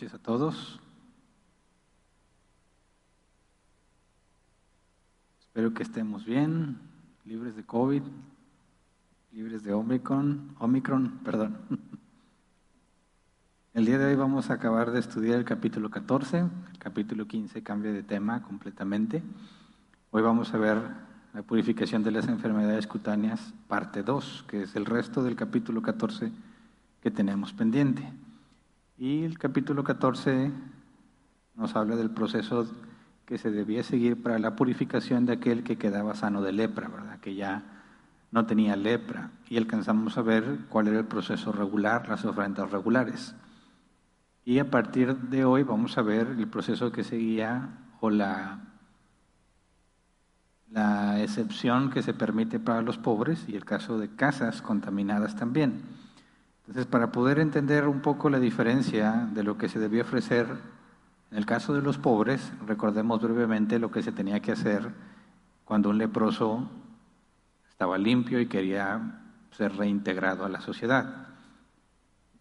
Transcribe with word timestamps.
Noches 0.00 0.14
a 0.14 0.22
todos. 0.22 0.80
Espero 5.40 5.74
que 5.74 5.82
estemos 5.82 6.24
bien, 6.24 6.78
libres 7.26 7.54
de 7.54 7.64
COVID, 7.64 8.00
libres 9.32 9.62
de 9.62 9.74
Omicron, 9.74 10.56
Omicron, 10.58 11.20
perdón. 11.22 11.58
El 13.74 13.84
día 13.84 13.98
de 13.98 14.06
hoy 14.06 14.14
vamos 14.14 14.48
a 14.48 14.54
acabar 14.54 14.90
de 14.90 15.00
estudiar 15.00 15.38
el 15.38 15.44
capítulo 15.44 15.90
14, 15.90 16.38
el 16.38 16.78
capítulo 16.78 17.26
15 17.26 17.62
cambia 17.62 17.92
de 17.92 18.02
tema 18.02 18.42
completamente. 18.42 19.22
Hoy 20.12 20.22
vamos 20.22 20.54
a 20.54 20.58
ver 20.58 20.78
la 21.34 21.42
purificación 21.42 22.02
de 22.02 22.10
las 22.10 22.26
enfermedades 22.26 22.86
cutáneas, 22.86 23.52
parte 23.68 24.02
2, 24.02 24.46
que 24.48 24.62
es 24.62 24.76
el 24.76 24.86
resto 24.86 25.22
del 25.22 25.36
capítulo 25.36 25.82
14 25.82 26.32
que 27.02 27.10
tenemos 27.10 27.52
pendiente. 27.52 28.10
Y 29.00 29.24
el 29.24 29.38
capítulo 29.38 29.82
14 29.82 30.50
nos 31.54 31.74
habla 31.74 31.96
del 31.96 32.10
proceso 32.10 32.70
que 33.24 33.38
se 33.38 33.50
debía 33.50 33.82
seguir 33.82 34.22
para 34.22 34.38
la 34.38 34.56
purificación 34.56 35.24
de 35.24 35.32
aquel 35.32 35.64
que 35.64 35.78
quedaba 35.78 36.14
sano 36.14 36.42
de 36.42 36.52
lepra, 36.52 36.88
¿verdad? 36.88 37.18
Que 37.18 37.34
ya 37.34 37.62
no 38.30 38.44
tenía 38.44 38.76
lepra. 38.76 39.30
Y 39.48 39.56
alcanzamos 39.56 40.18
a 40.18 40.22
ver 40.22 40.66
cuál 40.68 40.88
era 40.88 40.98
el 40.98 41.06
proceso 41.06 41.50
regular, 41.50 42.10
las 42.10 42.26
ofrendas 42.26 42.70
regulares. 42.70 43.34
Y 44.44 44.58
a 44.58 44.70
partir 44.70 45.16
de 45.16 45.46
hoy 45.46 45.62
vamos 45.62 45.96
a 45.96 46.02
ver 46.02 46.26
el 46.36 46.48
proceso 46.48 46.92
que 46.92 47.02
seguía 47.02 47.70
o 48.00 48.10
la, 48.10 48.58
la 50.68 51.22
excepción 51.22 51.88
que 51.88 52.02
se 52.02 52.12
permite 52.12 52.60
para 52.60 52.82
los 52.82 52.98
pobres 52.98 53.48
y 53.48 53.56
el 53.56 53.64
caso 53.64 53.98
de 53.98 54.14
casas 54.14 54.60
contaminadas 54.60 55.36
también. 55.36 55.99
Entonces, 56.70 56.86
para 56.86 57.10
poder 57.10 57.40
entender 57.40 57.88
un 57.88 58.00
poco 58.00 58.30
la 58.30 58.38
diferencia 58.38 59.28
de 59.34 59.42
lo 59.42 59.58
que 59.58 59.68
se 59.68 59.80
debía 59.80 60.02
ofrecer 60.02 60.46
en 61.32 61.36
el 61.36 61.44
caso 61.44 61.74
de 61.74 61.82
los 61.82 61.98
pobres, 61.98 62.52
recordemos 62.64 63.20
brevemente 63.20 63.80
lo 63.80 63.90
que 63.90 64.04
se 64.04 64.12
tenía 64.12 64.38
que 64.38 64.52
hacer 64.52 64.88
cuando 65.64 65.90
un 65.90 65.98
leproso 65.98 66.70
estaba 67.68 67.98
limpio 67.98 68.38
y 68.40 68.46
quería 68.46 69.20
ser 69.50 69.76
reintegrado 69.76 70.44
a 70.44 70.48
la 70.48 70.60
sociedad. 70.60 71.26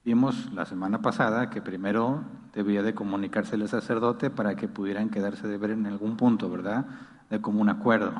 Vimos 0.05 0.53
la 0.53 0.67
semana 0.67 1.02
pasada 1.02 1.50
que 1.50 1.63
primero 1.63 2.23
debía 2.53 2.83
de 2.83 2.94
comunicarse 2.94 3.55
el 3.55 3.67
sacerdote 3.67 4.30
para 4.30 4.55
que 4.55 4.67
pudieran 4.67 5.09
quedarse 5.09 5.47
de 5.47 5.57
ver 5.57 5.72
en 5.72 5.88
algún 5.88 6.17
punto, 6.17 6.52
¿verdad? 6.52 6.85
De 7.31 7.41
común 7.41 7.68
acuerdo. 7.68 8.13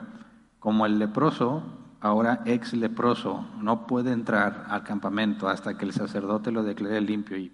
Como 0.58 0.88
el 0.88 0.98
leproso, 0.98 1.62
ahora 2.02 2.42
ex 2.46 2.74
leproso, 2.74 3.46
no 3.62 3.88
puede 3.88 4.12
entrar 4.12 4.66
al 4.70 4.84
campamento 4.84 5.50
hasta 5.50 5.78
que 5.78 5.86
el 5.86 5.94
sacerdote 5.94 6.52
lo 6.52 6.64
declare 6.64 7.02
limpio 7.02 7.38
y 7.38 7.52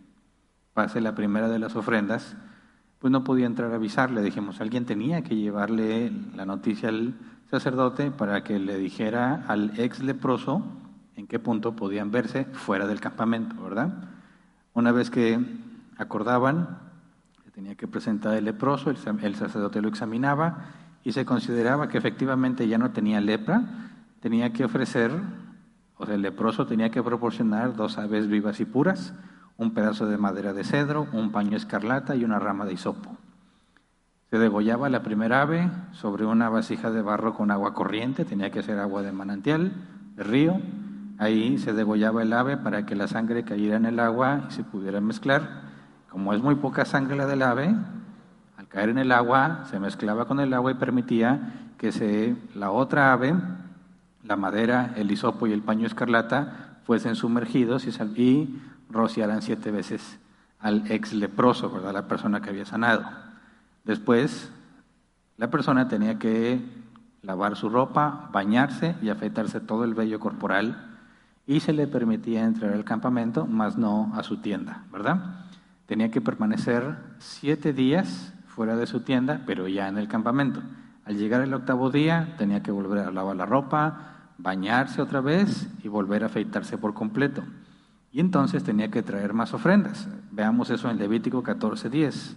pase 0.74 1.02
la 1.02 1.16
primera 1.16 1.50
de 1.50 1.60
las 1.60 1.76
ofrendas, 1.76 2.36
pues 3.00 3.12
no 3.12 3.24
podía 3.24 3.46
entrar 3.46 3.72
a 3.72 3.76
avisarle. 3.76 4.22
Dijimos, 4.22 4.62
alguien 4.62 4.86
tenía 4.86 5.24
que 5.24 5.36
llevarle 5.36 6.12
la 6.36 6.46
noticia 6.46 6.90
al 6.90 7.16
sacerdote 7.50 8.12
para 8.12 8.44
que 8.44 8.60
le 8.60 8.78
dijera 8.78 9.46
al 9.48 9.80
ex 9.80 10.02
leproso 10.02 10.64
en 11.16 11.28
qué 11.28 11.40
punto 11.40 11.76
podían 11.76 12.12
verse 12.12 12.46
fuera 12.46 12.88
del 12.88 13.00
campamento, 13.00 13.62
¿verdad? 13.62 14.10
Una 14.74 14.92
vez 14.92 15.10
que 15.10 15.40
acordaban, 15.98 16.80
se 17.44 17.52
tenía 17.52 17.76
que 17.76 17.88
presentar 17.88 18.36
el 18.36 18.46
leproso, 18.46 18.90
el 18.90 19.36
sacerdote 19.36 19.82
lo 19.82 19.88
examinaba 19.88 20.66
y 21.04 21.14
se 21.14 21.24
consideraba 21.24 21.88
que 21.88 21.98
efectivamente 21.98 22.68
ya 22.68 22.78
no 22.78 22.92
tenía 22.92 23.22
lepra, 23.22 23.85
tenía 24.26 24.52
que 24.54 24.66
ofrecer, 24.66 25.12
o 25.98 26.06
sea, 26.08 26.16
el 26.16 26.24
leproso 26.24 26.66
tenía 26.66 26.90
que 26.90 27.04
proporcionar 27.04 27.76
dos 27.76 28.00
aves 28.00 28.28
vivas 28.28 28.60
y 28.60 28.66
puras, 28.66 29.14
un 29.56 29.76
pedazo 29.76 30.08
de 30.08 30.18
madera 30.18 30.52
de 30.52 30.64
cedro, 30.64 31.06
un 31.14 31.32
paño 31.32 31.56
escarlata 31.56 32.16
y 32.16 32.24
una 32.24 32.40
rama 32.40 32.66
de 32.66 32.74
hisopo. 32.74 33.16
Se 34.32 34.40
degollaba 34.40 34.90
la 34.90 35.04
primera 35.04 35.44
ave 35.44 35.70
sobre 35.92 36.26
una 36.26 36.50
vasija 36.50 36.90
de 36.90 37.04
barro 37.04 37.36
con 37.36 37.52
agua 37.52 37.76
corriente, 37.76 38.26
tenía 38.26 38.50
que 38.50 38.64
ser 38.64 38.80
agua 38.80 39.04
de 39.04 39.12
manantial, 39.12 39.74
de 40.16 40.24
río. 40.24 40.60
Ahí 41.20 41.60
se 41.60 41.74
degollaba 41.74 42.24
el 42.24 42.34
ave 42.34 42.58
para 42.58 42.84
que 42.88 42.96
la 42.96 43.08
sangre 43.08 43.44
cayera 43.44 43.78
en 43.78 43.86
el 43.86 44.00
agua 44.00 44.48
y 44.50 44.54
se 44.54 44.64
pudiera 44.64 45.02
mezclar. 45.02 45.62
Como 46.10 46.34
es 46.34 46.42
muy 46.42 46.56
poca 46.56 46.84
sangre 46.84 47.16
la 47.16 47.28
del 47.28 47.44
ave, 47.44 47.76
al 48.58 48.68
caer 48.70 48.90
en 48.90 48.98
el 48.98 49.12
agua 49.12 49.66
se 49.70 49.80
mezclaba 49.80 50.26
con 50.26 50.40
el 50.40 50.52
agua 50.56 50.72
y 50.72 50.74
permitía 50.74 51.70
que 51.78 51.92
se, 51.92 52.36
la 52.56 52.72
otra 52.72 53.14
ave, 53.14 53.36
la 54.26 54.36
madera, 54.36 54.94
el 54.96 55.12
hisopo 55.12 55.48
y 55.48 55.54
el 55.54 55.62
paño 55.62 55.86
escarlata, 55.86 56.80
fuesen 56.84 57.16
sumergidos 57.16 57.86
y, 57.86 58.22
y 58.22 58.62
rociaran 58.90 59.42
siete 59.42 59.72
veces 59.72 60.20
al 60.60 60.92
ex 60.92 61.14
leproso, 61.14 61.70
¿verdad? 61.70 61.94
La 61.94 62.08
persona 62.08 62.42
que 62.42 62.50
había 62.50 62.66
sanado. 62.66 63.06
Después, 63.84 64.52
la 65.38 65.50
persona 65.50 65.88
tenía 65.88 66.18
que 66.18 66.60
lavar 67.22 67.56
su 67.56 67.70
ropa, 67.70 68.30
bañarse 68.32 68.96
y 69.02 69.10
afeitarse 69.10 69.60
todo 69.60 69.84
el 69.84 69.94
vello 69.94 70.20
corporal 70.20 70.98
y 71.48 71.60
se 71.60 71.74
le 71.74 71.88
permitía 71.88 72.44
entrar 72.44 72.74
al 72.74 72.84
campamento, 72.84 73.46
mas 73.46 73.78
no 73.78 74.12
a 74.16 74.24
su 74.24 74.38
tienda, 74.38 74.84
¿verdad? 74.92 75.46
Tenía 75.86 76.10
que 76.10 76.22
permanecer 76.22 76.98
siete 77.20 77.74
días 77.74 78.34
fuera 78.48 78.76
de 78.76 78.88
su 78.88 79.02
tienda, 79.02 79.42
pero 79.46 79.68
ya 79.68 79.88
en 79.88 79.98
el 79.98 80.08
campamento. 80.08 80.62
Al 81.04 81.18
llegar 81.18 81.42
el 81.42 81.54
octavo 81.54 81.92
día, 81.92 82.34
tenía 82.38 82.64
que 82.64 82.72
volver 82.72 83.00
a 83.00 83.12
lavar 83.12 83.36
la 83.36 83.46
ropa, 83.46 84.15
bañarse 84.38 85.02
otra 85.02 85.22
vez 85.22 85.68
y 85.84 85.88
volver 85.88 86.24
a 86.24 86.28
afeitarse 86.28 86.78
por 86.78 86.94
completo. 86.94 87.44
Y 88.12 88.20
entonces 88.20 88.64
tenía 88.64 88.90
que 88.90 89.04
traer 89.04 89.34
más 89.34 89.54
ofrendas. 89.54 90.08
Veamos 90.32 90.70
eso 90.70 90.90
en 90.90 90.98
Levítico 90.98 91.44
14:10. 91.44 92.36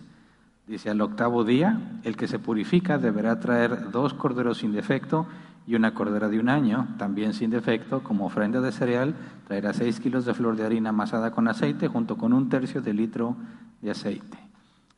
Dice, 0.66 0.90
al 0.90 1.00
octavo 1.00 1.44
día, 1.44 2.00
el 2.04 2.16
que 2.16 2.28
se 2.28 2.38
purifica 2.38 2.98
deberá 2.98 3.40
traer 3.40 3.90
dos 3.90 4.12
corderos 4.12 4.58
sin 4.58 4.72
defecto 4.72 5.26
y 5.66 5.74
una 5.74 5.94
cordera 5.94 6.28
de 6.28 6.40
un 6.40 6.48
año, 6.48 6.88
también 6.98 7.32
sin 7.32 7.50
defecto, 7.50 8.02
como 8.02 8.26
ofrenda 8.26 8.60
de 8.60 8.72
cereal, 8.72 9.14
traerá 9.46 9.72
seis 9.72 10.00
kilos 10.00 10.24
de 10.24 10.34
flor 10.34 10.56
de 10.56 10.66
harina 10.66 10.90
amasada 10.90 11.30
con 11.30 11.46
aceite 11.46 11.88
junto 11.88 12.16
con 12.16 12.32
un 12.32 12.48
tercio 12.48 12.82
de 12.82 12.92
litro 12.92 13.36
de 13.80 13.90
aceite. 13.90 14.38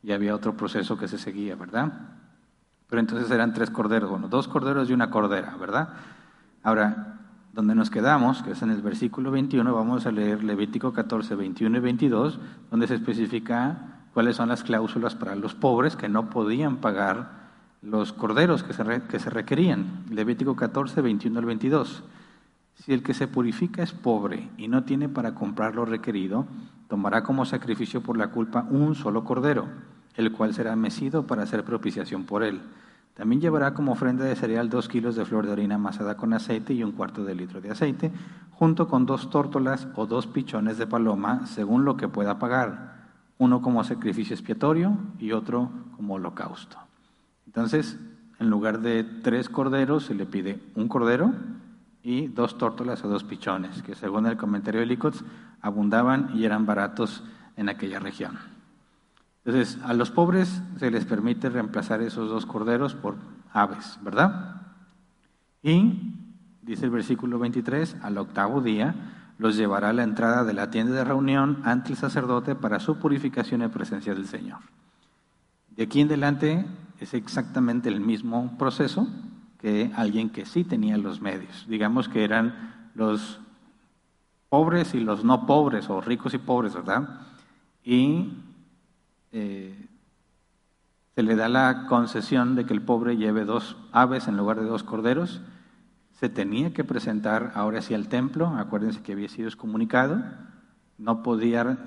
Y 0.03 0.11
había 0.11 0.33
otro 0.35 0.57
proceso 0.57 0.97
que 0.97 1.07
se 1.07 1.17
seguía, 1.17 1.55
¿verdad? 1.55 1.91
Pero 2.87 2.99
entonces 2.99 3.29
eran 3.31 3.53
tres 3.53 3.69
corderos, 3.69 4.09
bueno, 4.09 4.27
dos 4.27 4.47
corderos 4.47 4.89
y 4.89 4.93
una 4.93 5.09
cordera, 5.09 5.55
¿verdad? 5.57 5.89
Ahora, 6.63 7.19
donde 7.53 7.75
nos 7.75 7.89
quedamos, 7.89 8.43
que 8.43 8.51
es 8.51 8.61
en 8.61 8.69
el 8.69 8.81
versículo 8.81 9.31
21, 9.31 9.73
vamos 9.73 10.05
a 10.05 10.11
leer 10.11 10.43
Levítico 10.43 10.93
14, 10.93 11.35
21 11.35 11.77
y 11.77 11.79
22, 11.79 12.39
donde 12.69 12.87
se 12.87 12.95
especifica 12.95 14.05
cuáles 14.13 14.35
son 14.35 14.49
las 14.49 14.63
cláusulas 14.63 15.15
para 15.15 15.35
los 15.35 15.55
pobres 15.55 15.95
que 15.95 16.07
no 16.07 16.29
podían 16.29 16.77
pagar 16.77 17.41
los 17.81 18.13
corderos 18.13 18.63
que 18.63 18.73
se, 18.73 19.01
que 19.09 19.19
se 19.19 19.29
requerían. 19.29 20.05
Levítico 20.09 20.55
14, 20.55 21.01
21 21.01 21.39
al 21.39 21.45
22. 21.45 22.03
Si 22.75 22.93
el 22.93 23.03
que 23.03 23.13
se 23.13 23.27
purifica 23.27 23.83
es 23.83 23.91
pobre 23.91 24.49
y 24.57 24.67
no 24.67 24.83
tiene 24.83 25.09
para 25.09 25.35
comprar 25.35 25.75
lo 25.75 25.85
requerido, 25.85 26.45
tomará 26.87 27.23
como 27.23 27.45
sacrificio 27.45 28.01
por 28.01 28.17
la 28.17 28.27
culpa 28.27 28.67
un 28.69 28.95
solo 28.95 29.23
cordero, 29.23 29.67
el 30.15 30.31
cual 30.31 30.53
será 30.53 30.75
mecido 30.75 31.25
para 31.25 31.43
hacer 31.43 31.63
propiciación 31.63 32.25
por 32.25 32.43
él. 32.43 32.61
También 33.21 33.39
llevará 33.39 33.75
como 33.75 33.91
ofrenda 33.91 34.25
de 34.25 34.35
cereal 34.35 34.67
dos 34.67 34.87
kilos 34.87 35.15
de 35.15 35.25
flor 35.25 35.45
de 35.45 35.51
harina 35.51 35.75
amasada 35.75 36.17
con 36.17 36.33
aceite 36.33 36.73
y 36.73 36.83
un 36.83 36.91
cuarto 36.91 37.23
de 37.23 37.35
litro 37.35 37.61
de 37.61 37.69
aceite, 37.69 38.11
junto 38.49 38.87
con 38.87 39.05
dos 39.05 39.29
tórtolas 39.29 39.87
o 39.93 40.07
dos 40.07 40.25
pichones 40.25 40.79
de 40.79 40.87
paloma, 40.87 41.45
según 41.45 41.85
lo 41.85 41.95
que 41.97 42.07
pueda 42.07 42.39
pagar, 42.39 43.11
uno 43.37 43.61
como 43.61 43.83
sacrificio 43.83 44.33
expiatorio 44.33 44.97
y 45.19 45.33
otro 45.33 45.69
como 45.95 46.15
holocausto. 46.15 46.79
Entonces, 47.45 47.99
en 48.39 48.49
lugar 48.49 48.79
de 48.79 49.03
tres 49.03 49.49
corderos, 49.49 50.05
se 50.05 50.15
le 50.15 50.25
pide 50.25 50.59
un 50.73 50.87
cordero 50.87 51.31
y 52.01 52.25
dos 52.25 52.57
tórtolas 52.57 53.05
o 53.05 53.07
dos 53.07 53.23
pichones, 53.23 53.83
que 53.83 53.93
según 53.93 54.25
el 54.25 54.37
comentario 54.37 54.79
de 54.79 54.87
Licots 54.87 55.23
abundaban 55.61 56.31
y 56.33 56.45
eran 56.45 56.65
baratos 56.65 57.23
en 57.55 57.69
aquella 57.69 57.99
región. 57.99 58.50
Entonces, 59.43 59.79
a 59.83 59.93
los 59.93 60.11
pobres 60.11 60.61
se 60.77 60.91
les 60.91 61.05
permite 61.05 61.49
reemplazar 61.49 62.01
esos 62.01 62.29
dos 62.29 62.45
corderos 62.45 62.93
por 62.93 63.15
aves, 63.51 63.97
¿verdad? 64.03 64.61
Y, 65.63 66.15
dice 66.61 66.85
el 66.85 66.91
versículo 66.91 67.39
23, 67.39 67.97
al 68.01 68.17
octavo 68.17 68.61
día 68.61 68.95
los 69.39 69.57
llevará 69.57 69.89
a 69.89 69.93
la 69.93 70.03
entrada 70.03 70.43
de 70.43 70.53
la 70.53 70.69
tienda 70.69 70.93
de 70.93 71.03
reunión 71.03 71.61
ante 71.65 71.89
el 71.91 71.97
sacerdote 71.97 72.53
para 72.53 72.79
su 72.79 72.99
purificación 72.99 73.63
en 73.63 73.71
presencia 73.71 74.13
del 74.13 74.27
Señor. 74.27 74.59
De 75.75 75.83
aquí 75.83 76.01
en 76.01 76.07
adelante 76.07 76.65
es 76.99 77.15
exactamente 77.15 77.89
el 77.89 77.99
mismo 77.99 78.55
proceso 78.59 79.07
que 79.59 79.91
alguien 79.95 80.29
que 80.29 80.45
sí 80.45 80.63
tenía 80.63 80.97
los 80.97 81.21
medios. 81.21 81.65
Digamos 81.67 82.07
que 82.07 82.23
eran 82.23 82.91
los 82.93 83.39
pobres 84.49 84.93
y 84.93 84.99
los 84.99 85.23
no 85.23 85.47
pobres, 85.47 85.89
o 85.89 86.01
ricos 86.01 86.33
y 86.35 86.37
pobres, 86.37 86.75
¿verdad? 86.75 87.21
Y 87.83 88.33
eh, 89.31 89.87
se 91.15 91.23
le 91.23 91.35
da 91.35 91.49
la 91.49 91.87
concesión 91.87 92.55
de 92.55 92.65
que 92.65 92.73
el 92.73 92.81
pobre 92.81 93.17
lleve 93.17 93.45
dos 93.45 93.77
aves 93.91 94.27
en 94.27 94.37
lugar 94.37 94.59
de 94.59 94.65
dos 94.65 94.83
corderos. 94.83 95.41
Se 96.19 96.29
tenía 96.29 96.73
que 96.73 96.83
presentar 96.83 97.51
ahora 97.55 97.81
sí 97.81 97.93
al 97.93 98.07
templo, 98.07 98.47
acuérdense 98.47 99.01
que 99.01 99.13
había 99.13 99.27
sido 99.27 99.47
excomunicado, 99.47 100.23
no 100.97 101.23
podía 101.23 101.77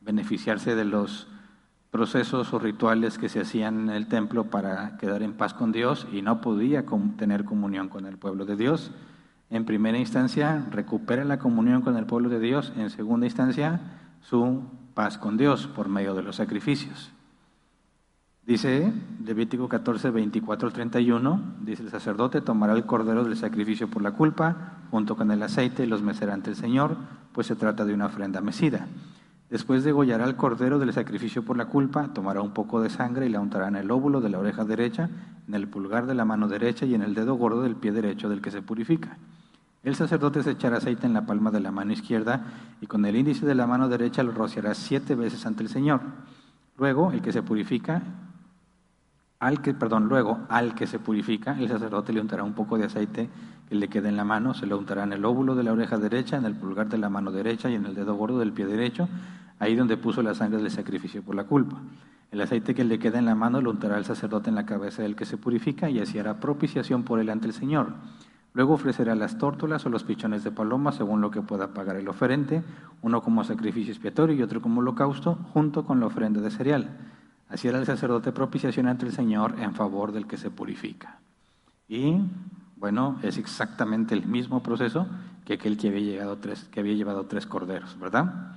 beneficiarse 0.00 0.74
de 0.74 0.84
los 0.84 1.26
procesos 1.90 2.52
o 2.52 2.58
rituales 2.58 3.18
que 3.18 3.28
se 3.28 3.40
hacían 3.40 3.88
en 3.88 3.90
el 3.90 4.06
templo 4.06 4.44
para 4.44 4.96
quedar 4.98 5.22
en 5.22 5.32
paz 5.32 5.54
con 5.54 5.72
Dios 5.72 6.06
y 6.12 6.22
no 6.22 6.40
podía 6.40 6.84
tener 7.16 7.44
comunión 7.44 7.88
con 7.88 8.06
el 8.06 8.18
pueblo 8.18 8.44
de 8.44 8.56
Dios. 8.56 8.92
En 9.50 9.64
primera 9.64 9.98
instancia, 9.98 10.66
recupera 10.70 11.24
la 11.24 11.38
comunión 11.38 11.82
con 11.82 11.96
el 11.96 12.06
pueblo 12.06 12.28
de 12.28 12.40
Dios. 12.40 12.72
En 12.76 12.90
segunda 12.90 13.26
instancia, 13.26 13.80
su 14.20 14.62
paz 14.96 15.18
con 15.18 15.36
Dios 15.36 15.66
por 15.66 15.90
medio 15.90 16.14
de 16.14 16.22
los 16.22 16.36
sacrificios. 16.36 17.12
Dice 18.46 18.90
Levítico 19.22 19.68
14, 19.68 20.10
24 20.10 20.70
31, 20.70 21.56
dice 21.60 21.82
el 21.82 21.90
sacerdote 21.90 22.40
tomará 22.40 22.72
el 22.72 22.86
cordero 22.86 23.22
del 23.22 23.36
sacrificio 23.36 23.88
por 23.88 24.00
la 24.00 24.12
culpa, 24.12 24.78
junto 24.90 25.14
con 25.14 25.30
el 25.30 25.42
aceite 25.42 25.84
y 25.84 25.86
los 25.86 26.00
mecerá 26.00 26.32
ante 26.32 26.48
el 26.48 26.56
Señor, 26.56 26.96
pues 27.32 27.46
se 27.46 27.56
trata 27.56 27.84
de 27.84 27.92
una 27.92 28.06
ofrenda 28.06 28.40
mecida. 28.40 28.86
Después 29.50 29.84
degollará 29.84 30.24
el 30.24 30.36
cordero 30.36 30.78
del 30.78 30.94
sacrificio 30.94 31.44
por 31.44 31.58
la 31.58 31.66
culpa, 31.66 32.14
tomará 32.14 32.40
un 32.40 32.54
poco 32.54 32.80
de 32.80 32.88
sangre 32.88 33.26
y 33.26 33.28
la 33.28 33.40
untará 33.40 33.68
en 33.68 33.76
el 33.76 33.90
óvulo 33.90 34.22
de 34.22 34.30
la 34.30 34.38
oreja 34.38 34.64
derecha, 34.64 35.10
en 35.46 35.54
el 35.54 35.68
pulgar 35.68 36.06
de 36.06 36.14
la 36.14 36.24
mano 36.24 36.48
derecha 36.48 36.86
y 36.86 36.94
en 36.94 37.02
el 37.02 37.14
dedo 37.14 37.34
gordo 37.34 37.60
del 37.60 37.76
pie 37.76 37.92
derecho 37.92 38.30
del 38.30 38.40
que 38.40 38.50
se 38.50 38.62
purifica. 38.62 39.18
El 39.86 39.94
sacerdote 39.94 40.42
se 40.42 40.50
echará 40.50 40.78
aceite 40.78 41.06
en 41.06 41.12
la 41.12 41.26
palma 41.26 41.52
de 41.52 41.60
la 41.60 41.70
mano 41.70 41.92
izquierda 41.92 42.44
y 42.80 42.88
con 42.88 43.04
el 43.04 43.14
índice 43.14 43.46
de 43.46 43.54
la 43.54 43.68
mano 43.68 43.88
derecha 43.88 44.24
lo 44.24 44.32
rociará 44.32 44.74
siete 44.74 45.14
veces 45.14 45.46
ante 45.46 45.62
el 45.62 45.68
Señor. 45.68 46.00
Luego, 46.76 47.12
el 47.12 47.22
que 47.22 47.30
se 47.30 47.40
purifica, 47.40 48.02
al 49.38 49.62
que, 49.62 49.74
perdón, 49.74 50.08
luego, 50.08 50.40
al 50.48 50.74
que 50.74 50.88
se 50.88 50.98
purifica, 50.98 51.56
el 51.56 51.68
sacerdote 51.68 52.12
le 52.12 52.20
untará 52.20 52.42
un 52.42 52.54
poco 52.54 52.76
de 52.76 52.86
aceite 52.86 53.28
que 53.68 53.76
le 53.76 53.86
quede 53.86 54.08
en 54.08 54.16
la 54.16 54.24
mano, 54.24 54.54
se 54.54 54.66
lo 54.66 54.76
untará 54.76 55.04
en 55.04 55.12
el 55.12 55.24
óvulo 55.24 55.54
de 55.54 55.62
la 55.62 55.72
oreja 55.72 55.98
derecha, 55.98 56.36
en 56.36 56.46
el 56.46 56.56
pulgar 56.56 56.88
de 56.88 56.98
la 56.98 57.08
mano 57.08 57.30
derecha 57.30 57.70
y 57.70 57.76
en 57.76 57.86
el 57.86 57.94
dedo 57.94 58.16
gordo 58.16 58.40
del 58.40 58.52
pie 58.52 58.66
derecho, 58.66 59.08
ahí 59.60 59.76
donde 59.76 59.96
puso 59.96 60.20
la 60.20 60.34
sangre 60.34 60.60
del 60.60 60.72
sacrificio 60.72 61.22
por 61.22 61.36
la 61.36 61.44
culpa. 61.44 61.76
El 62.32 62.40
aceite 62.40 62.74
que 62.74 62.82
le 62.82 62.98
queda 62.98 63.20
en 63.20 63.26
la 63.26 63.36
mano 63.36 63.60
lo 63.60 63.70
untará 63.70 63.98
el 63.98 64.04
sacerdote 64.04 64.50
en 64.50 64.56
la 64.56 64.66
cabeza 64.66 65.02
del 65.02 65.14
que 65.14 65.26
se 65.26 65.36
purifica 65.36 65.88
y 65.88 66.00
así 66.00 66.18
hará 66.18 66.40
propiciación 66.40 67.04
por 67.04 67.20
él 67.20 67.30
ante 67.30 67.46
el 67.46 67.52
Señor. 67.52 67.92
Luego 68.56 68.72
ofrecerá 68.72 69.14
las 69.14 69.36
tórtolas 69.36 69.84
o 69.84 69.90
los 69.90 70.02
pichones 70.02 70.42
de 70.42 70.50
paloma 70.50 70.90
según 70.90 71.20
lo 71.20 71.30
que 71.30 71.42
pueda 71.42 71.74
pagar 71.74 71.96
el 71.96 72.08
oferente, 72.08 72.64
uno 73.02 73.20
como 73.20 73.44
sacrificio 73.44 73.92
expiatorio 73.92 74.34
y 74.34 74.42
otro 74.42 74.62
como 74.62 74.80
holocausto, 74.80 75.34
junto 75.52 75.84
con 75.84 76.00
la 76.00 76.06
ofrenda 76.06 76.40
de 76.40 76.50
cereal. 76.50 76.88
Así 77.50 77.68
era 77.68 77.78
el 77.78 77.84
sacerdote 77.84 78.32
propiciación 78.32 78.88
ante 78.88 79.04
el 79.04 79.12
Señor 79.12 79.56
en 79.60 79.74
favor 79.74 80.10
del 80.10 80.26
que 80.26 80.38
se 80.38 80.50
purifica. 80.50 81.18
Y 81.86 82.18
bueno, 82.78 83.18
es 83.22 83.36
exactamente 83.36 84.14
el 84.14 84.26
mismo 84.26 84.62
proceso 84.62 85.06
que 85.44 85.52
aquel 85.52 85.76
que 85.76 85.88
había, 85.88 86.00
llegado 86.00 86.38
tres, 86.38 86.64
que 86.72 86.80
había 86.80 86.94
llevado 86.94 87.26
tres 87.26 87.44
corderos, 87.44 88.00
¿verdad? 88.00 88.54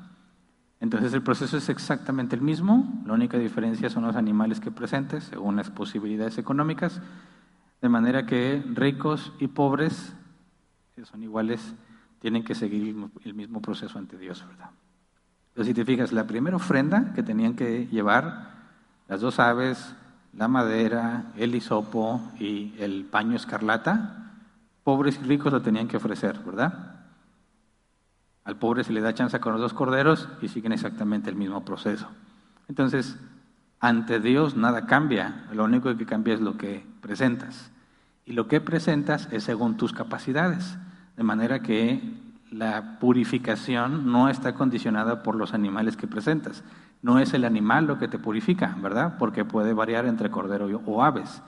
Entonces 0.79 1.13
el 1.13 1.23
proceso 1.23 1.57
es 1.57 1.67
exactamente 1.67 2.37
el 2.37 2.41
mismo, 2.41 3.03
la 3.05 3.11
única 3.15 3.37
diferencia 3.37 3.89
son 3.89 4.05
los 4.05 4.15
animales 4.15 4.61
que 4.61 4.71
presentes 4.71 5.25
según 5.25 5.57
las 5.57 5.69
posibilidades 5.69 6.37
económicas, 6.37 7.01
de 7.81 7.89
manera 7.89 8.25
que 8.25 8.63
ricos 8.73 9.33
y 9.39 9.47
pobres, 9.47 10.13
que 10.95 11.05
son 11.05 11.23
iguales, 11.23 11.73
tienen 12.19 12.43
que 12.43 12.55
seguir 12.55 12.95
el 13.23 13.33
mismo 13.33 13.61
proceso 13.61 13.97
ante 13.97 14.17
Dios, 14.17 14.45
¿verdad? 14.47 14.71
Entonces, 15.49 15.67
si 15.67 15.73
te 15.73 15.85
fijas, 15.85 16.11
la 16.11 16.27
primera 16.27 16.55
ofrenda 16.55 17.13
que 17.13 17.23
tenían 17.23 17.55
que 17.55 17.87
llevar, 17.87 18.49
las 19.07 19.21
dos 19.21 19.39
aves, 19.39 19.95
la 20.33 20.47
madera, 20.47 21.31
el 21.35 21.55
hisopo 21.55 22.21
y 22.39 22.73
el 22.77 23.05
paño 23.05 23.35
escarlata, 23.35 24.33
pobres 24.83 25.19
y 25.21 25.25
ricos 25.25 25.51
lo 25.51 25.61
tenían 25.61 25.87
que 25.87 25.97
ofrecer, 25.97 26.39
¿verdad? 26.39 26.95
Al 28.43 28.57
pobre 28.57 28.83
se 28.83 28.93
le 28.93 29.01
da 29.01 29.13
chance 29.13 29.39
con 29.39 29.53
los 29.53 29.61
dos 29.61 29.73
corderos 29.73 30.27
y 30.41 30.47
siguen 30.47 30.71
exactamente 30.71 31.29
el 31.29 31.35
mismo 31.35 31.63
proceso. 31.63 32.09
Entonces, 32.67 33.17
ante 33.79 34.19
Dios 34.19 34.55
nada 34.55 34.85
cambia, 34.85 35.45
lo 35.53 35.63
único 35.63 35.95
que 35.95 36.05
cambia 36.05 36.33
es 36.33 36.41
lo 36.41 36.57
que 36.57 36.83
presentas. 37.01 37.71
Y 38.25 38.33
lo 38.33 38.47
que 38.47 38.61
presentas 38.61 39.27
es 39.31 39.43
según 39.43 39.77
tus 39.77 39.93
capacidades, 39.93 40.77
de 41.17 41.23
manera 41.23 41.61
que 41.61 42.01
la 42.51 42.99
purificación 42.99 44.11
no 44.11 44.29
está 44.29 44.53
condicionada 44.53 45.23
por 45.23 45.35
los 45.35 45.53
animales 45.53 45.97
que 45.97 46.07
presentas. 46.07 46.63
No 47.01 47.19
es 47.19 47.33
el 47.33 47.45
animal 47.45 47.87
lo 47.87 47.99
que 47.99 48.07
te 48.07 48.19
purifica, 48.19 48.75
¿verdad? 48.81 49.17
Porque 49.17 49.45
puede 49.45 49.73
variar 49.73 50.05
entre 50.05 50.31
cordero 50.31 50.67
o 50.85 51.03
aves. 51.03 51.41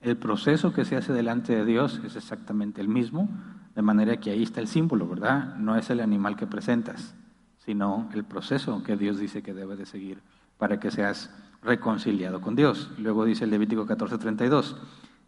El 0.00 0.16
proceso 0.16 0.72
que 0.72 0.84
se 0.84 0.96
hace 0.96 1.12
delante 1.12 1.54
de 1.54 1.64
Dios 1.64 2.00
es 2.04 2.16
exactamente 2.16 2.80
el 2.80 2.88
mismo, 2.88 3.28
de 3.74 3.82
manera 3.82 4.18
que 4.18 4.30
ahí 4.30 4.42
está 4.42 4.60
el 4.60 4.66
símbolo, 4.66 5.08
¿verdad? 5.08 5.56
No 5.56 5.76
es 5.76 5.90
el 5.90 6.00
animal 6.00 6.36
que 6.36 6.46
presentas, 6.46 7.14
sino 7.64 8.08
el 8.12 8.24
proceso 8.24 8.82
que 8.82 8.96
Dios 8.96 9.18
dice 9.18 9.42
que 9.42 9.54
debe 9.54 9.76
de 9.76 9.86
seguir 9.86 10.20
para 10.58 10.80
que 10.80 10.90
seas 10.90 11.30
reconciliado 11.62 12.40
con 12.40 12.56
Dios. 12.56 12.90
Luego 12.98 13.24
dice 13.24 13.44
el 13.44 13.50
Levítico 13.50 13.86
14:32, 13.86 14.76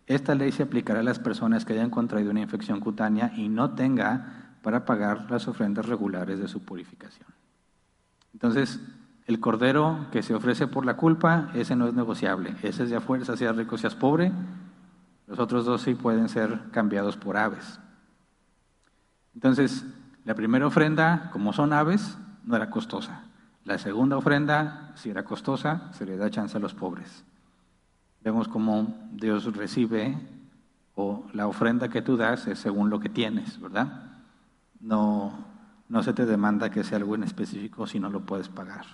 esta 0.06 0.34
ley 0.34 0.52
se 0.52 0.62
aplicará 0.62 1.00
a 1.00 1.04
las 1.04 1.18
personas 1.18 1.64
que 1.64 1.72
hayan 1.72 1.90
contraído 1.90 2.30
una 2.30 2.40
infección 2.40 2.80
cutánea 2.80 3.32
y 3.36 3.48
no 3.48 3.70
tenga 3.74 4.56
para 4.62 4.84
pagar 4.84 5.30
las 5.30 5.48
ofrendas 5.48 5.86
regulares 5.86 6.38
de 6.38 6.48
su 6.48 6.64
purificación. 6.64 7.28
Entonces, 8.32 8.80
el 9.26 9.40
cordero 9.40 10.06
que 10.10 10.22
se 10.22 10.34
ofrece 10.34 10.66
por 10.66 10.84
la 10.84 10.96
culpa, 10.96 11.50
ese 11.54 11.76
no 11.76 11.86
es 11.86 11.94
negociable. 11.94 12.54
Ese 12.62 12.84
es 12.84 12.90
de 12.90 13.00
fuerza, 13.00 13.36
seas 13.36 13.56
rico, 13.56 13.78
seas 13.78 13.94
pobre. 13.94 14.32
Los 15.26 15.38
otros 15.38 15.64
dos 15.64 15.82
sí 15.82 15.94
pueden 15.94 16.28
ser 16.28 16.60
cambiados 16.70 17.16
por 17.16 17.36
aves. 17.38 17.80
Entonces, 19.34 19.86
la 20.24 20.34
primera 20.34 20.66
ofrenda, 20.66 21.30
como 21.32 21.52
son 21.52 21.72
aves, 21.72 22.18
no 22.44 22.56
era 22.56 22.68
costosa. 22.68 23.22
La 23.64 23.78
segunda 23.78 24.16
ofrenda, 24.16 24.92
si 24.94 25.10
era 25.10 25.24
costosa, 25.24 25.90
se 25.92 26.04
le 26.04 26.16
da 26.16 26.30
chance 26.30 26.56
a 26.56 26.60
los 26.60 26.74
pobres. 26.74 27.24
Vemos 28.22 28.46
cómo 28.46 28.94
Dios 29.12 29.44
recibe 29.56 30.16
o 30.94 31.24
la 31.32 31.46
ofrenda 31.46 31.88
que 31.88 32.02
tú 32.02 32.16
das 32.16 32.46
es 32.46 32.58
según 32.58 32.90
lo 32.90 33.00
que 33.00 33.08
tienes, 33.08 33.60
¿verdad? 33.60 34.12
No, 34.80 35.32
no 35.88 36.02
se 36.02 36.12
te 36.12 36.26
demanda 36.26 36.70
que 36.70 36.84
sea 36.84 36.98
algo 36.98 37.14
en 37.14 37.22
específico 37.22 37.86
si 37.86 37.98
no 37.98 38.10
lo 38.10 38.20
puedes 38.20 38.48
pagar. 38.48 38.84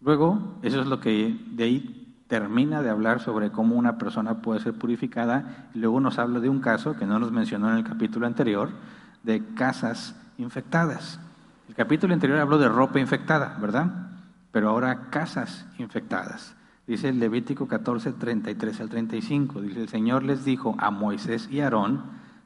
Luego, 0.00 0.58
eso 0.62 0.80
es 0.80 0.86
lo 0.86 1.00
que 1.00 1.38
de 1.50 1.64
ahí 1.64 2.24
termina 2.28 2.82
de 2.82 2.90
hablar 2.90 3.20
sobre 3.20 3.50
cómo 3.50 3.76
una 3.76 3.98
persona 3.98 4.42
puede 4.42 4.60
ser 4.60 4.74
purificada 4.74 5.68
y 5.74 5.80
luego 5.80 6.00
nos 6.00 6.18
habla 6.18 6.40
de 6.40 6.48
un 6.48 6.60
caso 6.60 6.96
que 6.96 7.06
no 7.06 7.18
nos 7.18 7.30
mencionó 7.30 7.70
en 7.70 7.78
el 7.78 7.84
capítulo 7.84 8.26
anterior, 8.26 8.70
de 9.22 9.44
casas 9.54 10.16
infectadas. 10.38 11.20
El 11.72 11.76
capítulo 11.76 12.12
anterior 12.12 12.38
habló 12.38 12.58
de 12.58 12.68
ropa 12.68 13.00
infectada, 13.00 13.56
¿verdad? 13.58 13.86
Pero 14.50 14.68
ahora 14.68 15.08
casas 15.08 15.64
infectadas. 15.78 16.54
Dice 16.86 17.08
el 17.08 17.18
Levítico 17.18 17.66
14, 17.66 18.12
33 18.12 18.78
al 18.82 18.90
35. 18.90 19.62
Dice, 19.62 19.80
el 19.80 19.88
Señor 19.88 20.22
les 20.22 20.44
dijo 20.44 20.76
a 20.76 20.90
Moisés 20.90 21.48
y 21.50 21.60
Aarón, 21.60 22.02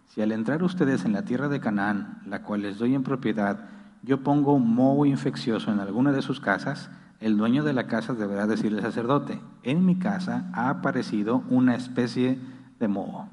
si 0.06 0.22
al 0.22 0.30
entrar 0.30 0.62
ustedes 0.62 1.04
en 1.04 1.12
la 1.12 1.24
tierra 1.24 1.48
de 1.48 1.58
Canaán, 1.58 2.22
la 2.24 2.42
cual 2.44 2.62
les 2.62 2.78
doy 2.78 2.94
en 2.94 3.02
propiedad, 3.02 3.68
yo 4.04 4.22
pongo 4.22 4.52
un 4.52 4.72
moho 4.72 5.04
infeccioso 5.06 5.72
en 5.72 5.80
alguna 5.80 6.12
de 6.12 6.22
sus 6.22 6.38
casas, 6.38 6.88
el 7.18 7.36
dueño 7.36 7.64
de 7.64 7.72
la 7.72 7.88
casa 7.88 8.14
deberá 8.14 8.46
decirle 8.46 8.78
al 8.78 8.84
sacerdote, 8.84 9.40
en 9.64 9.84
mi 9.84 9.98
casa 9.98 10.48
ha 10.52 10.68
aparecido 10.68 11.42
una 11.50 11.74
especie 11.74 12.38
de 12.78 12.86
moho. 12.86 13.28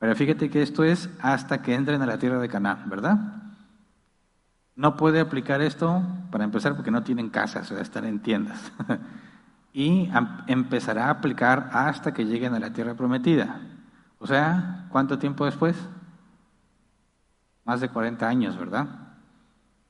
Pero 0.00 0.16
fíjate 0.16 0.50
que 0.50 0.60
esto 0.60 0.82
es 0.82 1.08
hasta 1.20 1.62
que 1.62 1.76
entren 1.76 2.02
a 2.02 2.06
la 2.06 2.18
tierra 2.18 2.40
de 2.40 2.48
Canaán, 2.48 2.90
¿verdad? 2.90 3.47
No 4.78 4.96
puede 4.96 5.20
aplicar 5.20 5.60
esto, 5.60 6.02
para 6.30 6.44
empezar, 6.44 6.74
porque 6.74 6.90
no 6.90 7.02
tienen 7.02 7.28
casas, 7.28 7.70
o 7.70 7.74
sea, 7.74 7.82
están 7.82 8.06
en 8.06 8.20
tiendas. 8.20 8.72
y 9.74 10.08
empezará 10.46 11.08
a 11.08 11.10
aplicar 11.10 11.68
hasta 11.72 12.14
que 12.14 12.24
lleguen 12.24 12.54
a 12.54 12.60
la 12.60 12.72
tierra 12.72 12.94
prometida. 12.94 13.60
O 14.18 14.26
sea, 14.26 14.86
¿cuánto 14.88 15.18
tiempo 15.18 15.44
después? 15.44 15.76
Más 17.66 17.82
de 17.82 17.90
40 17.90 18.26
años, 18.26 18.56
¿verdad? 18.56 19.08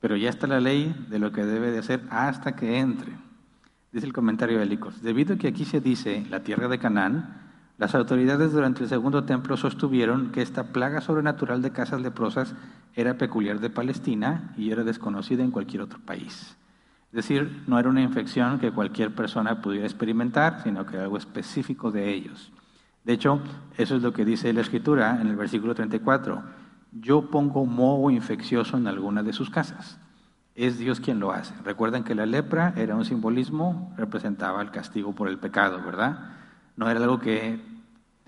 pero 0.00 0.16
ya 0.16 0.30
está 0.30 0.46
la 0.46 0.60
ley 0.60 0.94
de 1.08 1.18
lo 1.18 1.32
que 1.32 1.44
debe 1.44 1.70
de 1.70 1.78
hacer 1.78 2.02
hasta 2.10 2.54
que 2.54 2.78
entre. 2.78 3.12
Dice 3.92 4.06
el 4.06 4.12
comentario 4.12 4.58
de 4.58 4.66
Licos, 4.66 5.02
debido 5.02 5.34
a 5.34 5.38
que 5.38 5.48
aquí 5.48 5.64
se 5.64 5.80
dice 5.80 6.26
la 6.30 6.42
tierra 6.42 6.68
de 6.68 6.78
Canaán, 6.78 7.47
las 7.78 7.94
autoridades 7.94 8.52
durante 8.52 8.82
el 8.82 8.88
segundo 8.88 9.22
templo 9.22 9.56
sostuvieron 9.56 10.32
que 10.32 10.42
esta 10.42 10.72
plaga 10.72 11.00
sobrenatural 11.00 11.62
de 11.62 11.70
casas 11.70 12.00
leprosas 12.00 12.54
era 12.94 13.16
peculiar 13.16 13.60
de 13.60 13.70
Palestina 13.70 14.52
y 14.56 14.72
era 14.72 14.82
desconocida 14.82 15.44
en 15.44 15.52
cualquier 15.52 15.82
otro 15.82 16.00
país. 16.00 16.56
Es 17.10 17.12
decir, 17.12 17.62
no 17.68 17.78
era 17.78 17.88
una 17.88 18.02
infección 18.02 18.58
que 18.58 18.72
cualquier 18.72 19.14
persona 19.14 19.62
pudiera 19.62 19.86
experimentar, 19.86 20.60
sino 20.64 20.84
que 20.84 20.96
era 20.96 21.04
algo 21.04 21.16
específico 21.16 21.92
de 21.92 22.12
ellos. 22.12 22.50
De 23.04 23.12
hecho, 23.12 23.40
eso 23.76 23.94
es 23.94 24.02
lo 24.02 24.12
que 24.12 24.24
dice 24.24 24.52
la 24.52 24.60
Escritura 24.60 25.20
en 25.20 25.28
el 25.28 25.36
versículo 25.36 25.72
34. 25.74 26.42
Yo 26.90 27.30
pongo 27.30 27.64
moho 27.64 28.10
infeccioso 28.10 28.76
en 28.76 28.88
alguna 28.88 29.22
de 29.22 29.32
sus 29.32 29.50
casas. 29.50 30.00
Es 30.56 30.78
Dios 30.78 30.98
quien 30.98 31.20
lo 31.20 31.30
hace. 31.30 31.54
Recuerden 31.64 32.02
que 32.02 32.16
la 32.16 32.26
lepra 32.26 32.74
era 32.76 32.96
un 32.96 33.04
simbolismo, 33.04 33.94
representaba 33.96 34.60
el 34.60 34.72
castigo 34.72 35.14
por 35.14 35.28
el 35.28 35.38
pecado, 35.38 35.80
¿verdad? 35.84 36.34
No 36.76 36.90
era 36.90 37.00
algo 37.00 37.18
que, 37.18 37.60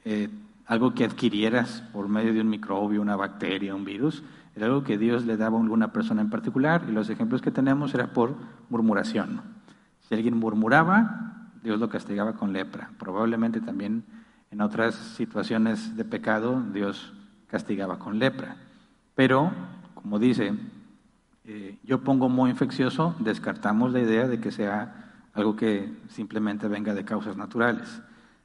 eh, 0.04 0.28
algo 0.66 0.94
que 0.94 1.04
adquirieras 1.04 1.82
por 1.92 2.08
medio 2.08 2.32
de 2.32 2.40
un 2.40 2.48
microbio, 2.48 3.02
una 3.02 3.16
bacteria, 3.16 3.74
un 3.74 3.84
virus, 3.84 4.22
era 4.54 4.66
algo 4.66 4.84
que 4.84 4.98
Dios 4.98 5.24
le 5.24 5.36
daba 5.36 5.58
a 5.58 5.62
alguna 5.62 5.92
persona 5.92 6.20
en 6.20 6.30
particular 6.30 6.84
y 6.88 6.92
los 6.92 7.08
ejemplos 7.10 7.42
que 7.42 7.50
tenemos 7.50 7.94
era 7.94 8.12
por 8.12 8.34
murmuración. 8.68 9.42
Si 10.08 10.14
alguien 10.14 10.36
murmuraba, 10.36 11.48
Dios 11.62 11.78
lo 11.78 11.88
castigaba 11.88 12.34
con 12.34 12.52
lepra. 12.52 12.90
Probablemente 12.98 13.60
también 13.60 14.04
en 14.50 14.60
otras 14.60 14.94
situaciones 14.94 15.96
de 15.96 16.04
pecado 16.04 16.62
Dios 16.72 17.12
castigaba 17.46 17.98
con 17.98 18.18
lepra. 18.18 18.56
Pero, 19.14 19.52
como 19.94 20.18
dice, 20.18 20.54
eh, 21.44 21.78
yo 21.82 22.00
pongo 22.02 22.28
muy 22.28 22.50
infeccioso, 22.50 23.14
descartamos 23.18 23.92
la 23.92 24.00
idea 24.00 24.26
de 24.28 24.40
que 24.40 24.50
sea 24.50 25.10
algo 25.34 25.56
que 25.56 25.92
simplemente 26.08 26.68
venga 26.68 26.94
de 26.94 27.04
causas 27.04 27.36
naturales. 27.36 28.02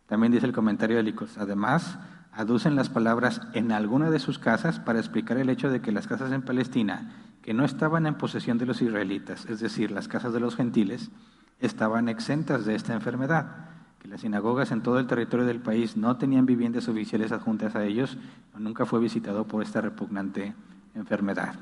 También 0.08 0.32
dice 0.32 0.46
el 0.46 0.54
comentario 0.54 0.98
de 0.98 1.04
Licos, 1.04 1.38
además, 1.38 1.98
aducen 2.32 2.76
las 2.76 2.90
palabras 2.90 3.42
en 3.54 3.72
alguna 3.72 4.10
de 4.10 4.20
sus 4.20 4.40
casas 4.40 4.80
para 4.80 5.00
explicar 5.00 5.38
el 5.38 5.50
hecho 5.50 5.70
de 5.70 5.82
que 5.82 5.92
las 5.92 6.08
casas 6.08 6.32
en 6.32 6.42
Palestina, 6.42 7.12
que 7.42 7.54
no 7.54 7.64
estaban 7.64 8.06
en 8.06 8.16
posesión 8.16 8.58
de 8.58 8.66
los 8.66 8.82
israelitas, 8.82 9.46
es 9.46 9.60
decir, 9.60 9.92
las 9.92 10.08
casas 10.08 10.34
de 10.34 10.40
los 10.40 10.56
gentiles, 10.56 11.12
estaban 11.60 12.10
exentas 12.10 12.66
de 12.66 12.76
esta 12.76 12.94
enfermedad, 12.94 13.70
que 14.00 14.08
las 14.08 14.22
sinagogas 14.22 14.72
en 14.72 14.82
todo 14.82 15.00
el 15.00 15.08
territorio 15.08 15.46
del 15.46 15.62
país 15.62 15.96
no 15.96 16.18
tenían 16.18 16.46
viviendas 16.46 16.88
oficiales 16.88 17.32
adjuntas 17.32 17.76
a 17.76 17.86
ellos, 17.86 18.18
nunca 18.58 18.86
fue 18.86 19.00
visitado 19.00 19.46
por 19.46 19.64
esta 19.64 19.82
repugnante 19.82 20.54
enfermedad. 20.94 21.56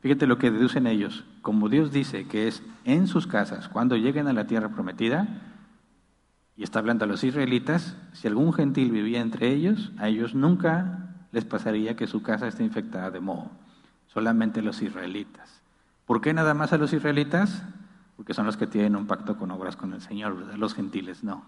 Fíjate 0.00 0.26
lo 0.26 0.38
que 0.38 0.50
deducen 0.50 0.86
ellos, 0.86 1.24
como 1.42 1.68
Dios 1.68 1.90
dice 1.90 2.26
que 2.28 2.46
es 2.46 2.62
en 2.84 3.08
sus 3.08 3.26
casas, 3.26 3.68
cuando 3.68 3.96
lleguen 3.96 4.28
a 4.28 4.32
la 4.32 4.46
tierra 4.46 4.68
prometida, 4.68 5.26
y 6.58 6.64
está 6.64 6.80
hablando 6.80 7.04
a 7.04 7.08
los 7.08 7.22
israelitas, 7.22 7.96
si 8.12 8.26
algún 8.26 8.52
gentil 8.52 8.90
vivía 8.90 9.20
entre 9.20 9.52
ellos, 9.52 9.92
a 9.96 10.08
ellos 10.08 10.34
nunca 10.34 11.14
les 11.30 11.44
pasaría 11.44 11.94
que 11.94 12.08
su 12.08 12.20
casa 12.20 12.48
esté 12.48 12.64
infectada 12.64 13.12
de 13.12 13.20
moho, 13.20 13.52
solamente 14.08 14.60
los 14.60 14.82
israelitas. 14.82 15.62
¿Por 16.04 16.20
qué 16.20 16.34
nada 16.34 16.54
más 16.54 16.72
a 16.72 16.78
los 16.78 16.92
israelitas? 16.92 17.62
Porque 18.16 18.34
son 18.34 18.44
los 18.44 18.56
que 18.56 18.66
tienen 18.66 18.96
un 18.96 19.06
pacto 19.06 19.38
con 19.38 19.52
obras 19.52 19.76
con 19.76 19.92
el 19.92 20.00
Señor, 20.00 20.36
¿verdad? 20.36 20.56
los 20.56 20.74
gentiles 20.74 21.22
no. 21.22 21.44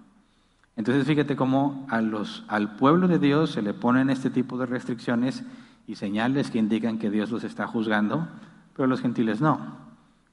Entonces 0.77 1.05
fíjate 1.05 1.35
cómo 1.35 1.89
a 1.91 2.01
los, 2.01 2.45
al 2.47 2.77
pueblo 2.77 3.09
de 3.09 3.19
Dios 3.19 3.51
se 3.51 3.63
le 3.63 3.75
ponen 3.75 4.11
este 4.11 4.31
tipo 4.31 4.59
de 4.59 4.67
restricciones 4.67 5.43
y 5.89 5.97
señales 5.97 6.53
que 6.53 6.59
indican 6.59 7.01
que 7.01 7.11
Dios 7.11 7.33
los 7.33 7.43
está 7.43 7.67
juzgando, 7.67 8.29
pero 8.75 8.85
a 8.85 8.89
los 8.89 9.01
gentiles 9.01 9.41
no. 9.41 9.59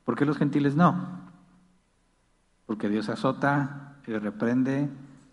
¿Por 0.05 0.15
qué 0.15 0.25
los 0.25 0.37
gentiles 0.37 0.75
no? 0.75 1.25
Porque 2.67 2.89
Dios 2.89 3.09
azota 3.09 3.86
y 4.07 4.17
reprende 4.17 4.89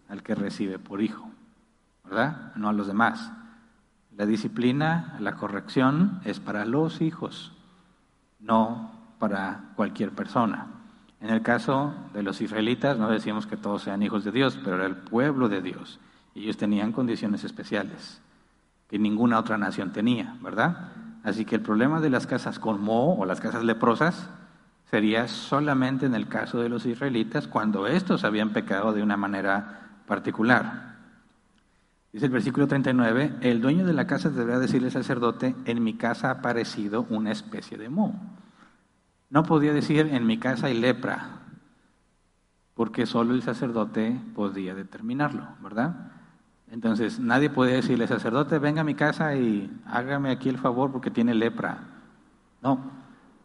al 0.08 0.22
que 0.22 0.34
recibe 0.34 0.78
por 0.78 1.00
hijo, 1.00 1.30
¿verdad? 2.04 2.52
No 2.56 2.68
a 2.68 2.72
los 2.72 2.86
demás. 2.86 3.32
La 4.16 4.26
disciplina, 4.26 5.16
la 5.20 5.36
corrección 5.36 6.20
es 6.24 6.40
para 6.40 6.64
los 6.64 7.00
hijos, 7.00 7.52
no 8.40 8.92
para 9.18 9.72
cualquier 9.76 10.10
persona. 10.10 10.66
En 11.20 11.30
el 11.30 11.42
caso 11.42 11.94
de 12.12 12.22
los 12.22 12.40
israelitas, 12.40 12.98
no 12.98 13.08
decíamos 13.08 13.46
que 13.46 13.56
todos 13.56 13.82
sean 13.82 14.02
hijos 14.02 14.24
de 14.24 14.32
Dios, 14.32 14.58
pero 14.62 14.76
era 14.76 14.86
el 14.86 14.96
pueblo 14.96 15.48
de 15.48 15.62
Dios. 15.62 15.98
Ellos 16.34 16.56
tenían 16.56 16.92
condiciones 16.92 17.44
especiales 17.44 18.20
que 18.88 18.98
ninguna 18.98 19.38
otra 19.38 19.56
nación 19.56 19.92
tenía, 19.92 20.36
¿verdad? 20.42 20.92
Así 21.22 21.44
que 21.44 21.54
el 21.54 21.62
problema 21.62 22.00
de 22.00 22.10
las 22.10 22.26
casas 22.26 22.58
con 22.58 22.82
moho 22.82 23.18
o 23.18 23.24
las 23.24 23.40
casas 23.40 23.64
leprosas 23.64 24.28
sería 24.94 25.26
solamente 25.26 26.06
en 26.06 26.14
el 26.14 26.28
caso 26.28 26.60
de 26.60 26.68
los 26.68 26.86
israelitas 26.86 27.48
cuando 27.48 27.88
estos 27.88 28.22
habían 28.22 28.50
pecado 28.50 28.92
de 28.92 29.02
una 29.02 29.16
manera 29.16 29.98
particular. 30.06 30.98
Dice 32.12 32.26
el 32.26 32.30
versículo 32.30 32.68
39, 32.68 33.38
el 33.40 33.60
dueño 33.60 33.84
de 33.84 33.92
la 33.92 34.06
casa 34.06 34.30
deberá 34.30 34.60
decirle 34.60 34.86
al 34.86 34.92
sacerdote, 34.92 35.56
en 35.64 35.82
mi 35.82 35.94
casa 35.94 36.28
ha 36.28 36.34
aparecido 36.34 37.08
una 37.10 37.32
especie 37.32 37.76
de 37.76 37.88
moho. 37.88 38.14
No 39.30 39.42
podía 39.42 39.72
decir, 39.72 40.10
en 40.12 40.26
mi 40.26 40.38
casa 40.38 40.68
hay 40.68 40.78
lepra, 40.78 41.40
porque 42.74 43.04
solo 43.04 43.34
el 43.34 43.42
sacerdote 43.42 44.16
podía 44.36 44.76
determinarlo, 44.76 45.48
¿verdad? 45.60 46.12
Entonces, 46.70 47.18
nadie 47.18 47.50
podía 47.50 47.74
decirle, 47.74 48.06
sacerdote, 48.06 48.60
venga 48.60 48.82
a 48.82 48.84
mi 48.84 48.94
casa 48.94 49.34
y 49.34 49.76
hágame 49.86 50.30
aquí 50.30 50.48
el 50.48 50.58
favor 50.58 50.92
porque 50.92 51.10
tiene 51.10 51.34
lepra. 51.34 51.78
No, 52.62 52.92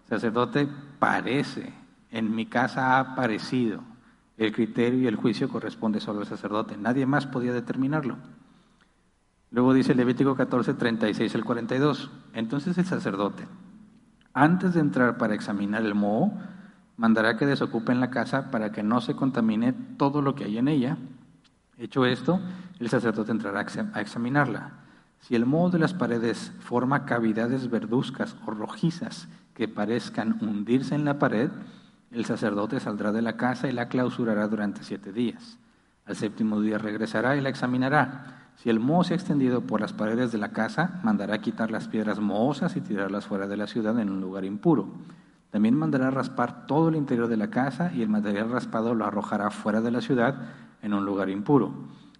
sacerdote 0.07 0.69
parece, 0.99 1.73
en 2.11 2.35
mi 2.35 2.45
casa 2.45 2.97
ha 2.97 2.99
aparecido. 2.99 3.81
El 4.37 4.53
criterio 4.53 4.99
y 4.99 5.07
el 5.07 5.15
juicio 5.15 5.49
corresponde 5.49 5.99
solo 5.99 6.21
al 6.21 6.27
sacerdote. 6.27 6.77
Nadie 6.77 7.05
más 7.05 7.25
podía 7.25 7.51
determinarlo. 7.51 8.17
Luego 9.51 9.73
dice 9.73 9.95
Levítico 9.95 10.35
14, 10.35 10.75
36 10.75 11.35
al 11.35 11.43
42. 11.43 12.11
Entonces 12.33 12.77
el 12.77 12.85
sacerdote, 12.85 13.47
antes 14.33 14.75
de 14.75 14.79
entrar 14.79 15.17
para 15.17 15.33
examinar 15.33 15.83
el 15.83 15.95
moho, 15.95 16.31
mandará 16.97 17.35
que 17.37 17.45
desocupen 17.45 17.99
la 17.99 18.11
casa 18.11 18.51
para 18.51 18.71
que 18.71 18.83
no 18.83 19.01
se 19.01 19.15
contamine 19.15 19.73
todo 19.97 20.21
lo 20.21 20.35
que 20.35 20.45
hay 20.45 20.57
en 20.57 20.67
ella. 20.67 20.97
Hecho 21.77 22.05
esto, 22.05 22.39
el 22.79 22.89
sacerdote 22.89 23.31
entrará 23.31 23.65
a 23.93 24.01
examinarla. 24.01 24.71
Si 25.21 25.35
el 25.35 25.45
moho 25.45 25.69
de 25.69 25.79
las 25.79 25.93
paredes 25.93 26.53
forma 26.59 27.05
cavidades 27.05 27.69
verduzcas 27.69 28.35
o 28.45 28.51
rojizas 28.51 29.27
que 29.59 29.67
parezcan 29.67 30.37
hundirse 30.39 30.95
en 30.95 31.03
la 31.03 31.19
pared, 31.19 31.49
el 32.11 32.23
sacerdote 32.23 32.79
saldrá 32.79 33.11
de 33.11 33.21
la 33.21 33.35
casa 33.35 33.67
y 33.67 33.73
la 33.73 33.89
clausurará 33.89 34.47
durante 34.47 34.85
siete 34.85 35.11
días. 35.11 35.59
Al 36.05 36.15
séptimo 36.15 36.61
día 36.61 36.77
regresará 36.77 37.35
y 37.35 37.41
la 37.41 37.49
examinará. 37.49 38.51
Si 38.55 38.69
el 38.69 38.79
moho 38.79 39.03
se 39.03 39.11
ha 39.11 39.17
extendido 39.17 39.59
por 39.59 39.81
las 39.81 39.91
paredes 39.91 40.31
de 40.31 40.37
la 40.37 40.53
casa, 40.53 41.01
mandará 41.03 41.41
quitar 41.41 41.71
las 41.71 41.89
piedras 41.89 42.21
mohosas 42.21 42.77
y 42.77 42.79
tirarlas 42.79 43.25
fuera 43.25 43.47
de 43.47 43.57
la 43.57 43.67
ciudad 43.67 43.99
en 43.99 44.09
un 44.09 44.21
lugar 44.21 44.45
impuro. 44.45 44.87
También 45.51 45.75
mandará 45.75 46.09
raspar 46.09 46.65
todo 46.65 46.87
el 46.87 46.95
interior 46.95 47.27
de 47.27 47.35
la 47.35 47.49
casa 47.49 47.91
y 47.93 48.01
el 48.01 48.07
material 48.07 48.49
raspado 48.49 48.95
lo 48.95 49.03
arrojará 49.03 49.51
fuera 49.51 49.81
de 49.81 49.91
la 49.91 49.99
ciudad 49.99 50.35
en 50.81 50.93
un 50.93 51.03
lugar 51.03 51.29
impuro. 51.29 51.73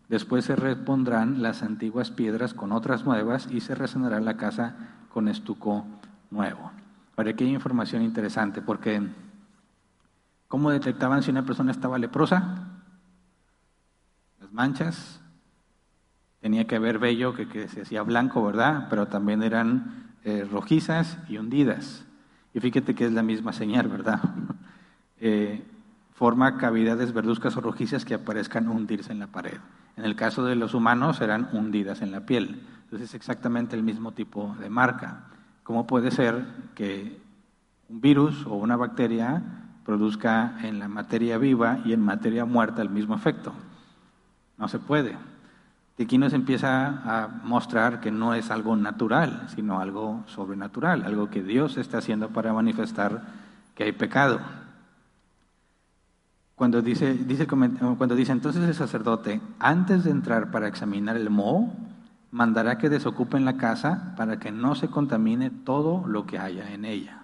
Después 0.10 0.44
se 0.44 0.58
repondrán 0.58 1.42
las 1.42 1.64
antiguas 1.64 2.12
piedras 2.12 2.54
con 2.54 2.74
otras 2.74 3.06
nuevas 3.06 3.48
y 3.50 3.62
se 3.62 3.76
resanará 3.76 4.20
la 4.20 4.36
casa 4.36 4.76
con 5.14 5.30
estuco 5.30 5.86
nuevo. 6.32 6.72
Ahora 7.20 7.32
aquí 7.32 7.44
hay 7.44 7.54
información 7.54 8.02
interesante 8.02 8.62
porque 8.62 9.02
¿cómo 10.48 10.72
detectaban 10.72 11.22
si 11.22 11.32
una 11.32 11.44
persona 11.44 11.70
estaba 11.70 11.98
leprosa? 11.98 12.80
Las 14.40 14.54
manchas, 14.54 15.20
tenía 16.40 16.66
que 16.66 16.78
haber 16.78 16.98
vello 16.98 17.34
que, 17.34 17.68
se 17.68 17.82
hacía 17.82 18.04
blanco, 18.04 18.42
¿verdad? 18.46 18.88
Pero 18.90 19.10
también 19.10 19.44
eran 19.44 20.14
eh, 20.24 20.48
rojizas 20.50 21.18
y 21.28 21.38
hundidas. 21.38 22.06
Y 22.54 22.62
fíjate 22.62 22.96
que 22.96 23.04
es 23.08 23.12
la 23.12 23.22
misma 23.22 23.52
señal, 23.52 23.90
¿verdad? 23.90 24.22
Eh, 25.22 25.62
forma 26.14 26.56
cavidades 26.56 27.12
verduzcas 27.12 27.58
o 27.58 27.60
rojizas 27.60 28.06
que 28.06 28.14
aparezcan 28.14 28.70
hundirse 28.70 29.12
en 29.12 29.20
la 29.20 29.28
pared. 29.28 29.58
En 29.98 30.06
el 30.06 30.16
caso 30.16 30.46
de 30.46 30.56
los 30.56 30.74
humanos 30.74 31.20
eran 31.20 31.50
hundidas 31.52 32.02
en 32.02 32.14
la 32.14 32.26
piel. 32.26 32.66
Entonces 32.86 33.10
es 33.10 33.16
exactamente 33.16 33.76
el 33.76 33.84
mismo 33.84 34.14
tipo 34.14 34.56
de 34.62 34.70
marca. 34.70 35.26
¿Cómo 35.70 35.86
puede 35.86 36.10
ser 36.10 36.48
que 36.74 37.22
un 37.90 38.02
virus 38.02 38.44
o 38.48 38.56
una 38.56 38.76
bacteria 38.76 39.40
produzca 39.86 40.58
en 40.64 40.80
la 40.80 40.88
materia 40.88 41.38
viva 41.38 41.78
y 41.86 41.94
en 41.94 42.02
materia 42.02 42.44
muerta 42.44 42.82
el 42.82 42.90
mismo 42.90 43.14
efecto? 43.14 43.54
No 44.58 44.68
se 44.68 44.80
puede. 44.80 45.16
Y 45.96 46.04
aquí 46.06 46.18
nos 46.18 46.34
empieza 46.34 46.88
a 46.88 47.28
mostrar 47.44 48.00
que 48.00 48.10
no 48.10 48.34
es 48.34 48.50
algo 48.50 48.76
natural, 48.76 49.46
sino 49.54 49.80
algo 49.80 50.24
sobrenatural, 50.26 51.04
algo 51.06 51.30
que 51.30 51.44
Dios 51.44 51.78
está 51.78 52.00
haciendo 52.00 52.30
para 52.30 52.52
manifestar 52.52 53.22
que 53.76 53.84
hay 53.84 53.92
pecado. 53.92 54.40
Cuando 56.56 56.82
dice, 56.82 57.14
dice, 57.14 57.46
cuando 57.46 58.16
dice 58.16 58.32
entonces 58.32 58.64
el 58.64 58.74
sacerdote, 58.74 59.40
antes 59.60 60.04
de 60.04 60.10
entrar 60.10 60.50
para 60.50 60.68
examinar 60.68 61.16
el 61.16 61.30
moho, 61.30 61.72
mandará 62.32 62.78
que 62.78 62.90
desocupen 62.90 63.46
la 63.46 63.58
casa 63.58 64.14
para 64.16 64.40
que 64.40 64.52
no 64.52 64.76
se 64.76 64.90
contamine 64.90 65.50
todo 65.50 66.06
lo 66.08 66.26
que 66.26 66.38
haya 66.38 66.72
en 66.74 66.86
ella. 66.86 67.24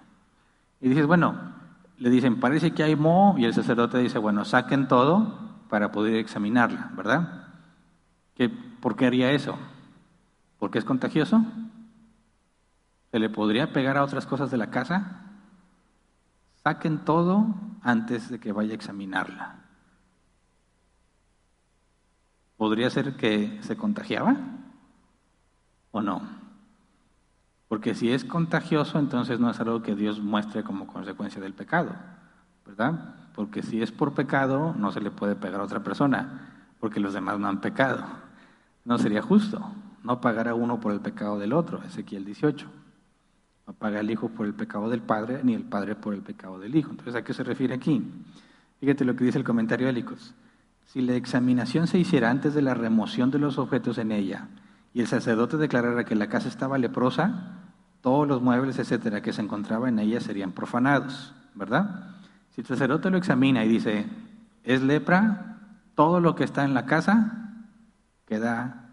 Y 0.80 0.88
dices, 0.88 1.06
bueno, 1.06 1.54
le 1.98 2.10
dicen, 2.10 2.40
parece 2.40 2.72
que 2.72 2.82
hay 2.82 2.96
moho, 2.96 3.38
y 3.38 3.44
el 3.44 3.54
sacerdote 3.54 3.98
dice, 3.98 4.18
bueno, 4.18 4.44
saquen 4.44 4.88
todo 4.88 5.38
para 5.68 5.92
poder 5.92 6.16
examinarla, 6.16 6.90
¿verdad? 6.96 7.48
¿Qué, 8.34 8.48
¿Por 8.48 8.96
qué 8.96 9.06
haría 9.06 9.32
eso? 9.32 9.56
¿Porque 10.58 10.78
es 10.78 10.84
contagioso? 10.84 11.44
¿Se 13.10 13.18
le 13.18 13.30
podría 13.30 13.72
pegar 13.72 13.96
a 13.96 14.04
otras 14.04 14.26
cosas 14.26 14.50
de 14.50 14.56
la 14.56 14.70
casa? 14.70 15.22
Saquen 16.62 16.98
todo 17.04 17.54
antes 17.82 18.28
de 18.28 18.40
que 18.40 18.52
vaya 18.52 18.72
a 18.72 18.74
examinarla. 18.74 19.60
¿Podría 22.56 22.90
ser 22.90 23.16
que 23.16 23.58
se 23.62 23.76
contagiaba 23.76 24.36
o 25.96 26.02
no? 26.02 26.22
Porque 27.68 27.94
si 27.94 28.12
es 28.12 28.24
contagioso, 28.24 28.98
entonces 28.98 29.40
no 29.40 29.50
es 29.50 29.58
algo 29.60 29.82
que 29.82 29.94
Dios 29.94 30.20
muestre 30.20 30.62
como 30.62 30.86
consecuencia 30.86 31.40
del 31.40 31.52
pecado, 31.52 31.90
¿verdad? 32.64 33.14
Porque 33.34 33.62
si 33.62 33.82
es 33.82 33.90
por 33.90 34.14
pecado, 34.14 34.74
no 34.78 34.92
se 34.92 35.00
le 35.00 35.10
puede 35.10 35.34
pegar 35.34 35.60
a 35.60 35.64
otra 35.64 35.82
persona, 35.82 36.66
porque 36.78 37.00
los 37.00 37.12
demás 37.12 37.38
no 37.38 37.48
han 37.48 37.60
pecado. 37.60 38.04
No 38.84 38.98
sería 38.98 39.20
justo 39.20 39.60
no 40.04 40.20
pagar 40.20 40.46
a 40.46 40.54
uno 40.54 40.78
por 40.78 40.92
el 40.92 41.00
pecado 41.00 41.38
del 41.38 41.52
otro, 41.52 41.82
Ezequiel 41.82 42.24
18. 42.24 42.66
No 43.66 43.72
paga 43.72 43.98
el 43.98 44.10
hijo 44.10 44.28
por 44.28 44.46
el 44.46 44.54
pecado 44.54 44.88
del 44.88 45.02
padre, 45.02 45.40
ni 45.42 45.54
el 45.54 45.64
padre 45.64 45.96
por 45.96 46.14
el 46.14 46.22
pecado 46.22 46.60
del 46.60 46.76
hijo. 46.76 46.90
Entonces, 46.90 47.16
¿a 47.16 47.24
qué 47.24 47.34
se 47.34 47.42
refiere 47.42 47.74
aquí? 47.74 48.00
Fíjate 48.78 49.04
lo 49.04 49.16
que 49.16 49.24
dice 49.24 49.38
el 49.38 49.44
comentario 49.44 49.86
de 49.86 49.90
Helicos. 49.90 50.34
Si 50.84 51.00
la 51.02 51.14
examinación 51.14 51.88
se 51.88 51.98
hiciera 51.98 52.30
antes 52.30 52.54
de 52.54 52.62
la 52.62 52.74
remoción 52.74 53.32
de 53.32 53.40
los 53.40 53.58
objetos 53.58 53.98
en 53.98 54.12
ella, 54.12 54.46
y 54.96 55.02
el 55.02 55.08
sacerdote 55.08 55.58
declarara 55.58 56.04
que 56.04 56.14
la 56.14 56.30
casa 56.30 56.48
estaba 56.48 56.78
leprosa, 56.78 57.52
todos 58.00 58.26
los 58.26 58.40
muebles, 58.40 58.78
etcétera, 58.78 59.20
que 59.20 59.34
se 59.34 59.42
encontraban 59.42 59.90
en 59.90 59.98
ella 59.98 60.22
serían 60.22 60.52
profanados, 60.52 61.34
¿verdad? 61.54 62.14
Si 62.52 62.62
el 62.62 62.66
sacerdote 62.66 63.10
lo 63.10 63.18
examina 63.18 63.62
y 63.62 63.68
dice, 63.68 64.06
es 64.64 64.80
lepra, 64.80 65.58
todo 65.94 66.18
lo 66.20 66.34
que 66.34 66.44
está 66.44 66.64
en 66.64 66.72
la 66.72 66.86
casa 66.86 67.52
queda 68.24 68.88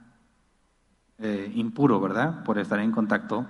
eh, 1.20 1.50
impuro, 1.56 2.02
¿verdad? 2.02 2.44
Por 2.44 2.60
estar 2.60 2.82
en 2.82 2.92
contacto 2.92 3.46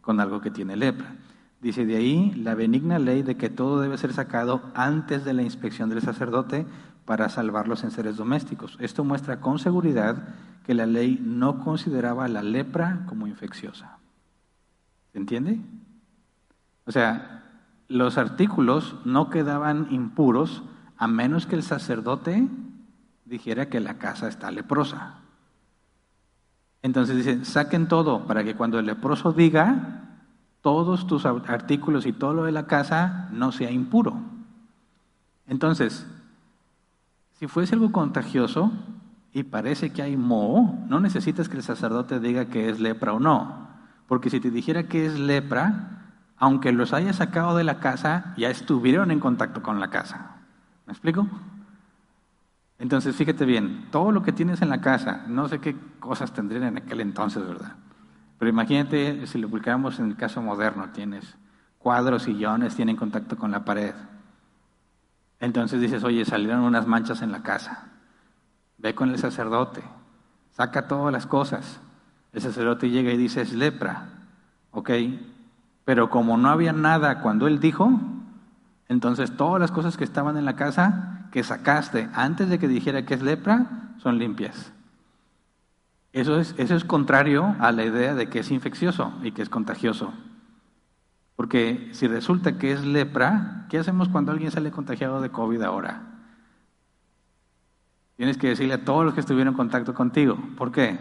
con 0.00 0.18
algo 0.18 0.40
que 0.40 0.50
tiene 0.50 0.74
lepra. 0.74 1.14
Dice 1.60 1.86
de 1.86 1.94
ahí 1.94 2.32
la 2.34 2.56
benigna 2.56 2.98
ley 2.98 3.22
de 3.22 3.36
que 3.36 3.50
todo 3.50 3.80
debe 3.80 3.98
ser 3.98 4.12
sacado 4.12 4.62
antes 4.74 5.24
de 5.24 5.32
la 5.32 5.42
inspección 5.42 5.90
del 5.90 6.02
sacerdote 6.02 6.66
para 7.04 7.28
salvar 7.28 7.68
los 7.68 7.84
enseres 7.84 8.16
domésticos. 8.16 8.76
Esto 8.80 9.04
muestra 9.04 9.40
con 9.40 9.58
seguridad 9.58 10.28
que 10.64 10.74
la 10.74 10.86
ley 10.86 11.20
no 11.22 11.60
consideraba 11.60 12.28
la 12.28 12.42
lepra 12.42 13.04
como 13.06 13.26
infecciosa. 13.26 13.98
¿Se 15.12 15.18
entiende? 15.18 15.60
O 16.86 16.92
sea, 16.92 17.44
los 17.88 18.18
artículos 18.18 18.96
no 19.04 19.30
quedaban 19.30 19.88
impuros 19.90 20.62
a 20.96 21.06
menos 21.06 21.46
que 21.46 21.56
el 21.56 21.62
sacerdote 21.62 22.48
dijera 23.24 23.68
que 23.68 23.80
la 23.80 23.98
casa 23.98 24.28
está 24.28 24.50
leprosa. 24.50 25.16
Entonces 26.82 27.16
dice, 27.16 27.44
saquen 27.44 27.88
todo 27.88 28.26
para 28.26 28.44
que 28.44 28.54
cuando 28.54 28.78
el 28.78 28.86
leproso 28.86 29.32
diga, 29.32 30.18
todos 30.60 31.06
tus 31.06 31.26
artículos 31.26 32.06
y 32.06 32.12
todo 32.12 32.34
lo 32.34 32.44
de 32.44 32.52
la 32.52 32.66
casa 32.66 33.28
no 33.32 33.52
sea 33.52 33.70
impuro. 33.70 34.18
Entonces, 35.46 36.06
si 37.38 37.46
fuese 37.46 37.74
algo 37.74 37.92
contagioso 37.92 38.72
y 39.32 39.42
parece 39.42 39.92
que 39.92 40.02
hay 40.02 40.16
moho, 40.16 40.78
no 40.88 41.00
necesitas 41.00 41.48
que 41.48 41.56
el 41.56 41.62
sacerdote 41.62 42.20
diga 42.20 42.46
que 42.46 42.68
es 42.68 42.80
lepra 42.80 43.12
o 43.12 43.20
no. 43.20 43.68
Porque 44.06 44.30
si 44.30 44.40
te 44.40 44.50
dijera 44.50 44.84
que 44.84 45.06
es 45.06 45.18
lepra, 45.18 45.94
aunque 46.36 46.72
los 46.72 46.92
haya 46.92 47.12
sacado 47.12 47.56
de 47.56 47.64
la 47.64 47.80
casa, 47.80 48.34
ya 48.36 48.50
estuvieron 48.50 49.10
en 49.10 49.20
contacto 49.20 49.62
con 49.62 49.80
la 49.80 49.90
casa. 49.90 50.36
¿Me 50.86 50.92
explico? 50.92 51.26
Entonces, 52.78 53.16
fíjate 53.16 53.44
bien, 53.44 53.86
todo 53.90 54.12
lo 54.12 54.22
que 54.22 54.32
tienes 54.32 54.60
en 54.62 54.68
la 54.68 54.80
casa, 54.80 55.24
no 55.28 55.48
sé 55.48 55.58
qué 55.58 55.76
cosas 56.00 56.32
tendrían 56.32 56.64
en 56.64 56.78
aquel 56.78 57.00
entonces, 57.00 57.46
¿verdad? 57.46 57.76
Pero 58.38 58.50
imagínate 58.50 59.26
si 59.26 59.38
lo 59.38 59.48
publicamos 59.48 59.98
en 60.00 60.06
el 60.06 60.16
caso 60.16 60.42
moderno, 60.42 60.90
tienes 60.92 61.36
cuadros, 61.78 62.24
sillones, 62.24 62.74
tienen 62.74 62.96
contacto 62.96 63.36
con 63.36 63.50
la 63.50 63.64
pared. 63.64 63.94
Entonces 65.44 65.78
dices, 65.78 66.02
oye, 66.04 66.24
salieron 66.24 66.60
unas 66.60 66.86
manchas 66.86 67.20
en 67.20 67.30
la 67.30 67.42
casa. 67.42 67.84
Ve 68.78 68.94
con 68.94 69.10
el 69.10 69.18
sacerdote, 69.18 69.82
saca 70.52 70.88
todas 70.88 71.12
las 71.12 71.26
cosas. 71.26 71.80
El 72.32 72.40
sacerdote 72.40 72.88
llega 72.88 73.12
y 73.12 73.18
dice, 73.18 73.42
es 73.42 73.52
lepra. 73.52 74.06
¿Ok? 74.70 74.90
Pero 75.84 76.08
como 76.08 76.38
no 76.38 76.48
había 76.48 76.72
nada 76.72 77.20
cuando 77.20 77.46
él 77.46 77.60
dijo, 77.60 77.92
entonces 78.88 79.36
todas 79.36 79.60
las 79.60 79.70
cosas 79.70 79.98
que 79.98 80.04
estaban 80.04 80.38
en 80.38 80.46
la 80.46 80.56
casa 80.56 81.28
que 81.30 81.44
sacaste 81.44 82.08
antes 82.14 82.48
de 82.48 82.58
que 82.58 82.66
dijera 82.66 83.04
que 83.04 83.12
es 83.12 83.22
lepra 83.22 83.66
son 83.98 84.18
limpias. 84.18 84.72
Eso 86.14 86.40
es, 86.40 86.54
eso 86.56 86.74
es 86.74 86.84
contrario 86.84 87.54
a 87.58 87.70
la 87.70 87.84
idea 87.84 88.14
de 88.14 88.30
que 88.30 88.38
es 88.38 88.50
infeccioso 88.50 89.12
y 89.22 89.32
que 89.32 89.42
es 89.42 89.50
contagioso. 89.50 90.14
Porque 91.36 91.90
si 91.92 92.06
resulta 92.06 92.58
que 92.58 92.72
es 92.72 92.84
lepra, 92.84 93.66
¿qué 93.68 93.78
hacemos 93.78 94.08
cuando 94.08 94.32
alguien 94.32 94.50
sale 94.50 94.70
contagiado 94.70 95.20
de 95.20 95.30
COVID 95.30 95.62
ahora? 95.62 96.02
Tienes 98.16 98.38
que 98.38 98.48
decirle 98.48 98.74
a 98.74 98.84
todos 98.84 99.04
los 99.04 99.14
que 99.14 99.20
estuvieron 99.20 99.52
en 99.52 99.56
contacto 99.56 99.94
contigo. 99.94 100.38
¿Por 100.56 100.70
qué? 100.70 100.98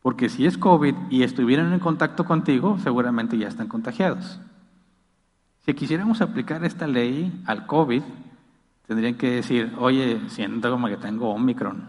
Porque 0.00 0.28
si 0.28 0.46
es 0.46 0.56
COVID 0.56 0.94
y 1.10 1.22
estuvieron 1.22 1.72
en 1.72 1.80
contacto 1.80 2.24
contigo, 2.24 2.78
seguramente 2.78 3.36
ya 3.36 3.48
están 3.48 3.68
contagiados. 3.68 4.40
Si 5.66 5.74
quisiéramos 5.74 6.20
aplicar 6.22 6.64
esta 6.64 6.86
ley 6.86 7.42
al 7.44 7.66
COVID, 7.66 8.02
tendrían 8.86 9.16
que 9.16 9.32
decir, 9.32 9.74
oye, 9.78 10.20
siento 10.28 10.70
como 10.70 10.86
que 10.86 10.96
tengo 10.96 11.30
Omicron. 11.30 11.88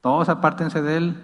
Todos 0.00 0.28
apártense 0.28 0.80
de 0.80 0.96
él 0.96 1.16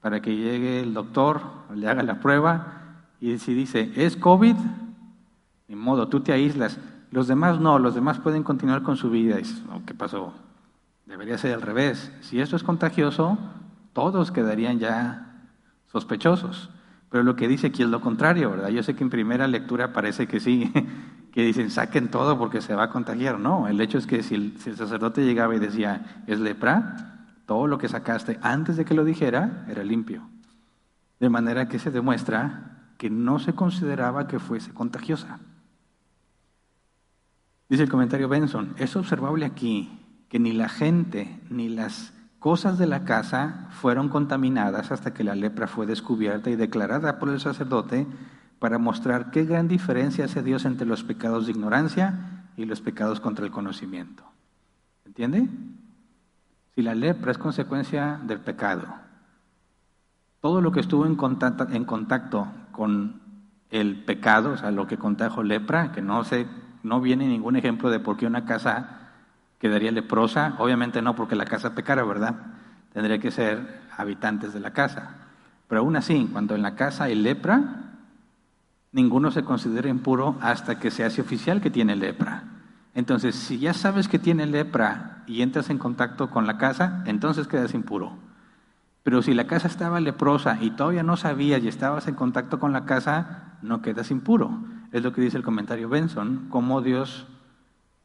para 0.00 0.20
que 0.20 0.36
llegue 0.36 0.80
el 0.80 0.94
doctor, 0.94 1.40
le 1.74 1.88
haga 1.88 2.02
la 2.02 2.20
prueba 2.20 2.85
y 3.20 3.38
si 3.38 3.54
dice, 3.54 3.92
es 3.96 4.16
COVID, 4.16 4.56
ni 5.68 5.76
modo, 5.76 6.08
tú 6.08 6.20
te 6.20 6.32
aíslas. 6.32 6.78
Los 7.10 7.28
demás 7.28 7.60
no, 7.60 7.78
los 7.78 7.94
demás 7.94 8.18
pueden 8.18 8.42
continuar 8.42 8.82
con 8.82 8.96
su 8.96 9.10
vida. 9.10 9.36
¿Qué 9.86 9.94
pasó? 9.94 10.34
Debería 11.06 11.38
ser 11.38 11.54
al 11.54 11.62
revés. 11.62 12.12
Si 12.20 12.40
esto 12.40 12.56
es 12.56 12.62
contagioso, 12.62 13.38
todos 13.92 14.30
quedarían 14.30 14.78
ya 14.78 15.44
sospechosos. 15.86 16.70
Pero 17.10 17.22
lo 17.22 17.36
que 17.36 17.48
dice 17.48 17.68
aquí 17.68 17.82
es 17.82 17.88
lo 17.88 18.00
contrario, 18.00 18.50
¿verdad? 18.50 18.68
Yo 18.68 18.82
sé 18.82 18.94
que 18.94 19.04
en 19.04 19.10
primera 19.10 19.46
lectura 19.46 19.92
parece 19.92 20.26
que 20.26 20.40
sí, 20.40 20.72
que 21.32 21.42
dicen 21.42 21.70
saquen 21.70 22.10
todo 22.10 22.36
porque 22.38 22.60
se 22.60 22.74
va 22.74 22.84
a 22.84 22.90
contagiar. 22.90 23.38
No, 23.38 23.68
el 23.68 23.80
hecho 23.80 23.98
es 23.98 24.06
que 24.06 24.22
si 24.22 24.34
el, 24.34 24.58
si 24.58 24.70
el 24.70 24.76
sacerdote 24.76 25.24
llegaba 25.24 25.54
y 25.54 25.60
decía 25.60 26.22
es 26.26 26.40
lepra, 26.40 27.28
todo 27.46 27.68
lo 27.68 27.78
que 27.78 27.88
sacaste 27.88 28.38
antes 28.42 28.76
de 28.76 28.84
que 28.84 28.94
lo 28.94 29.04
dijera 29.04 29.64
era 29.68 29.84
limpio. 29.84 30.28
De 31.20 31.30
manera 31.30 31.68
que 31.68 31.78
se 31.78 31.90
demuestra 31.90 32.75
que 32.98 33.10
no 33.10 33.38
se 33.38 33.54
consideraba 33.54 34.26
que 34.26 34.38
fuese 34.38 34.72
contagiosa. 34.72 35.38
Dice 37.68 37.82
el 37.82 37.88
comentario 37.88 38.28
Benson, 38.28 38.74
es 38.78 38.94
observable 38.96 39.44
aquí 39.44 40.00
que 40.28 40.38
ni 40.38 40.52
la 40.52 40.68
gente 40.68 41.40
ni 41.50 41.68
las 41.68 42.12
cosas 42.38 42.78
de 42.78 42.86
la 42.86 43.04
casa 43.04 43.68
fueron 43.70 44.08
contaminadas 44.08 44.92
hasta 44.92 45.12
que 45.12 45.24
la 45.24 45.34
lepra 45.34 45.66
fue 45.66 45.86
descubierta 45.86 46.50
y 46.50 46.56
declarada 46.56 47.18
por 47.18 47.28
el 47.28 47.40
sacerdote 47.40 48.06
para 48.58 48.78
mostrar 48.78 49.30
qué 49.30 49.44
gran 49.44 49.68
diferencia 49.68 50.24
hace 50.24 50.42
Dios 50.42 50.64
entre 50.64 50.86
los 50.86 51.02
pecados 51.02 51.46
de 51.46 51.52
ignorancia 51.52 52.44
y 52.56 52.64
los 52.64 52.80
pecados 52.80 53.20
contra 53.20 53.44
el 53.44 53.50
conocimiento. 53.50 54.24
¿Entiende? 55.04 55.48
Si 56.74 56.82
la 56.82 56.94
lepra 56.94 57.32
es 57.32 57.38
consecuencia 57.38 58.20
del 58.24 58.40
pecado, 58.40 58.86
todo 60.40 60.60
lo 60.60 60.70
que 60.72 60.80
estuvo 60.80 61.06
en 61.06 61.16
contacto, 61.16 61.66
en 61.70 61.84
contacto 61.84 62.46
con 62.76 63.20
el 63.70 64.04
pecado, 64.04 64.52
o 64.52 64.56
sea, 64.58 64.70
lo 64.70 64.86
que 64.86 64.98
contagió 64.98 65.42
lepra, 65.42 65.92
que 65.92 66.02
no, 66.02 66.22
se, 66.24 66.46
no 66.82 67.00
viene 67.00 67.26
ningún 67.26 67.56
ejemplo 67.56 67.90
de 67.90 67.98
por 67.98 68.16
qué 68.18 68.26
una 68.26 68.44
casa 68.44 69.12
quedaría 69.58 69.90
leprosa, 69.90 70.54
obviamente 70.58 71.00
no 71.00 71.16
porque 71.16 71.34
la 71.34 71.46
casa 71.46 71.74
pecara, 71.74 72.04
¿verdad? 72.04 72.34
Tendría 72.92 73.18
que 73.18 73.30
ser 73.30 73.80
habitantes 73.96 74.52
de 74.52 74.60
la 74.60 74.72
casa. 74.72 75.14
Pero 75.68 75.80
aún 75.80 75.96
así, 75.96 76.28
cuando 76.30 76.54
en 76.54 76.62
la 76.62 76.76
casa 76.76 77.04
hay 77.04 77.14
lepra, 77.14 77.62
ninguno 78.92 79.30
se 79.30 79.42
considera 79.42 79.88
impuro 79.88 80.36
hasta 80.40 80.78
que 80.78 80.90
se 80.90 81.04
hace 81.04 81.22
oficial 81.22 81.60
que 81.60 81.70
tiene 81.70 81.96
lepra. 81.96 82.44
Entonces, 82.94 83.34
si 83.34 83.58
ya 83.58 83.72
sabes 83.74 84.06
que 84.06 84.18
tiene 84.18 84.46
lepra 84.46 85.24
y 85.26 85.42
entras 85.42 85.70
en 85.70 85.78
contacto 85.78 86.30
con 86.30 86.46
la 86.46 86.58
casa, 86.58 87.02
entonces 87.06 87.48
quedas 87.48 87.74
impuro. 87.74 88.25
Pero 89.06 89.22
si 89.22 89.34
la 89.34 89.46
casa 89.46 89.68
estaba 89.68 90.00
leprosa 90.00 90.58
y 90.60 90.70
todavía 90.70 91.04
no 91.04 91.16
sabías 91.16 91.62
y 91.62 91.68
estabas 91.68 92.08
en 92.08 92.16
contacto 92.16 92.58
con 92.58 92.72
la 92.72 92.86
casa, 92.86 93.56
no 93.62 93.80
quedas 93.80 94.10
impuro. 94.10 94.64
Es 94.90 95.04
lo 95.04 95.12
que 95.12 95.20
dice 95.20 95.36
el 95.36 95.44
comentario 95.44 95.88
Benson, 95.88 96.48
cómo 96.50 96.82
Dios 96.82 97.24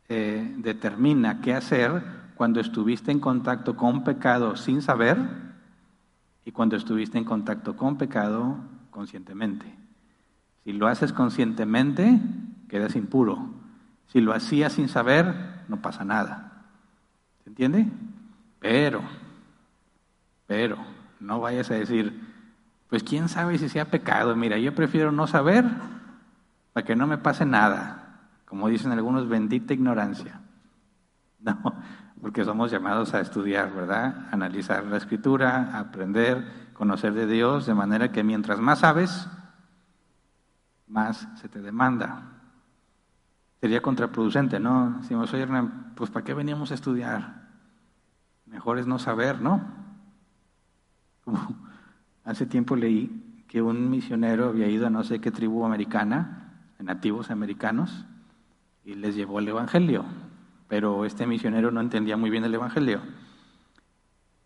eh, 0.10 0.54
determina 0.60 1.42
qué 1.42 1.56
hacer 1.56 2.04
cuando 2.36 2.60
estuviste 2.60 3.12
en 3.12 3.20
contacto 3.20 3.76
con 3.76 4.04
pecado 4.04 4.56
sin 4.56 4.84
saber 4.84 5.18
y 6.46 6.52
cuando 6.52 6.76
estuviste 6.76 7.18
en 7.18 7.26
contacto 7.26 7.76
con 7.76 7.98
pecado 7.98 8.58
conscientemente. 8.92 9.66
Si 10.64 10.72
lo 10.72 10.86
haces 10.86 11.14
conscientemente, 11.14 12.22
quedas 12.70 12.96
impuro. 12.96 13.50
Si 14.06 14.22
lo 14.22 14.34
hacías 14.34 14.74
sin 14.74 14.88
saber, 14.88 15.64
no 15.68 15.82
pasa 15.82 16.06
nada. 16.06 16.68
¿Se 17.44 17.50
entiende? 17.50 17.88
Pero, 18.60 19.02
pero, 20.52 20.76
no 21.22 21.40
vayas 21.40 21.72
a 21.72 21.76
decir, 21.76 22.28
pues 22.90 23.04
quién 23.04 23.30
sabe 23.30 23.58
si 23.58 23.70
sea 23.70 23.86
pecado. 23.86 24.36
Mira, 24.36 24.58
yo 24.58 24.76
prefiero 24.76 25.10
no 25.14 25.26
saber 25.26 25.64
para 26.74 26.86
que 26.86 26.94
no 26.94 27.08
me 27.08 27.18
pase 27.18 27.46
nada. 27.46 28.20
Como 28.44 28.68
dicen 28.68 28.92
algunos, 28.92 29.30
bendita 29.30 29.74
ignorancia. 29.74 30.42
No, 31.40 31.58
porque 32.22 32.44
somos 32.44 32.70
llamados 32.70 33.16
a 33.16 33.22
estudiar, 33.22 33.74
¿verdad? 33.74 34.28
Analizar 34.32 34.84
la 34.84 34.98
escritura, 34.98 35.80
aprender, 35.80 36.70
conocer 36.74 37.14
de 37.14 37.26
Dios, 37.26 37.66
de 37.66 37.74
manera 37.74 38.12
que 38.12 38.24
mientras 38.24 38.60
más 38.60 38.80
sabes, 38.80 39.28
más 40.86 41.30
se 41.36 41.48
te 41.48 41.62
demanda. 41.62 42.24
Sería 43.62 43.82
contraproducente, 43.82 44.60
¿no? 44.60 45.02
Si 45.04 45.16
oye 45.16 45.42
Hernán, 45.42 45.94
pues 45.96 46.12
¿para 46.12 46.26
qué 46.26 46.34
veníamos 46.36 46.72
a 46.72 46.76
estudiar? 46.76 47.48
Mejor 48.46 48.78
es 48.78 48.86
no 48.86 49.00
saber, 49.00 49.42
¿no? 49.42 49.81
Hace 52.24 52.46
tiempo 52.46 52.76
leí 52.76 53.44
que 53.48 53.62
un 53.62 53.90
misionero 53.90 54.50
había 54.50 54.68
ido 54.68 54.88
a 54.88 54.90
no 54.90 55.04
sé 55.04 55.20
qué 55.20 55.32
tribu 55.32 55.66
americana, 55.66 56.54
nativos 56.80 57.32
americanos, 57.32 58.06
y 58.84 58.96
les 58.96 59.16
llevó 59.16 59.40
el 59.40 59.48
Evangelio. 59.48 60.06
Pero 60.68 61.06
este 61.06 61.28
misionero 61.28 61.72
no 61.72 61.82
entendía 61.82 62.18
muy 62.18 62.30
bien 62.30 62.44
el 62.44 62.54
Evangelio. 62.54 63.02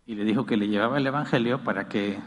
Y 0.06 0.16
le 0.16 0.24
dijo 0.24 0.46
que 0.46 0.58
le 0.58 0.68
llevaba 0.68 0.98
el 0.98 1.08
Evangelio 1.08 1.64
para 1.64 1.88
que 1.88 2.20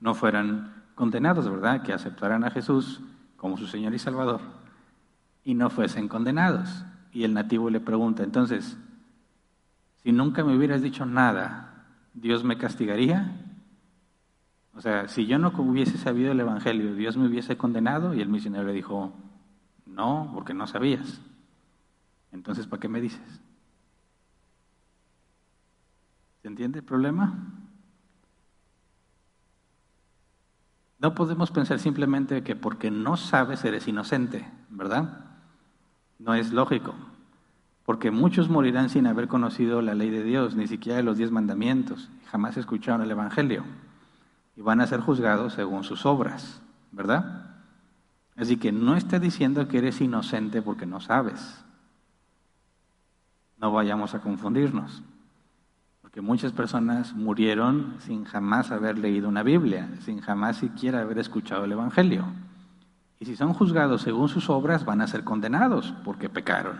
no 0.00 0.14
fueran 0.14 0.82
condenados, 0.94 1.48
¿verdad? 1.48 1.82
Que 1.82 1.92
aceptaran 1.92 2.44
a 2.44 2.50
Jesús 2.50 3.00
como 3.36 3.56
su 3.56 3.66
Señor 3.66 3.94
y 3.94 3.98
Salvador 3.98 4.40
y 5.44 5.54
no 5.54 5.70
fuesen 5.70 6.08
condenados. 6.08 6.84
Y 7.12 7.24
el 7.24 7.34
nativo 7.34 7.70
le 7.70 7.80
pregunta, 7.80 8.22
entonces, 8.22 8.76
si 10.02 10.12
nunca 10.12 10.44
me 10.44 10.56
hubieras 10.56 10.82
dicho 10.82 11.04
nada, 11.04 11.86
¿Dios 12.14 12.44
me 12.44 12.58
castigaría? 12.58 13.32
O 14.74 14.80
sea, 14.80 15.08
si 15.08 15.26
yo 15.26 15.38
no 15.38 15.52
hubiese 15.58 15.98
sabido 15.98 16.32
el 16.32 16.40
Evangelio, 16.40 16.94
¿Dios 16.94 17.16
me 17.16 17.26
hubiese 17.26 17.56
condenado? 17.56 18.14
Y 18.14 18.20
el 18.20 18.28
misionero 18.28 18.64
le 18.64 18.72
dijo, 18.72 19.12
no, 19.86 20.30
porque 20.34 20.54
no 20.54 20.66
sabías. 20.66 21.20
Entonces, 22.32 22.66
¿para 22.66 22.80
qué 22.80 22.88
me 22.88 23.00
dices? 23.00 23.42
¿Se 26.40 26.48
entiende 26.48 26.78
el 26.78 26.84
problema? 26.84 27.34
No 30.98 31.14
podemos 31.14 31.50
pensar 31.50 31.78
simplemente 31.78 32.42
que 32.42 32.56
porque 32.56 32.90
no 32.90 33.16
sabes 33.16 33.64
eres 33.64 33.88
inocente, 33.88 34.48
¿verdad? 34.70 35.26
No 36.18 36.34
es 36.34 36.52
lógico, 36.52 36.94
porque 37.84 38.10
muchos 38.10 38.48
morirán 38.48 38.88
sin 38.88 39.06
haber 39.06 39.26
conocido 39.28 39.82
la 39.82 39.94
ley 39.94 40.10
de 40.10 40.22
Dios, 40.22 40.54
ni 40.54 40.68
siquiera 40.68 41.02
los 41.02 41.18
diez 41.18 41.32
mandamientos, 41.32 42.08
jamás 42.30 42.56
escucharon 42.56 43.02
el 43.02 43.10
Evangelio, 43.10 43.64
y 44.56 44.60
van 44.60 44.80
a 44.80 44.86
ser 44.86 45.00
juzgados 45.00 45.54
según 45.54 45.84
sus 45.84 46.06
obras, 46.06 46.60
¿verdad? 46.90 47.56
Así 48.36 48.56
que 48.56 48.72
no 48.72 48.96
está 48.96 49.18
diciendo 49.18 49.68
que 49.68 49.78
eres 49.78 50.00
inocente 50.00 50.62
porque 50.62 50.86
no 50.86 51.00
sabes. 51.00 51.64
No 53.58 53.72
vayamos 53.72 54.14
a 54.14 54.20
confundirnos 54.20 55.02
que 56.12 56.20
muchas 56.20 56.52
personas 56.52 57.14
murieron 57.14 57.94
sin 58.00 58.24
jamás 58.24 58.70
haber 58.70 58.98
leído 58.98 59.30
una 59.30 59.42
Biblia, 59.42 59.88
sin 60.00 60.20
jamás 60.20 60.58
siquiera 60.58 61.00
haber 61.00 61.18
escuchado 61.18 61.64
el 61.64 61.72
Evangelio. 61.72 62.26
Y 63.18 63.24
si 63.24 63.34
son 63.34 63.54
juzgados 63.54 64.02
según 64.02 64.28
sus 64.28 64.50
obras, 64.50 64.84
van 64.84 65.00
a 65.00 65.06
ser 65.06 65.24
condenados 65.24 65.94
porque 66.04 66.28
pecaron. 66.28 66.78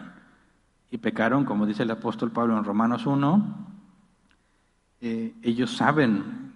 Y 0.90 0.98
pecaron, 0.98 1.46
como 1.46 1.64
dice 1.64 1.84
el 1.84 1.90
apóstol 1.90 2.30
Pablo 2.30 2.58
en 2.58 2.64
Romanos 2.64 3.06
1, 3.06 3.68
eh, 5.00 5.34
ellos 5.40 5.74
saben, 5.78 6.51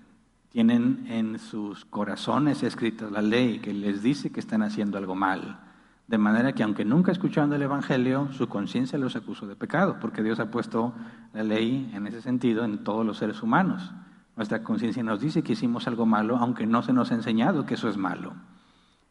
tienen 0.56 1.04
en 1.10 1.38
sus 1.38 1.84
corazones 1.84 2.62
escrita 2.62 3.10
la 3.10 3.20
ley 3.20 3.58
que 3.58 3.74
les 3.74 4.02
dice 4.02 4.32
que 4.32 4.40
están 4.40 4.62
haciendo 4.62 4.96
algo 4.96 5.14
mal. 5.14 5.60
De 6.06 6.16
manera 6.16 6.54
que 6.54 6.62
aunque 6.62 6.82
nunca 6.82 7.12
escucharon 7.12 7.52
el 7.52 7.60
Evangelio, 7.60 8.32
su 8.32 8.48
conciencia 8.48 8.98
los 8.98 9.16
acusó 9.16 9.46
de 9.46 9.54
pecado, 9.54 9.98
porque 10.00 10.22
Dios 10.22 10.40
ha 10.40 10.50
puesto 10.50 10.94
la 11.34 11.42
ley 11.42 11.90
en 11.92 12.06
ese 12.06 12.22
sentido 12.22 12.64
en 12.64 12.84
todos 12.84 13.04
los 13.04 13.18
seres 13.18 13.42
humanos. 13.42 13.92
Nuestra 14.34 14.62
conciencia 14.62 15.02
nos 15.02 15.20
dice 15.20 15.42
que 15.42 15.52
hicimos 15.52 15.86
algo 15.88 16.06
malo, 16.06 16.38
aunque 16.38 16.66
no 16.66 16.82
se 16.82 16.94
nos 16.94 17.12
ha 17.12 17.16
enseñado 17.16 17.66
que 17.66 17.74
eso 17.74 17.90
es 17.90 17.98
malo. 17.98 18.32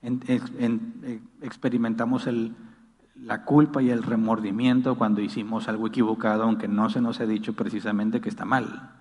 Eh, 0.02 1.22
experimentamos 1.44 2.28
la 3.22 3.44
culpa 3.46 3.84
y 3.84 3.92
el 3.92 4.02
remordimiento 4.02 4.96
cuando 4.96 5.22
hicimos 5.22 5.68
algo 5.68 5.86
equivocado, 5.86 6.42
aunque 6.42 6.68
no 6.68 6.90
se 6.90 7.02
nos 7.02 7.20
ha 7.20 7.28
dicho 7.28 7.54
precisamente 7.54 8.20
que 8.20 8.30
está 8.30 8.46
mal. 8.46 8.95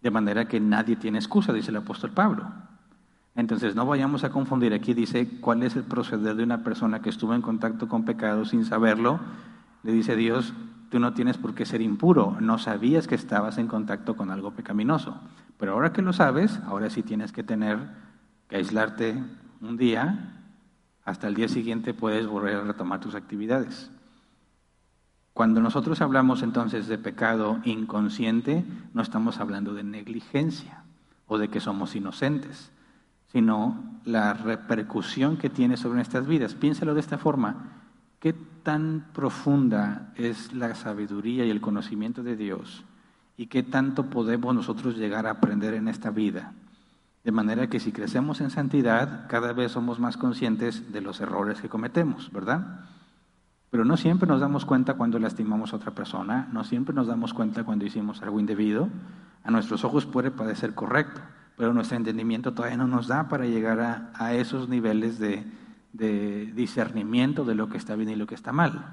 De 0.00 0.10
manera 0.10 0.46
que 0.46 0.60
nadie 0.60 0.96
tiene 0.96 1.18
excusa, 1.18 1.52
dice 1.52 1.70
el 1.70 1.76
apóstol 1.76 2.10
Pablo. 2.12 2.46
Entonces 3.34 3.74
no 3.74 3.86
vayamos 3.86 4.24
a 4.24 4.30
confundir, 4.30 4.74
aquí 4.74 4.92
dice 4.92 5.40
cuál 5.40 5.62
es 5.62 5.76
el 5.76 5.84
proceder 5.84 6.36
de 6.36 6.42
una 6.42 6.64
persona 6.64 7.00
que 7.00 7.10
estuvo 7.10 7.34
en 7.34 7.42
contacto 7.42 7.88
con 7.88 8.04
pecado 8.04 8.44
sin 8.44 8.64
saberlo. 8.64 9.20
Le 9.82 9.92
dice 9.92 10.16
Dios, 10.16 10.52
tú 10.90 10.98
no 10.98 11.14
tienes 11.14 11.38
por 11.38 11.54
qué 11.54 11.64
ser 11.64 11.80
impuro, 11.80 12.36
no 12.40 12.58
sabías 12.58 13.06
que 13.06 13.14
estabas 13.14 13.58
en 13.58 13.68
contacto 13.68 14.16
con 14.16 14.30
algo 14.30 14.50
pecaminoso, 14.50 15.20
pero 15.56 15.72
ahora 15.72 15.92
que 15.92 16.02
lo 16.02 16.12
sabes, 16.12 16.60
ahora 16.66 16.90
sí 16.90 17.02
tienes 17.02 17.32
que 17.32 17.44
tener 17.44 17.78
que 18.48 18.56
aislarte 18.56 19.22
un 19.60 19.76
día, 19.76 20.36
hasta 21.04 21.28
el 21.28 21.34
día 21.34 21.48
siguiente 21.48 21.94
puedes 21.94 22.26
volver 22.26 22.56
a 22.56 22.64
retomar 22.64 23.00
tus 23.00 23.14
actividades. 23.14 23.90
Cuando 25.32 25.60
nosotros 25.60 26.00
hablamos 26.00 26.42
entonces 26.42 26.86
de 26.86 26.98
pecado 26.98 27.60
inconsciente, 27.64 28.64
no 28.94 29.02
estamos 29.02 29.38
hablando 29.38 29.74
de 29.74 29.84
negligencia 29.84 30.84
o 31.26 31.38
de 31.38 31.48
que 31.48 31.60
somos 31.60 31.94
inocentes 31.96 32.72
sino 33.32 34.00
la 34.04 34.34
repercusión 34.34 35.36
que 35.36 35.50
tiene 35.50 35.76
sobre 35.76 35.96
nuestras 35.96 36.26
vidas. 36.26 36.54
Piénselo 36.54 36.94
de 36.94 37.00
esta 37.00 37.18
forma. 37.18 37.76
¿Qué 38.18 38.32
tan 38.32 39.06
profunda 39.12 40.12
es 40.16 40.52
la 40.52 40.74
sabiduría 40.74 41.44
y 41.44 41.50
el 41.50 41.60
conocimiento 41.60 42.22
de 42.22 42.36
Dios? 42.36 42.84
¿Y 43.36 43.46
qué 43.46 43.62
tanto 43.62 44.06
podemos 44.06 44.54
nosotros 44.54 44.96
llegar 44.96 45.26
a 45.26 45.30
aprender 45.30 45.74
en 45.74 45.88
esta 45.88 46.10
vida? 46.10 46.52
De 47.24 47.32
manera 47.32 47.68
que 47.68 47.80
si 47.80 47.92
crecemos 47.92 48.40
en 48.40 48.50
santidad, 48.50 49.26
cada 49.28 49.52
vez 49.52 49.72
somos 49.72 50.00
más 50.00 50.16
conscientes 50.16 50.92
de 50.92 51.00
los 51.00 51.20
errores 51.20 51.60
que 51.60 51.68
cometemos, 51.68 52.32
¿verdad? 52.32 52.80
Pero 53.70 53.84
no 53.84 53.96
siempre 53.96 54.28
nos 54.28 54.40
damos 54.40 54.64
cuenta 54.64 54.94
cuando 54.94 55.18
lastimamos 55.18 55.72
a 55.72 55.76
otra 55.76 55.92
persona, 55.92 56.48
no 56.52 56.64
siempre 56.64 56.94
nos 56.94 57.06
damos 57.06 57.32
cuenta 57.32 57.62
cuando 57.62 57.84
hicimos 57.84 58.20
algo 58.20 58.40
indebido. 58.40 58.88
A 59.44 59.50
nuestros 59.50 59.84
ojos 59.84 60.06
puede 60.06 60.32
parecer 60.32 60.74
correcto, 60.74 61.20
pero 61.56 61.72
nuestro 61.72 61.96
entendimiento 61.96 62.52
todavía 62.52 62.76
no 62.76 62.88
nos 62.88 63.06
da 63.06 63.28
para 63.28 63.46
llegar 63.46 64.10
a, 64.12 64.34
esos 64.34 64.68
niveles 64.68 65.20
de, 65.20 65.46
discernimiento 65.92 67.44
de 67.44 67.54
lo 67.54 67.68
que 67.68 67.78
está 67.78 67.94
bien 67.94 68.10
y 68.10 68.16
lo 68.16 68.26
que 68.26 68.34
está 68.34 68.52
mal. 68.52 68.92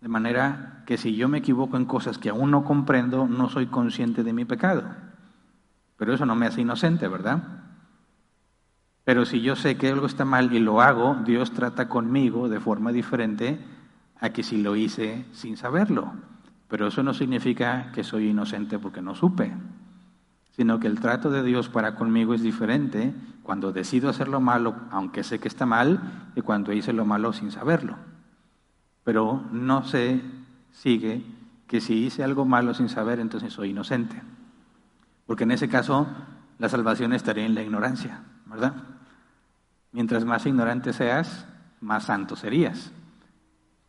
De 0.00 0.08
manera 0.08 0.82
que 0.86 0.96
si 0.96 1.14
yo 1.14 1.28
me 1.28 1.38
equivoco 1.38 1.76
en 1.76 1.84
cosas 1.84 2.16
que 2.16 2.30
aún 2.30 2.50
no 2.50 2.64
comprendo, 2.64 3.28
no 3.28 3.50
soy 3.50 3.66
consciente 3.66 4.24
de 4.24 4.32
mi 4.32 4.46
pecado. 4.46 4.84
Pero 5.98 6.14
eso 6.14 6.24
no 6.24 6.34
me 6.34 6.46
hace 6.46 6.62
inocente, 6.62 7.06
¿verdad? 7.08 7.42
Pero 9.04 9.26
si 9.26 9.42
yo 9.42 9.54
sé 9.54 9.76
que 9.76 9.90
algo 9.90 10.06
está 10.06 10.24
mal 10.24 10.52
y 10.52 10.60
lo 10.60 10.80
hago, 10.80 11.16
Dios 11.26 11.52
trata 11.52 11.88
conmigo 11.88 12.48
de 12.48 12.58
forma 12.58 12.90
diferente 12.90 13.60
a 14.22 14.30
que 14.30 14.42
si 14.42 14.56
lo 14.56 14.74
hice 14.74 15.26
sin 15.32 15.58
saberlo. 15.58 16.14
Pero 16.68 16.86
eso 16.86 17.02
no 17.02 17.12
significa 17.12 17.92
que 17.92 18.04
soy 18.04 18.28
inocente 18.28 18.78
porque 18.78 19.02
no 19.02 19.14
supe 19.14 19.52
sino 20.52 20.78
que 20.78 20.86
el 20.86 21.00
trato 21.00 21.30
de 21.30 21.42
Dios 21.42 21.68
para 21.68 21.94
conmigo 21.94 22.34
es 22.34 22.42
diferente 22.42 23.14
cuando 23.42 23.72
decido 23.72 24.08
hacer 24.08 24.28
lo 24.28 24.40
malo, 24.40 24.76
aunque 24.90 25.24
sé 25.24 25.38
que 25.38 25.48
está 25.48 25.66
mal, 25.66 26.30
y 26.36 26.42
cuando 26.42 26.72
hice 26.72 26.92
lo 26.92 27.04
malo 27.04 27.32
sin 27.32 27.50
saberlo. 27.50 27.96
Pero 29.02 29.44
no 29.50 29.82
se 29.84 30.20
sigue 30.70 31.24
que 31.66 31.80
si 31.80 32.04
hice 32.04 32.22
algo 32.22 32.44
malo 32.44 32.74
sin 32.74 32.88
saber, 32.88 33.18
entonces 33.18 33.52
soy 33.52 33.70
inocente. 33.70 34.22
Porque 35.26 35.44
en 35.44 35.52
ese 35.52 35.68
caso 35.68 36.06
la 36.58 36.68
salvación 36.68 37.14
estaría 37.14 37.46
en 37.46 37.54
la 37.54 37.62
ignorancia, 37.62 38.20
¿verdad? 38.46 38.74
Mientras 39.90 40.24
más 40.24 40.44
ignorante 40.44 40.92
seas, 40.92 41.46
más 41.80 42.04
santo 42.04 42.36
serías. 42.36 42.92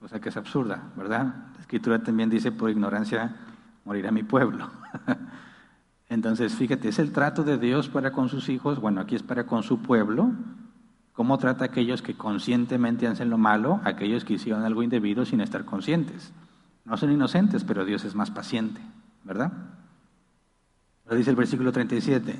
O 0.04 0.08
sea 0.10 0.20
que 0.20 0.30
es 0.30 0.38
absurda, 0.38 0.92
¿verdad? 0.98 1.34
La 1.56 1.62
escritura 1.62 2.04
también 2.04 2.30
dice, 2.30 2.52
por 2.52 2.70
ignorancia 2.70 3.38
morirá 3.86 4.12
mi 4.12 4.24
pueblo. 4.24 4.70
Entonces, 6.10 6.54
fíjate, 6.54 6.90
es 6.90 7.00
el 7.00 7.14
trato 7.14 7.44
de 7.44 7.58
Dios 7.58 7.88
para 7.88 8.12
con 8.12 8.28
sus 8.28 8.50
hijos, 8.50 8.80
bueno, 8.80 9.00
aquí 9.00 9.16
es 9.16 9.24
para 9.24 9.46
con 9.46 9.64
su 9.64 9.82
pueblo, 9.82 10.32
cómo 11.14 11.38
trata 11.38 11.64
a 11.64 11.68
aquellos 11.68 12.02
que 12.02 12.16
conscientemente 12.16 13.08
hacen 13.08 13.30
lo 13.30 13.38
malo, 13.38 13.80
aquellos 13.86 14.26
que 14.26 14.34
hicieron 14.34 14.64
algo 14.64 14.84
indebido 14.84 15.26
sin 15.26 15.40
estar 15.40 15.64
conscientes. 15.64 16.34
No 16.84 16.98
son 16.98 17.12
inocentes, 17.12 17.64
pero 17.64 17.86
Dios 17.86 18.04
es 18.04 18.14
más 18.14 18.30
paciente, 18.30 18.82
¿verdad? 19.24 19.54
Lo 21.10 21.16
dice 21.16 21.30
el 21.30 21.38
versículo 21.38 21.72
37, 21.72 22.40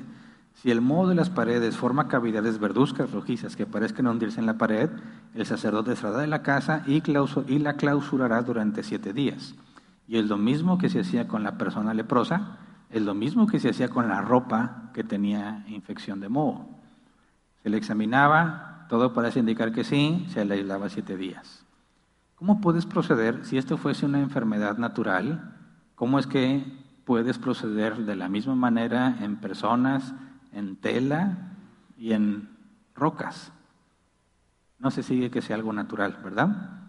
Si 0.54 0.70
el 0.70 0.80
moho 0.80 1.08
de 1.08 1.14
las 1.14 1.30
paredes 1.30 1.76
forma 1.76 2.08
cavidades 2.08 2.58
verduzcas 2.58 3.10
rojizas 3.10 3.56
que 3.56 3.66
parezcan 3.66 4.06
hundirse 4.06 4.40
en 4.40 4.46
la 4.46 4.56
pared, 4.56 4.88
el 5.34 5.44
sacerdote 5.44 5.96
saldrá 5.96 6.22
de 6.22 6.26
la 6.26 6.42
casa 6.42 6.82
y, 6.86 7.02
la 7.58 7.74
clausurará 7.74 8.42
durante 8.42 8.82
siete 8.82 9.12
días. 9.12 9.54
Y 10.06 10.18
es 10.18 10.26
lo 10.26 10.38
mismo 10.38 10.78
que 10.78 10.88
se 10.88 11.00
hacía 11.00 11.28
con 11.28 11.42
la 11.42 11.58
persona 11.58 11.92
leprosa, 11.92 12.58
es 12.90 13.02
lo 13.02 13.14
mismo 13.14 13.46
que 13.46 13.58
se 13.58 13.70
hacía 13.70 13.88
con 13.88 14.08
la 14.08 14.20
ropa 14.20 14.90
que 14.94 15.04
tenía 15.04 15.64
infección 15.68 16.20
de 16.20 16.28
moho. 16.28 16.68
Se 17.62 17.68
le 17.68 17.76
examinaba, 17.76 18.86
todo 18.88 19.12
parece 19.12 19.40
indicar 19.40 19.72
que 19.72 19.84
sí, 19.84 20.26
se 20.28 20.44
le 20.44 20.54
aislaba 20.54 20.88
siete 20.88 21.16
días. 21.16 21.64
¿Cómo 22.36 22.60
puedes 22.60 22.86
proceder 22.86 23.44
si 23.44 23.58
esto 23.58 23.76
fuese 23.76 24.06
una 24.06 24.20
enfermedad 24.20 24.78
natural? 24.78 25.56
¿Cómo 25.94 26.18
es 26.18 26.26
que 26.26 26.64
puedes 27.04 27.38
proceder 27.38 27.96
de 28.04 28.16
la 28.16 28.28
misma 28.28 28.54
manera 28.54 29.16
en 29.20 29.36
personas, 29.36 30.14
en 30.54 30.76
tela 30.76 31.56
y 31.98 32.12
en 32.12 32.48
rocas? 32.94 33.52
No 34.78 34.90
se 34.90 35.02
sigue 35.02 35.30
que 35.30 35.42
sea 35.42 35.56
algo 35.56 35.72
natural, 35.72 36.18
¿verdad? 36.24 36.80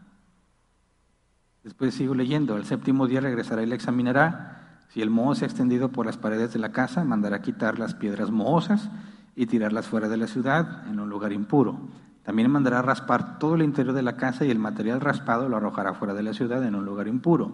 Después 1.64 1.96
sigo 1.96 2.14
leyendo, 2.14 2.58
el 2.58 2.66
séptimo 2.66 3.08
día 3.08 3.22
regresará 3.22 3.64
y 3.64 3.66
le 3.66 3.76
examinará. 3.76 4.82
Si 4.90 5.02
el 5.02 5.10
moho 5.10 5.36
se 5.36 5.46
ha 5.46 5.48
extendido 5.48 5.90
por 5.90 6.06
las 6.06 6.18
paredes 6.18 6.54
de 6.54 6.60
la 6.60 6.72
casa, 6.72 7.04
mandará 7.04 7.42
quitar 7.42 7.80
las 7.80 7.96
piedras 7.96 8.32
mohosas 8.32 8.90
y 9.36 9.48
tirarlas 9.48 9.88
fuera 9.88 10.08
de 10.08 10.18
la 10.18 10.28
ciudad 10.28 10.88
en 10.88 11.00
un 11.00 11.10
lugar 11.10 11.34
impuro. 11.34 11.80
También 12.24 12.52
mandará 12.52 12.82
raspar 12.82 13.40
todo 13.40 13.56
el 13.56 13.62
interior 13.62 13.94
de 13.94 14.02
la 14.02 14.16
casa 14.16 14.46
y 14.46 14.52
el 14.52 14.60
material 14.60 15.02
raspado 15.02 15.50
lo 15.50 15.58
arrojará 15.58 15.94
fuera 15.94 16.14
de 16.14 16.24
la 16.24 16.34
ciudad 16.34 16.64
en 16.64 16.76
un 16.76 16.86
lugar 16.86 17.08
impuro. 17.08 17.52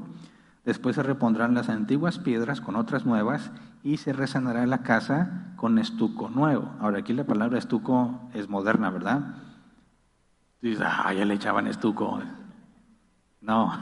Después 0.66 0.96
se 0.96 1.04
repondrán 1.04 1.54
las 1.54 1.70
antiguas 1.70 2.20
piedras 2.20 2.62
con 2.62 2.76
otras 2.76 3.06
nuevas 3.06 3.52
y 3.84 3.98
se 3.98 4.14
resanará 4.14 4.66
la 4.68 4.84
casa 4.84 5.54
con 5.56 5.80
estuco 5.80 6.30
nuevo. 6.30 6.72
Ahora 6.80 7.00
aquí 7.00 7.14
la 7.14 7.24
palabra 7.24 7.58
estuco 7.58 8.30
es 8.34 8.48
moderna, 8.48 8.90
¿verdad? 8.90 9.36
Dices, 10.62 10.86
ah, 10.86 11.12
ya 11.14 11.26
le 11.26 11.34
echaban 11.34 11.68
estuco. 11.68 12.22
No. 13.42 13.74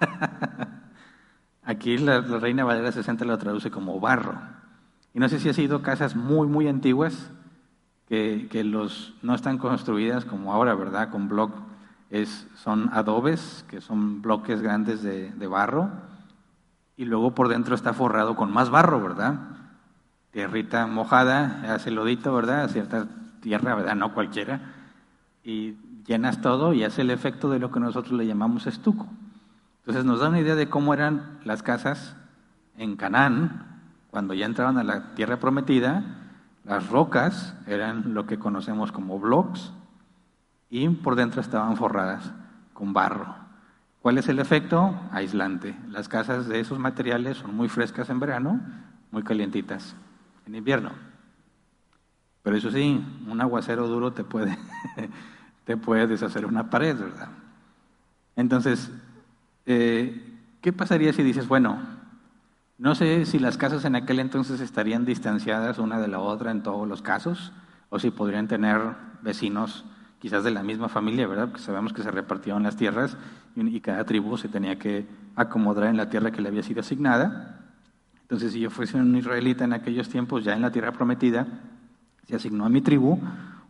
aquí 1.64 1.96
la, 1.96 2.20
Reina 2.20 2.64
Valera 2.64 2.92
60 2.92 3.24
lo 3.24 3.38
traduce 3.38 3.70
como 3.70 3.98
barro. 3.98 4.34
Y 5.14 5.18
no 5.18 5.28
sé 5.30 5.40
si 5.40 5.48
ha 5.48 5.54
sido 5.54 5.80
casas 5.80 6.14
muy, 6.14 6.46
muy 6.46 6.68
antiguas 6.68 7.30
que, 8.06 8.62
los, 8.64 9.14
no 9.22 9.34
están 9.34 9.58
construidas 9.58 10.24
como 10.24 10.52
ahora, 10.52 10.74
¿verdad? 10.74 11.10
Con 11.10 11.28
bloc, 11.28 11.52
es, 12.10 12.46
son 12.56 12.90
adobes, 12.92 13.64
que 13.68 13.80
son 13.80 14.22
bloques 14.22 14.62
grandes 14.62 15.02
de, 15.02 15.46
barro, 15.46 15.90
y 16.96 17.04
luego 17.04 17.34
por 17.34 17.48
dentro 17.48 17.74
está 17.74 17.92
forrado 17.92 18.36
con 18.36 18.50
más 18.52 18.70
barro, 18.70 19.00
¿verdad? 19.02 19.38
Tierrita 20.30 20.86
mojada, 20.86 21.74
hace 21.74 21.90
lodito, 21.90 22.34
¿verdad? 22.34 22.68
Cierta 22.68 23.06
tierra, 23.40 23.74
¿verdad? 23.74 23.94
No 23.94 24.14
cualquiera. 24.14 24.60
Y 25.44 25.76
llenas 26.06 26.40
todo 26.40 26.72
y 26.72 26.84
hace 26.84 27.02
el 27.02 27.10
efecto 27.10 27.50
de 27.50 27.58
lo 27.58 27.70
que 27.70 27.80
nosotros 27.80 28.12
le 28.12 28.26
llamamos 28.26 28.66
estuco. 28.66 29.06
Entonces 29.80 30.04
nos 30.04 30.20
da 30.20 30.28
una 30.28 30.40
idea 30.40 30.54
de 30.54 30.68
cómo 30.68 30.94
eran 30.94 31.38
las 31.44 31.62
casas 31.62 32.16
en 32.76 32.96
Canaán, 32.96 33.80
cuando 34.10 34.34
ya 34.34 34.46
entraban 34.46 34.78
a 34.78 34.84
la 34.84 35.14
tierra 35.14 35.38
prometida, 35.38 36.02
las 36.64 36.88
rocas 36.88 37.54
eran 37.66 38.14
lo 38.14 38.26
que 38.26 38.38
conocemos 38.38 38.90
como 38.90 39.20
blocks 39.20 39.72
y 40.68 40.88
por 40.88 41.14
dentro 41.14 41.40
estaban 41.40 41.76
forradas 41.76 42.32
con 42.72 42.92
barro. 42.92 43.45
¿Cuál 44.06 44.18
es 44.18 44.28
el 44.28 44.38
efecto? 44.38 44.94
Aislante. 45.10 45.74
Las 45.90 46.08
casas 46.08 46.46
de 46.46 46.60
esos 46.60 46.78
materiales 46.78 47.38
son 47.38 47.56
muy 47.56 47.68
frescas 47.68 48.08
en 48.08 48.20
verano, 48.20 48.60
muy 49.10 49.24
calientitas 49.24 49.96
en 50.46 50.54
invierno. 50.54 50.92
Pero 52.44 52.56
eso 52.56 52.70
sí, 52.70 53.04
un 53.28 53.40
aguacero 53.40 53.88
duro 53.88 54.12
te 54.12 54.22
puede, 54.22 54.56
te 55.64 55.76
puede 55.76 56.06
deshacer 56.06 56.46
una 56.46 56.70
pared, 56.70 56.96
¿verdad? 56.96 57.30
Entonces, 58.36 58.92
eh, 59.66 60.38
¿qué 60.60 60.72
pasaría 60.72 61.12
si 61.12 61.24
dices, 61.24 61.48
bueno, 61.48 61.76
no 62.78 62.94
sé 62.94 63.26
si 63.26 63.40
las 63.40 63.56
casas 63.56 63.84
en 63.86 63.96
aquel 63.96 64.20
entonces 64.20 64.60
estarían 64.60 65.04
distanciadas 65.04 65.80
una 65.80 65.98
de 65.98 66.06
la 66.06 66.20
otra 66.20 66.52
en 66.52 66.62
todos 66.62 66.86
los 66.86 67.02
casos, 67.02 67.52
o 67.88 67.98
si 67.98 68.12
podrían 68.12 68.46
tener 68.46 68.80
vecinos 69.22 69.84
quizás 70.18 70.44
de 70.44 70.50
la 70.50 70.62
misma 70.62 70.88
familia, 70.88 71.26
¿verdad? 71.26 71.48
Porque 71.48 71.62
sabemos 71.62 71.92
que 71.92 72.02
se 72.02 72.10
repartieron 72.10 72.62
las 72.62 72.76
tierras 72.76 73.16
y 73.54 73.80
cada 73.80 74.04
tribu 74.04 74.36
se 74.36 74.48
tenía 74.48 74.78
que 74.78 75.06
acomodar 75.34 75.84
en 75.84 75.96
la 75.96 76.08
tierra 76.08 76.30
que 76.30 76.40
le 76.40 76.48
había 76.48 76.62
sido 76.62 76.80
asignada. 76.80 77.60
Entonces, 78.22 78.52
si 78.52 78.60
yo 78.60 78.70
fuese 78.70 78.96
un 78.96 79.14
israelita 79.16 79.64
en 79.64 79.72
aquellos 79.72 80.08
tiempos, 80.08 80.44
ya 80.44 80.54
en 80.54 80.62
la 80.62 80.72
tierra 80.72 80.92
prometida, 80.92 81.46
se 82.26 82.34
asignó 82.34 82.64
a 82.64 82.68
mi 82.68 82.80
tribu 82.80 83.20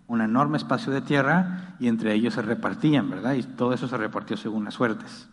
un 0.09 0.21
enorme 0.21 0.57
espacio 0.57 0.93
de 0.93 1.01
tierra 1.01 1.75
y 1.79 1.89
entre 1.89 2.15
ellos 2.15 2.35
se 2.35 2.43
repartían, 2.43 3.11
¿verdad? 3.11 3.35
Y 3.35 3.43
todo 3.43 3.73
eso 3.73 3.89
se 3.89 3.97
repartió 3.97 4.37
según 4.37 4.65
las 4.65 4.75
suertes. 4.75 5.29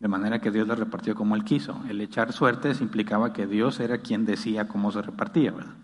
De 0.00 0.08
manera 0.08 0.40
que 0.40 0.50
Dios 0.50 0.66
la 0.66 0.74
repartió 0.74 1.14
como 1.14 1.34
Él 1.34 1.44
quiso. 1.44 1.82
El 1.88 2.00
echar 2.00 2.32
suertes 2.32 2.80
implicaba 2.80 3.32
que 3.32 3.46
Dios 3.46 3.80
era 3.80 3.98
quien 3.98 4.24
decía 4.24 4.66
cómo 4.66 4.90
se 4.92 5.02
repartía, 5.02 5.52
¿verdad? 5.52 5.74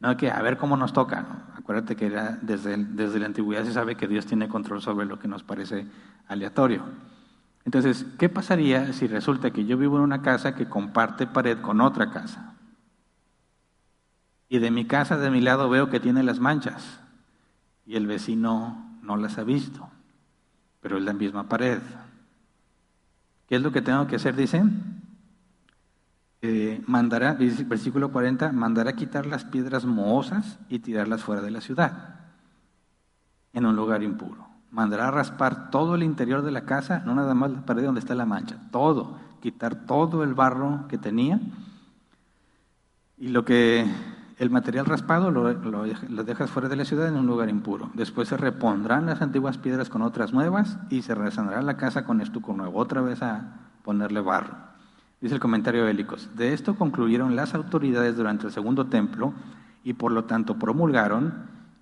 No 0.00 0.16
que 0.16 0.30
a 0.30 0.42
ver 0.42 0.56
cómo 0.56 0.76
nos 0.76 0.92
toca. 0.92 1.46
Acuérdate 1.56 1.96
que 1.96 2.06
era 2.06 2.38
desde, 2.42 2.76
desde 2.76 3.18
la 3.18 3.26
antigüedad 3.26 3.64
se 3.64 3.72
sabe 3.72 3.96
que 3.96 4.06
Dios 4.06 4.26
tiene 4.26 4.48
control 4.48 4.82
sobre 4.82 5.06
lo 5.06 5.18
que 5.18 5.28
nos 5.28 5.42
parece 5.42 5.86
aleatorio. 6.28 6.82
Entonces, 7.64 8.06
¿qué 8.18 8.28
pasaría 8.28 8.92
si 8.92 9.08
resulta 9.08 9.50
que 9.50 9.64
yo 9.64 9.76
vivo 9.76 9.96
en 9.96 10.04
una 10.04 10.22
casa 10.22 10.54
que 10.54 10.68
comparte 10.68 11.26
pared 11.26 11.58
con 11.58 11.80
otra 11.80 12.10
casa? 12.10 12.54
Y 14.48 14.60
de 14.60 14.70
mi 14.70 14.84
casa, 14.84 15.16
de 15.16 15.30
mi 15.30 15.40
lado, 15.40 15.68
veo 15.68 15.90
que 15.90 15.98
tiene 15.98 16.22
las 16.22 16.38
manchas 16.38 17.00
y 17.84 17.96
el 17.96 18.06
vecino 18.06 18.98
no 19.02 19.16
las 19.16 19.38
ha 19.38 19.44
visto, 19.44 19.88
pero 20.80 20.98
es 20.98 21.04
la 21.04 21.12
misma 21.12 21.48
pared. 21.48 21.80
¿Qué 23.48 23.56
es 23.56 23.62
lo 23.62 23.72
que 23.72 23.82
tengo 23.82 24.06
que 24.06 24.16
hacer? 24.16 24.36
Dice, 24.36 24.62
eh, 26.48 26.80
mandará, 26.86 27.36
versículo 27.66 28.12
40, 28.12 28.52
mandará 28.52 28.92
quitar 28.92 29.26
las 29.26 29.44
piedras 29.44 29.84
mohosas 29.84 30.60
y 30.68 30.78
tirarlas 30.78 31.24
fuera 31.24 31.42
de 31.42 31.50
la 31.50 31.60
ciudad, 31.60 32.20
en 33.52 33.66
un 33.66 33.74
lugar 33.74 34.04
impuro. 34.04 34.46
Mandará 34.70 35.10
raspar 35.10 35.72
todo 35.72 35.96
el 35.96 36.04
interior 36.04 36.42
de 36.42 36.52
la 36.52 36.64
casa, 36.64 37.02
no 37.04 37.16
nada 37.16 37.34
más 37.34 37.50
la 37.50 37.66
pared 37.66 37.82
donde 37.82 37.98
está 37.98 38.14
la 38.14 38.26
mancha, 38.26 38.58
todo, 38.70 39.18
quitar 39.42 39.86
todo 39.86 40.22
el 40.22 40.34
barro 40.34 40.86
que 40.88 40.98
tenía. 40.98 41.40
Y 43.18 43.28
lo 43.28 43.44
que 43.44 43.84
el 44.38 44.50
material 44.50 44.86
raspado 44.86 45.32
lo, 45.32 46.22
dejas 46.22 46.50
fuera 46.50 46.68
de 46.68 46.76
la 46.76 46.84
ciudad 46.84 47.08
en 47.08 47.16
un 47.16 47.26
lugar 47.26 47.48
impuro. 47.48 47.90
Después 47.94 48.28
se 48.28 48.36
repondrán 48.36 49.06
las 49.06 49.20
antiguas 49.20 49.58
piedras 49.58 49.88
con 49.88 50.02
otras 50.02 50.32
nuevas 50.32 50.78
y 50.90 51.02
se 51.02 51.16
resanará 51.16 51.60
la 51.62 51.76
casa 51.76 52.04
con 52.04 52.20
estuco 52.20 52.52
nuevo, 52.52 52.78
otra 52.78 53.00
vez 53.00 53.20
a 53.20 53.72
ponerle 53.82 54.20
barro. 54.20 54.75
Dice 55.20 55.34
el 55.34 55.40
comentario 55.40 55.84
Bélicos, 55.84 56.30
de 56.36 56.52
esto 56.52 56.76
concluyeron 56.76 57.36
las 57.36 57.54
autoridades 57.54 58.16
durante 58.16 58.46
el 58.46 58.52
segundo 58.52 58.86
templo 58.86 59.32
y 59.82 59.94
por 59.94 60.12
lo 60.12 60.24
tanto 60.24 60.58
promulgaron 60.58 61.34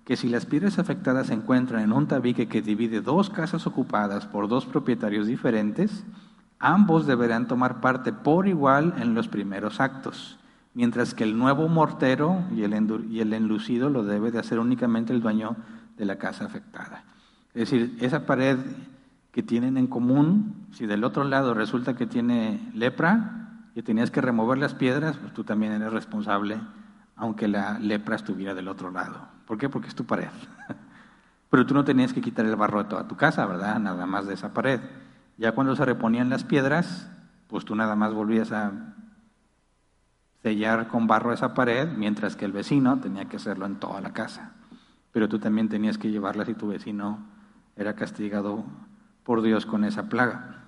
que 0.05 0.15
si 0.15 0.29
las 0.29 0.45
piedras 0.45 0.79
afectadas 0.79 1.27
se 1.27 1.33
encuentran 1.33 1.81
en 1.81 1.91
un 1.91 2.07
tabique 2.07 2.47
que 2.47 2.61
divide 2.61 3.01
dos 3.01 3.29
casas 3.29 3.67
ocupadas 3.67 4.25
por 4.25 4.47
dos 4.47 4.65
propietarios 4.65 5.27
diferentes, 5.27 6.05
ambos 6.59 7.07
deberán 7.07 7.47
tomar 7.47 7.81
parte 7.81 8.13
por 8.13 8.47
igual 8.47 8.93
en 8.99 9.15
los 9.15 9.27
primeros 9.27 9.79
actos 9.79 10.37
mientras 10.75 11.13
que 11.15 11.23
el 11.23 11.35
nuevo 11.39 11.67
mortero 11.67 12.43
y 12.55 12.63
el, 12.63 13.07
y 13.09 13.21
el 13.21 13.33
enlucido 13.33 13.89
lo 13.89 14.03
debe 14.03 14.29
de 14.29 14.39
hacer 14.39 14.59
únicamente 14.59 15.13
el 15.13 15.21
dueño 15.21 15.55
de 15.97 16.05
la 16.05 16.17
casa 16.17 16.45
afectada. 16.45 17.05
Es 17.55 17.71
decir, 17.71 17.97
esa 18.01 18.25
pared 18.25 18.57
que 19.35 19.43
tienen 19.43 19.75
en 19.75 19.87
común, 19.87 20.65
si 20.71 20.85
del 20.85 21.03
otro 21.03 21.25
lado 21.25 21.53
resulta 21.53 21.93
que 21.93 22.07
tiene 22.07 22.71
lepra 22.73 23.65
y 23.75 23.81
tenías 23.81 24.09
que 24.09 24.21
remover 24.21 24.57
las 24.57 24.73
piedras, 24.73 25.17
pues 25.17 25.33
tú 25.33 25.43
también 25.43 25.73
eres 25.73 25.91
responsable, 25.91 26.57
aunque 27.17 27.49
la 27.49 27.77
lepra 27.77 28.15
estuviera 28.15 28.53
del 28.53 28.69
otro 28.69 28.91
lado. 28.91 29.27
¿Por 29.45 29.57
qué? 29.57 29.67
Porque 29.67 29.89
es 29.89 29.95
tu 29.95 30.05
pared. 30.05 30.29
Pero 31.49 31.65
tú 31.65 31.73
no 31.73 31.83
tenías 31.83 32.13
que 32.13 32.21
quitar 32.21 32.45
el 32.45 32.55
barro 32.55 32.81
de 32.81 32.87
toda 32.87 33.09
tu 33.09 33.17
casa, 33.17 33.45
¿verdad? 33.45 33.77
Nada 33.77 34.05
más 34.05 34.25
de 34.25 34.35
esa 34.35 34.53
pared. 34.53 34.79
Ya 35.37 35.51
cuando 35.51 35.75
se 35.75 35.83
reponían 35.83 36.29
las 36.29 36.45
piedras, 36.45 37.11
pues 37.49 37.65
tú 37.65 37.75
nada 37.75 37.97
más 37.97 38.13
volvías 38.13 38.53
a 38.53 38.71
sellar 40.43 40.87
con 40.87 41.07
barro 41.07 41.33
esa 41.33 41.53
pared, 41.53 41.89
mientras 41.97 42.37
que 42.37 42.45
el 42.45 42.53
vecino 42.53 43.01
tenía 43.01 43.25
que 43.25 43.35
hacerlo 43.35 43.65
en 43.65 43.81
toda 43.81 43.99
la 43.99 44.13
casa. 44.13 44.53
Pero 45.11 45.27
tú 45.27 45.39
también 45.39 45.67
tenías 45.67 45.97
que 45.97 46.09
llevarla 46.09 46.45
si 46.45 46.53
tu 46.53 46.69
vecino 46.69 47.19
era 47.75 47.95
castigado 47.95 48.63
por 49.25 49.41
Dios 49.41 49.65
con 49.65 49.83
esa 49.83 50.07
plaga. 50.07 50.61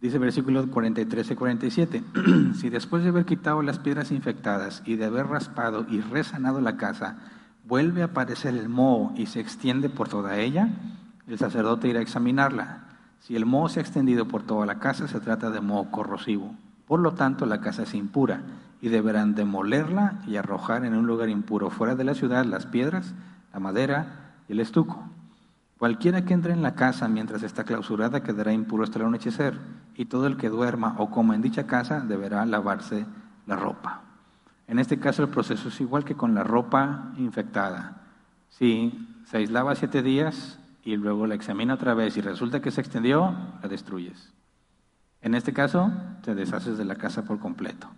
Dice 0.00 0.18
versículos 0.18 0.66
43 0.66 1.30
y 1.30 1.34
47, 1.34 2.04
si 2.54 2.70
después 2.70 3.02
de 3.02 3.08
haber 3.08 3.24
quitado 3.24 3.62
las 3.62 3.78
piedras 3.78 4.12
infectadas 4.12 4.82
y 4.84 4.96
de 4.96 5.06
haber 5.06 5.26
raspado 5.26 5.86
y 5.88 6.00
resanado 6.00 6.60
la 6.60 6.76
casa, 6.76 7.18
vuelve 7.64 8.02
a 8.02 8.06
aparecer 8.06 8.54
el 8.54 8.68
moho 8.68 9.12
y 9.16 9.26
se 9.26 9.40
extiende 9.40 9.88
por 9.88 10.08
toda 10.08 10.38
ella, 10.38 10.68
el 11.26 11.38
sacerdote 11.38 11.88
irá 11.88 12.00
a 12.00 12.02
examinarla. 12.02 12.84
Si 13.20 13.36
el 13.36 13.46
moho 13.46 13.68
se 13.68 13.78
ha 13.78 13.82
extendido 13.82 14.26
por 14.26 14.42
toda 14.42 14.66
la 14.66 14.80
casa, 14.80 15.06
se 15.06 15.20
trata 15.20 15.50
de 15.50 15.60
moho 15.60 15.90
corrosivo. 15.90 16.54
Por 16.86 17.00
lo 17.00 17.14
tanto, 17.14 17.46
la 17.46 17.60
casa 17.60 17.84
es 17.84 17.94
impura 17.94 18.42
y 18.80 18.88
deberán 18.88 19.36
demolerla 19.36 20.20
y 20.26 20.36
arrojar 20.36 20.84
en 20.84 20.94
un 20.94 21.06
lugar 21.06 21.28
impuro 21.28 21.70
fuera 21.70 21.94
de 21.94 22.02
la 22.02 22.14
ciudad 22.14 22.44
las 22.44 22.66
piedras, 22.66 23.14
la 23.54 23.60
madera 23.60 24.34
y 24.48 24.52
el 24.52 24.60
estuco. 24.60 25.08
Cualquiera 25.82 26.24
que 26.24 26.32
entre 26.32 26.52
en 26.52 26.62
la 26.62 26.76
casa 26.76 27.08
mientras 27.08 27.42
está 27.42 27.64
clausurada 27.64 28.22
quedará 28.22 28.52
impuro 28.52 28.84
hasta 28.84 29.00
el 29.00 29.06
anochecer, 29.06 29.58
y 29.96 30.04
todo 30.04 30.28
el 30.28 30.36
que 30.36 30.48
duerma 30.48 30.94
o 30.98 31.10
coma 31.10 31.34
en 31.34 31.42
dicha 31.42 31.66
casa 31.66 31.98
deberá 31.98 32.46
lavarse 32.46 33.04
la 33.48 33.56
ropa. 33.56 34.02
En 34.68 34.78
este 34.78 35.00
caso 35.00 35.24
el 35.24 35.30
proceso 35.30 35.70
es 35.70 35.80
igual 35.80 36.04
que 36.04 36.14
con 36.14 36.36
la 36.36 36.44
ropa 36.44 37.12
infectada. 37.18 38.00
Si 38.48 39.08
se 39.24 39.38
aislaba 39.38 39.74
siete 39.74 40.04
días 40.04 40.60
y 40.84 40.94
luego 40.96 41.26
la 41.26 41.34
examina 41.34 41.74
otra 41.74 41.94
vez 41.94 42.16
y 42.16 42.20
resulta 42.20 42.62
que 42.62 42.70
se 42.70 42.80
extendió, 42.80 43.34
la 43.60 43.68
destruyes. 43.68 44.32
En 45.20 45.34
este 45.34 45.52
caso, 45.52 45.90
te 46.22 46.36
deshaces 46.36 46.78
de 46.78 46.84
la 46.84 46.94
casa 46.94 47.24
por 47.24 47.40
completo. 47.40 47.88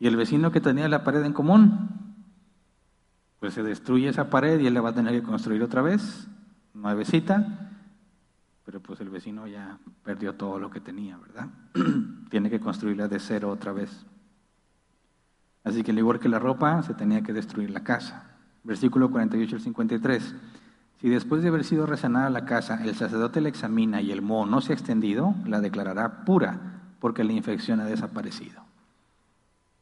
Y 0.00 0.06
el 0.06 0.16
vecino 0.16 0.50
que 0.50 0.62
tenía 0.62 0.88
la 0.88 1.04
pared 1.04 1.22
en 1.22 1.34
común, 1.34 1.90
pues 3.38 3.52
se 3.52 3.62
destruye 3.62 4.08
esa 4.08 4.30
pared 4.30 4.58
y 4.60 4.66
él 4.66 4.72
la 4.72 4.80
va 4.80 4.88
a 4.88 4.94
tener 4.94 5.12
que 5.12 5.26
construir 5.26 5.62
otra 5.62 5.82
vez, 5.82 6.26
nuevecita, 6.74 7.70
pero 8.64 8.80
pues 8.80 9.00
el 9.00 9.10
vecino 9.10 9.46
ya 9.46 9.78
perdió 10.02 10.34
todo 10.34 10.58
lo 10.58 10.70
que 10.70 10.80
tenía, 10.80 11.16
¿verdad? 11.16 11.48
Tiene 12.30 12.50
que 12.50 12.60
construirla 12.60 13.08
de 13.08 13.18
cero 13.18 13.50
otra 13.50 13.72
vez. 13.72 14.04
Así 15.64 15.82
que 15.82 15.92
al 15.92 15.98
igual 15.98 16.18
que 16.18 16.28
la 16.28 16.38
ropa, 16.38 16.82
se 16.82 16.94
tenía 16.94 17.22
que 17.22 17.32
destruir 17.32 17.70
la 17.70 17.84
casa. 17.84 18.30
Versículo 18.64 19.10
48 19.10 19.56
al 19.56 19.62
53. 19.62 20.34
Si 21.00 21.08
después 21.08 21.42
de 21.42 21.48
haber 21.48 21.64
sido 21.64 21.86
resanada 21.86 22.30
la 22.30 22.44
casa, 22.44 22.82
el 22.82 22.94
sacerdote 22.94 23.40
la 23.40 23.48
examina 23.48 24.00
y 24.00 24.12
el 24.12 24.22
moho 24.22 24.46
no 24.46 24.60
se 24.60 24.72
ha 24.72 24.74
extendido, 24.74 25.34
la 25.46 25.60
declarará 25.60 26.24
pura, 26.24 26.80
porque 26.98 27.24
la 27.24 27.32
infección 27.32 27.80
ha 27.80 27.84
desaparecido. 27.84 28.62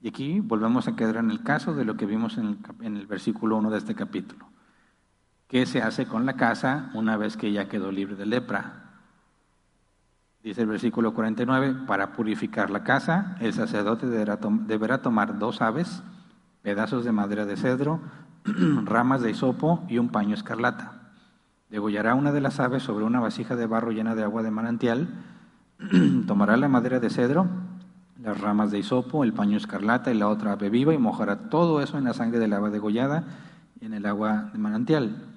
Y 0.01 0.09
aquí 0.09 0.41
volvemos 0.41 0.89
a 0.89 0.97
quedar 0.97 1.17
en 1.17 1.31
el 1.31 1.45
caso 1.45 1.75
de 1.75 1.85
lo 1.85 1.97
que 1.97 2.07
vimos 2.07 2.39
en 2.39 2.47
el, 2.47 2.59
en 2.81 2.97
el 2.97 3.07
versículo 3.07 3.57
1 3.57 3.71
de 3.71 3.79
este 3.79 3.95
capítulo. 3.95 4.47
¿Qué 5.53 5.67
se 5.67 5.83
hace 5.83 6.07
con 6.07 6.25
la 6.25 6.33
casa 6.33 6.89
una 6.95 7.19
vez 7.19 7.37
que 7.37 7.53
ya 7.53 7.69
quedó 7.69 7.93
libre 7.93 8.17
de 8.17 8.25
lepra? 8.25 8.85
Dice 10.43 10.63
el 10.63 10.67
versículo 10.67 11.13
49, 11.13 11.85
para 11.87 12.13
purificar 12.13 12.71
la 12.71 12.85
casa, 12.85 13.37
el 13.39 13.53
sacerdote 13.53 14.07
deberá, 14.07 15.03
tomar 15.03 15.39
dos 15.39 15.61
aves, 15.61 16.03
pedazos 16.63 17.05
de 17.05 17.13
madera 17.13 17.45
de 17.45 17.59
cedro, 17.59 18.01
ramas 18.85 19.21
de 19.21 19.33
hisopo 19.33 19.85
y 19.91 19.99
un 19.99 20.09
paño 20.09 20.33
escarlata. 20.35 21.13
Degollará 21.69 22.15
una 22.15 22.33
de 22.33 22.41
las 22.41 22.59
aves 22.59 22.83
sobre 22.83 23.05
una 23.05 23.21
vasija 23.21 23.55
de 23.55 23.67
barro 23.67 23.91
llena 23.91 24.15
de 24.15 24.23
agua 24.23 24.43
de 24.43 24.51
manantial, 24.51 25.07
tomará 26.27 26.57
la 26.57 26.69
madera 26.69 26.99
de 26.99 27.11
cedro, 27.11 27.47
las 28.23 28.41
ramas 28.41 28.71
de 28.71 28.79
hisopo, 28.79 29.23
el 29.23 29.35
paño 29.35 29.59
escarlata 29.59 30.13
y 30.13 30.19
la 30.19 30.29
otra 30.29 30.53
ave 30.53 30.71
viva 30.71 30.95
y 30.95 30.99
mojará 30.99 31.51
todo 31.51 31.83
eso 31.83 31.99
en 31.99 32.05
la 32.05 32.15
sangre 32.15 32.39
del 32.39 32.55
ave 32.55 32.71
degollada 32.71 33.25
y 33.83 33.85
en 33.85 33.93
el 33.93 34.07
agua 34.07 34.49
de 34.51 34.59
manantial. 34.59 35.29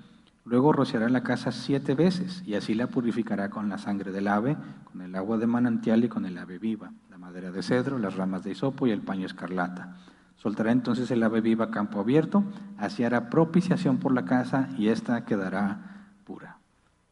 Luego 0.46 0.72
rociará 0.72 1.10
la 1.10 1.24
casa 1.24 1.52
siete 1.52 1.96
veces 1.96 2.44
y 2.46 2.54
así 2.54 2.76
la 2.76 2.88
purificará 2.88 3.50
con 3.50 3.68
la 3.68 3.80
sangre 3.80 4.12
del 4.12 4.28
ave, 4.28 4.56
con 4.84 5.02
el 5.02 5.16
agua 5.16 5.40
de 5.40 5.48
manantial 5.48 6.04
y 6.04 6.08
con 6.08 6.24
el 6.26 6.38
ave 6.38 6.60
viva, 6.60 6.92
la 7.10 7.18
madera 7.18 7.52
de 7.52 7.64
cedro, 7.64 7.98
las 7.98 8.16
ramas 8.16 8.44
de 8.44 8.52
hisopo 8.52 8.86
y 8.86 8.92
el 8.92 9.02
paño 9.02 9.26
escarlata. 9.26 9.98
Soltará 10.36 10.72
entonces 10.72 11.10
el 11.10 11.24
ave 11.24 11.42
viva 11.42 11.66
a 11.66 11.72
campo 11.72 12.00
abierto, 12.00 12.44
así 12.78 13.04
hará 13.04 13.32
propiciación 13.32 13.98
por 13.98 14.14
la 14.14 14.26
casa 14.26 14.70
y 14.78 14.90
ésta 14.90 15.26
quedará 15.26 16.12
pura. 16.26 16.60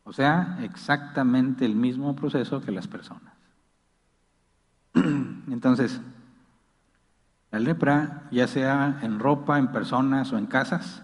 O 0.03 0.13
sea, 0.13 0.59
exactamente 0.61 1.65
el 1.65 1.75
mismo 1.75 2.15
proceso 2.15 2.61
que 2.61 2.71
las 2.71 2.87
personas. 2.87 3.33
Entonces, 4.93 6.01
la 7.49 7.59
lepra, 7.59 8.27
ya 8.29 8.45
sea 8.45 8.99
en 9.01 9.17
ropa, 9.17 9.57
en 9.57 9.71
personas 9.71 10.31
o 10.33 10.37
en 10.37 10.45
casas, 10.45 11.03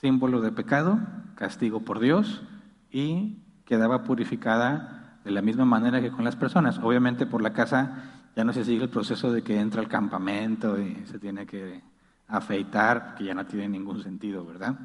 símbolo 0.00 0.40
de 0.40 0.52
pecado, 0.52 0.98
castigo 1.34 1.80
por 1.80 2.00
Dios 2.00 2.42
y 2.90 3.38
quedaba 3.64 4.04
purificada 4.04 5.18
de 5.24 5.30
la 5.30 5.42
misma 5.42 5.64
manera 5.64 6.00
que 6.00 6.10
con 6.10 6.24
las 6.24 6.36
personas. 6.36 6.78
Obviamente 6.78 7.26
por 7.26 7.42
la 7.42 7.52
casa 7.52 8.04
ya 8.36 8.44
no 8.44 8.52
se 8.52 8.64
sigue 8.64 8.84
el 8.84 8.90
proceso 8.90 9.32
de 9.32 9.42
que 9.42 9.58
entra 9.58 9.80
al 9.80 9.88
campamento 9.88 10.80
y 10.80 11.04
se 11.06 11.18
tiene 11.18 11.46
que 11.46 11.82
afeitar, 12.28 13.14
que 13.16 13.24
ya 13.24 13.34
no 13.34 13.46
tiene 13.46 13.68
ningún 13.68 14.02
sentido, 14.02 14.44
¿verdad? 14.44 14.78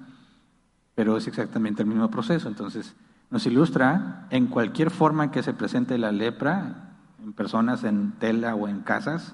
Pero 0.96 1.18
es 1.18 1.28
exactamente 1.28 1.84
el 1.84 1.88
mismo 1.88 2.10
proceso. 2.10 2.48
Entonces, 2.48 2.96
nos 3.30 3.46
ilustra 3.46 4.28
en 4.30 4.48
cualquier 4.48 4.90
forma 4.90 5.32
que 5.32 5.44
se 5.44 5.54
presente 5.54 5.98
la 5.98 6.12
lepra, 6.12 6.96
en 7.24 7.34
personas, 7.34 7.84
en 7.84 8.14
tela 8.14 8.56
o 8.56 8.68
en 8.68 8.82
casas, 8.82 9.34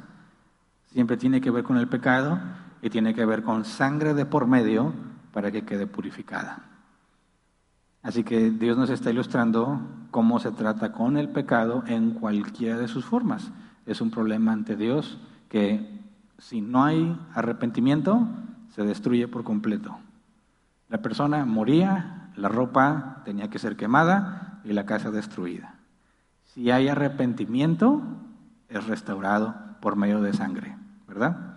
siempre 0.91 1.17
tiene 1.17 1.41
que 1.41 1.51
ver 1.51 1.63
con 1.63 1.77
el 1.77 1.87
pecado 1.87 2.39
y 2.81 2.89
tiene 2.89 3.13
que 3.13 3.25
ver 3.25 3.43
con 3.43 3.65
sangre 3.65 4.13
de 4.13 4.25
por 4.25 4.47
medio 4.47 4.93
para 5.31 5.51
que 5.51 5.63
quede 5.63 5.87
purificada. 5.87 6.63
Así 8.01 8.23
que 8.23 8.51
Dios 8.51 8.77
nos 8.77 8.89
está 8.89 9.11
ilustrando 9.11 9.81
cómo 10.11 10.39
se 10.39 10.51
trata 10.51 10.91
con 10.91 11.17
el 11.17 11.29
pecado 11.29 11.83
en 11.87 12.11
cualquiera 12.11 12.77
de 12.77 12.87
sus 12.87 13.05
formas. 13.05 13.51
Es 13.85 14.01
un 14.01 14.09
problema 14.09 14.53
ante 14.53 14.75
Dios 14.75 15.19
que 15.49 15.99
si 16.37 16.61
no 16.61 16.85
hay 16.85 17.19
arrepentimiento, 17.33 18.27
se 18.69 18.83
destruye 18.83 19.27
por 19.27 19.43
completo. 19.43 19.97
La 20.87 21.01
persona 21.01 21.45
moría, 21.45 22.31
la 22.35 22.47
ropa 22.47 23.21
tenía 23.25 23.49
que 23.49 23.59
ser 23.59 23.75
quemada 23.75 24.61
y 24.63 24.73
la 24.73 24.85
casa 24.85 25.11
destruida. 25.11 25.75
Si 26.45 26.71
hay 26.71 26.87
arrepentimiento, 26.87 28.01
es 28.69 28.87
restaurado 28.87 29.55
por 29.81 29.95
medio 29.95 30.21
de 30.21 30.33
sangre, 30.33 30.77
¿verdad? 31.07 31.55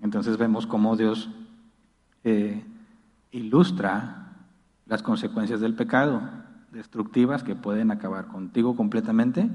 Entonces 0.00 0.36
vemos 0.36 0.66
cómo 0.66 0.96
Dios 0.96 1.28
eh, 2.24 2.64
ilustra 3.30 4.28
las 4.86 5.02
consecuencias 5.02 5.60
del 5.60 5.74
pecado, 5.74 6.22
destructivas 6.72 7.42
que 7.42 7.54
pueden 7.54 7.90
acabar 7.90 8.26
contigo 8.28 8.76
completamente 8.76 9.48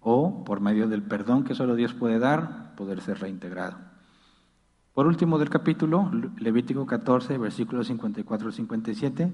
o 0.00 0.44
por 0.44 0.60
medio 0.60 0.88
del 0.88 1.02
perdón 1.02 1.44
que 1.44 1.54
solo 1.54 1.74
Dios 1.74 1.92
puede 1.92 2.18
dar, 2.18 2.74
poder 2.76 3.00
ser 3.00 3.18
reintegrado. 3.18 3.76
Por 4.94 5.06
último 5.06 5.38
del 5.38 5.50
capítulo, 5.50 6.10
Levítico 6.38 6.86
14, 6.86 7.38
versículos 7.38 7.86
54 7.88 8.48
al 8.48 8.52
57, 8.52 9.32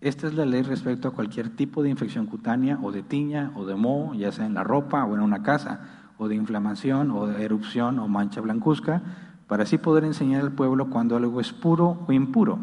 esta 0.00 0.26
es 0.26 0.34
la 0.34 0.44
ley 0.44 0.62
respecto 0.62 1.08
a 1.08 1.12
cualquier 1.12 1.50
tipo 1.50 1.82
de 1.82 1.90
infección 1.90 2.26
cutánea 2.26 2.78
o 2.82 2.92
de 2.92 3.02
tiña 3.02 3.52
o 3.54 3.64
de 3.64 3.76
moho, 3.76 4.14
ya 4.14 4.32
sea 4.32 4.46
en 4.46 4.54
la 4.54 4.64
ropa 4.64 5.04
o 5.04 5.14
en 5.14 5.20
una 5.20 5.42
casa, 5.42 6.12
o 6.18 6.28
de 6.28 6.34
inflamación 6.34 7.10
o 7.10 7.26
de 7.26 7.44
erupción 7.44 7.98
o 7.98 8.08
mancha 8.08 8.40
blancuzca, 8.40 9.02
para 9.46 9.62
así 9.62 9.78
poder 9.78 10.04
enseñar 10.04 10.42
al 10.42 10.52
pueblo 10.52 10.90
cuando 10.90 11.16
algo 11.16 11.40
es 11.40 11.52
puro 11.52 12.04
o 12.06 12.12
impuro 12.12 12.58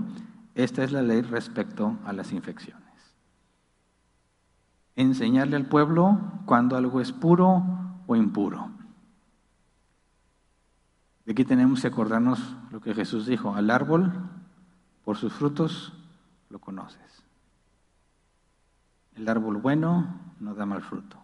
esta 0.55 0.83
es 0.83 0.91
la 0.91 1.01
ley 1.01 1.21
respecto 1.21 1.97
a 2.05 2.13
las 2.13 2.31
infecciones. 2.31 2.83
Enseñarle 4.95 5.55
al 5.55 5.65
pueblo 5.65 6.19
cuando 6.45 6.77
algo 6.77 7.01
es 7.01 7.11
puro 7.11 7.63
o 8.05 8.15
impuro. 8.15 8.69
De 11.25 11.31
aquí 11.31 11.45
tenemos 11.45 11.81
que 11.81 11.87
acordarnos 11.87 12.39
lo 12.69 12.81
que 12.81 12.93
Jesús 12.93 13.25
dijo, 13.25 13.55
al 13.55 13.71
árbol, 13.71 14.11
por 15.03 15.17
sus 15.17 15.33
frutos 15.33 15.93
lo 16.49 16.59
conoces. 16.59 17.23
El 19.15 19.27
árbol 19.29 19.57
bueno 19.57 20.19
no 20.39 20.53
da 20.53 20.65
mal 20.65 20.81
fruto. 20.81 21.17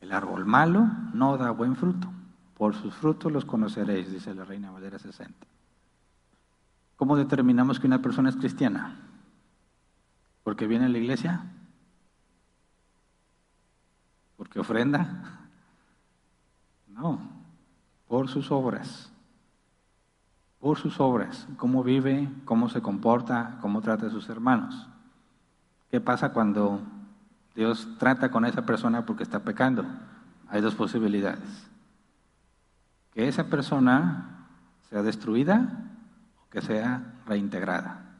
El 0.00 0.12
árbol 0.12 0.46
malo 0.46 0.86
no 1.12 1.36
da 1.36 1.50
buen 1.50 1.76
fruto. 1.76 2.08
Por 2.56 2.74
sus 2.74 2.94
frutos 2.94 3.32
los 3.32 3.44
conoceréis, 3.44 4.10
dice 4.10 4.34
la 4.34 4.44
Reina 4.44 4.70
Valera 4.70 4.98
60. 4.98 5.46
¿Cómo 6.96 7.16
determinamos 7.16 7.78
que 7.78 7.86
una 7.86 8.00
persona 8.00 8.30
es 8.30 8.36
cristiana? 8.36 8.96
¿Porque 10.42 10.66
viene 10.66 10.86
a 10.86 10.88
la 10.88 10.98
iglesia? 10.98 11.44
¿Porque 14.36 14.60
ofrenda? 14.60 15.48
No, 16.88 17.20
por 18.08 18.28
sus 18.28 18.50
obras. 18.50 19.10
Por 20.60 20.78
sus 20.78 20.98
obras. 21.00 21.46
Cómo 21.58 21.84
vive, 21.84 22.30
cómo 22.44 22.68
se 22.70 22.80
comporta, 22.80 23.58
cómo 23.60 23.82
trata 23.82 24.06
a 24.06 24.10
sus 24.10 24.28
hermanos. 24.30 24.88
¿Qué 25.90 26.00
pasa 26.00 26.32
cuando 26.32 26.80
Dios 27.54 27.88
trata 27.98 28.30
con 28.30 28.46
esa 28.46 28.64
persona 28.64 29.04
porque 29.04 29.22
está 29.22 29.40
pecando? 29.40 29.84
Hay 30.48 30.62
dos 30.62 30.74
posibilidades. 30.74 31.66
Que 33.12 33.28
esa 33.28 33.44
persona 33.44 34.46
sea 34.88 35.02
destruida 35.02 35.95
que 36.56 36.62
sea 36.62 37.20
reintegrada. 37.26 38.16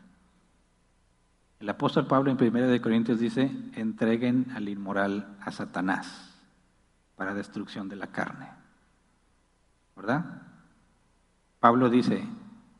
El 1.59 1.70
apóstol 1.70 2.07
Pablo 2.07 2.30
en 2.30 2.37
1 2.37 2.82
Corintios 2.82 3.18
dice, 3.18 3.51
entreguen 3.72 4.53
al 4.55 4.68
inmoral 4.68 5.39
a 5.41 5.51
Satanás 5.51 6.34
para 7.14 7.32
destrucción 7.32 7.89
de 7.89 7.97
la 7.97 8.09
carne. 8.09 8.51
¿Verdad? 9.97 10.43
Pablo 11.61 11.89
dice, 11.89 12.28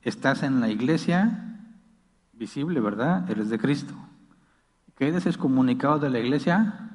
estás 0.03 0.43
en 0.43 0.61
la 0.61 0.69
iglesia 0.69 1.59
visible, 2.35 2.79
¿verdad? 2.79 3.31
Eres 3.31 3.49
de 3.49 3.59
Cristo. 3.59 3.95
¿Que 4.95 5.09
eres 5.09 5.25
excomunicado 5.25 6.01
de 6.01 6.11
la 6.11 6.19
iglesia? 6.19 6.91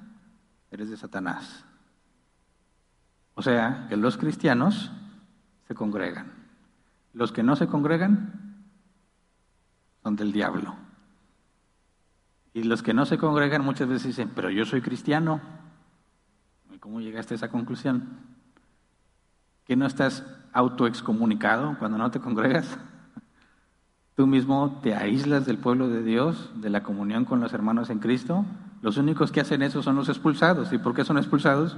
Eres 0.70 0.92
de 0.92 0.98
Satanás. 0.98 1.66
O 3.34 3.42
sea, 3.42 3.88
que 3.90 3.98
los 3.98 4.18
cristianos 4.18 4.92
se 5.68 5.74
congregan. 5.74 6.32
Los 7.14 7.32
que 7.32 7.42
no 7.42 7.56
se 7.56 7.66
congregan 7.66 8.51
son 10.04 10.16
del 10.16 10.32
diablo. 10.32 10.76
Y 12.54 12.64
los 12.64 12.84
que 12.84 12.94
no 12.94 13.06
se 13.06 13.18
congregan 13.18 13.64
muchas 13.64 13.88
veces 13.88 14.08
dicen, 14.08 14.32
pero 14.36 14.50
yo 14.50 14.66
soy 14.66 14.82
cristiano. 14.82 15.40
¿Cómo 16.80 17.00
llegaste 17.00 17.34
a 17.34 17.38
esa 17.38 17.50
conclusión? 17.50 18.10
¿Que 19.66 19.76
no 19.76 19.86
estás 19.86 20.26
autoexcomunicado 20.52 21.78
cuando 21.80 21.98
no 21.98 22.12
te 22.12 22.20
congregas? 22.20 22.78
Tú 24.16 24.28
mismo 24.28 24.80
te 24.82 24.96
aíslas 24.96 25.46
del 25.46 25.60
pueblo 25.60 25.88
de 25.88 26.04
Dios, 26.04 26.52
de 26.56 26.70
la 26.70 26.84
comunión 26.84 27.24
con 27.24 27.40
los 27.40 27.54
hermanos 27.54 27.90
en 27.90 28.00
Cristo. 28.00 28.46
Los 28.82 28.98
únicos 28.98 29.32
que 29.32 29.42
hacen 29.42 29.62
eso 29.62 29.82
son 29.84 29.96
los 29.96 30.10
expulsados. 30.10 30.74
¿Y 30.74 30.80
por 30.80 30.94
qué 30.94 31.06
son 31.06 31.18
expulsados? 31.18 31.78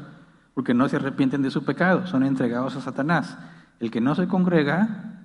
Porque 0.53 0.74
no 0.74 0.88
se 0.88 0.95
arrepienten 0.95 1.41
de 1.41 1.51
su 1.51 1.63
pecado, 1.63 2.07
son 2.07 2.24
entregados 2.24 2.76
a 2.76 2.82
Satanás. 2.82 3.38
El 3.80 3.91
que 3.91 4.01
no 4.01 4.15
se 4.15 4.28
congrega, 4.28 5.22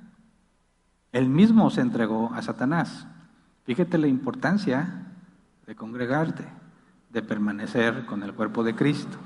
él 1.12 1.28
mismo 1.28 1.70
se 1.70 1.80
entregó 1.80 2.32
a 2.34 2.42
Satanás. 2.42 3.06
Fíjate 3.64 3.98
la 3.98 4.08
importancia 4.08 5.06
de 5.66 5.74
congregarte, 5.74 6.44
de 7.10 7.22
permanecer 7.22 8.06
con 8.06 8.22
el 8.22 8.34
cuerpo 8.34 8.64
de 8.64 8.74
Cristo. 8.74 9.18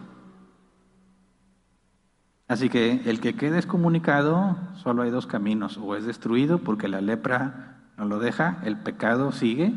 Así 2.49 2.69
que 2.69 3.03
el 3.07 3.21
que 3.21 3.35
quede 3.35 3.57
excomunicado, 3.57 4.57
solo 4.75 5.03
hay 5.03 5.11
dos 5.11 5.27
caminos, 5.27 5.79
o 5.79 5.97
es 5.97 6.05
destruido 6.05 6.59
porque 6.59 6.89
la 6.89 7.01
lepra 7.01 7.79
no 7.97 8.05
lo 8.05 8.19
deja, 8.19 8.59
el 8.65 8.77
pecado 8.77 9.33
sigue, 9.33 9.75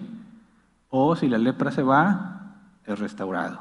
o 0.89 1.15
si 1.15 1.27
la 1.27 1.37
lepra 1.37 1.71
se 1.71 1.83
va, 1.83 2.57
es 2.85 2.99
restaurado. 2.99 3.59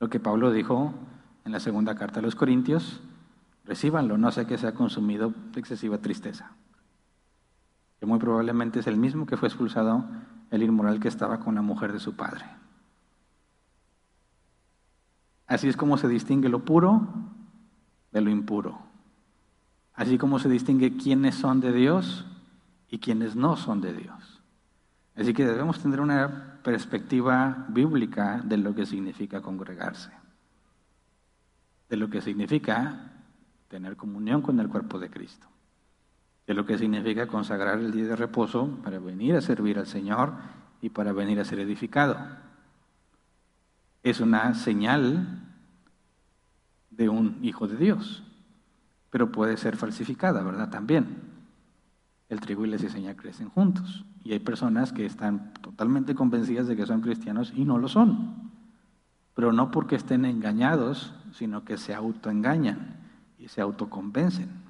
Lo 0.00 0.08
que 0.08 0.20
Pablo 0.20 0.50
dijo 0.50 0.94
en 1.44 1.52
la 1.52 1.60
segunda 1.60 1.94
carta 1.94 2.20
a 2.20 2.22
los 2.22 2.34
Corintios, 2.34 3.00
recíbanlo, 3.64 4.18
no 4.18 4.30
sé 4.32 4.46
que 4.46 4.58
sea 4.58 4.72
consumido 4.72 5.32
de 5.52 5.60
excesiva 5.60 5.98
tristeza. 5.98 6.52
Muy 8.06 8.18
probablemente 8.18 8.80
es 8.80 8.86
el 8.86 8.96
mismo 8.96 9.26
que 9.26 9.36
fue 9.36 9.48
expulsado 9.48 10.04
el 10.50 10.62
inmoral 10.62 11.00
que 11.00 11.08
estaba 11.08 11.40
con 11.40 11.54
la 11.54 11.62
mujer 11.62 11.92
de 11.92 12.00
su 12.00 12.14
padre. 12.14 12.44
Así 15.46 15.68
es 15.68 15.76
como 15.76 15.96
se 15.98 16.08
distingue 16.08 16.48
lo 16.48 16.64
puro 16.64 17.06
de 18.12 18.20
lo 18.20 18.30
impuro. 18.30 18.78
Así 19.94 20.18
como 20.18 20.38
se 20.38 20.48
distingue 20.48 20.96
quiénes 20.96 21.34
son 21.34 21.60
de 21.60 21.72
Dios 21.72 22.26
y 22.88 22.98
quienes 22.98 23.36
no 23.36 23.56
son 23.56 23.80
de 23.80 23.92
Dios. 23.92 24.42
Así 25.16 25.32
que 25.32 25.44
debemos 25.44 25.80
tener 25.80 26.00
una 26.00 26.60
perspectiva 26.62 27.66
bíblica 27.68 28.40
de 28.44 28.56
lo 28.56 28.74
que 28.74 28.86
significa 28.86 29.40
congregarse, 29.40 30.10
de 31.88 31.96
lo 31.96 32.10
que 32.10 32.20
significa 32.20 33.12
tener 33.68 33.96
comunión 33.96 34.42
con 34.42 34.58
el 34.58 34.68
cuerpo 34.68 34.98
de 34.98 35.10
Cristo, 35.10 35.46
de 36.46 36.54
lo 36.54 36.66
que 36.66 36.78
significa 36.78 37.26
consagrar 37.26 37.78
el 37.78 37.92
día 37.92 38.06
de 38.06 38.16
reposo 38.16 38.78
para 38.82 38.98
venir 38.98 39.34
a 39.36 39.40
servir 39.40 39.78
al 39.78 39.86
Señor 39.86 40.34
y 40.82 40.90
para 40.90 41.12
venir 41.12 41.40
a 41.40 41.44
ser 41.44 41.60
edificado. 41.60 42.16
Es 44.02 44.20
una 44.20 44.54
señal 44.54 45.42
de 46.90 47.08
un 47.08 47.38
hijo 47.42 47.66
de 47.66 47.76
Dios, 47.76 48.22
pero 49.10 49.32
puede 49.32 49.56
ser 49.56 49.76
falsificada, 49.76 50.42
¿verdad? 50.42 50.68
También 50.70 51.34
el 52.28 52.40
trigo 52.40 52.64
y 52.64 52.70
la 52.70 52.78
cizaña 52.78 53.16
crecen 53.16 53.48
juntos. 53.48 54.04
Y 54.22 54.32
hay 54.32 54.40
personas 54.40 54.92
que 54.92 55.06
están 55.06 55.52
totalmente 55.60 56.14
convencidas 56.14 56.66
de 56.66 56.76
que 56.76 56.86
son 56.86 57.00
cristianos 57.00 57.52
y 57.54 57.64
no 57.64 57.78
lo 57.78 57.88
son. 57.88 58.50
Pero 59.34 59.52
no 59.52 59.70
porque 59.70 59.96
estén 59.96 60.24
engañados, 60.24 61.14
sino 61.32 61.64
que 61.64 61.76
se 61.76 61.94
autoengañan 61.94 62.96
y 63.38 63.48
se 63.48 63.60
autoconvencen. 63.60 64.63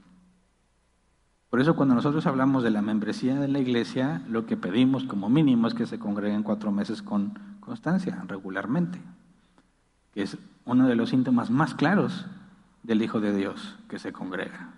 Por 1.55 1.61
eso 1.61 1.77
cuando 1.77 1.95
nosotros 1.95 2.27
hablamos 2.27 2.65
de 2.65 2.73
la 2.73 2.83
membresía 2.83 3.39
de 3.39 3.47
la 3.47 3.61
iglesia, 3.61 4.23
lo 4.29 4.45
que 4.45 4.57
pedimos 4.57 5.05
como 5.05 5.29
mínimo 5.29 5.69
es 5.69 5.75
que 5.75 5.87
se 5.87 6.01
congreguen 6.01 6.43
cuatro 6.43 6.73
meses 6.73 7.01
con 7.01 7.39
constancia, 7.61 8.25
regularmente, 8.27 8.99
que 10.13 10.23
es 10.23 10.37
uno 10.65 10.89
de 10.89 10.97
los 10.97 11.11
síntomas 11.11 11.51
más 11.53 11.77
claros 11.77 12.27
del 12.83 13.03
Hijo 13.03 13.21
de 13.21 13.33
Dios 13.33 13.77
que 13.89 14.01
se 14.01 14.13
congrega. 14.13 14.71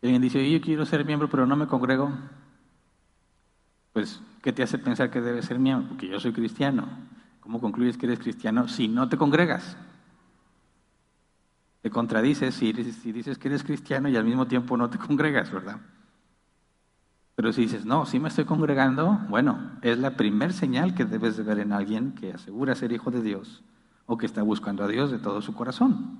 Y 0.00 0.06
alguien 0.06 0.22
dice, 0.22 0.48
yo 0.48 0.60
quiero 0.60 0.86
ser 0.86 1.04
miembro, 1.04 1.28
pero 1.28 1.44
no 1.44 1.56
me 1.56 1.66
congrego. 1.66 2.12
Pues, 3.92 4.22
¿qué 4.42 4.52
te 4.52 4.62
hace 4.62 4.78
pensar 4.78 5.10
que 5.10 5.20
debes 5.20 5.46
ser 5.46 5.58
miembro? 5.58 5.88
Porque 5.88 6.06
yo 6.06 6.20
soy 6.20 6.32
cristiano. 6.32 6.86
¿Cómo 7.40 7.60
concluyes 7.60 7.98
que 7.98 8.06
eres 8.06 8.20
cristiano 8.20 8.68
si 8.68 8.86
no 8.86 9.08
te 9.08 9.16
congregas? 9.16 9.76
Contradices 11.90 12.54
si, 12.54 12.72
si 12.72 13.12
dices 13.12 13.38
que 13.38 13.48
eres 13.48 13.64
cristiano 13.64 14.08
y 14.08 14.16
al 14.16 14.24
mismo 14.24 14.46
tiempo 14.46 14.76
no 14.76 14.90
te 14.90 14.98
congregas, 15.06 15.50
¿verdad? 15.52 15.80
Pero 17.34 17.52
si 17.52 17.62
dices, 17.62 17.84
no, 17.84 18.04
sí 18.04 18.18
me 18.18 18.28
estoy 18.28 18.44
congregando, 18.44 19.20
bueno, 19.28 19.78
es 19.82 19.98
la 19.98 20.16
primer 20.16 20.52
señal 20.52 20.94
que 20.94 21.04
debes 21.04 21.36
de 21.36 21.44
ver 21.44 21.60
en 21.60 21.72
alguien 21.72 22.12
que 22.12 22.32
asegura 22.32 22.74
ser 22.74 22.90
hijo 22.92 23.10
de 23.10 23.22
Dios 23.22 23.62
o 24.06 24.18
que 24.18 24.26
está 24.26 24.42
buscando 24.42 24.82
a 24.82 24.88
Dios 24.88 25.10
de 25.10 25.18
todo 25.18 25.40
su 25.40 25.54
corazón, 25.54 26.18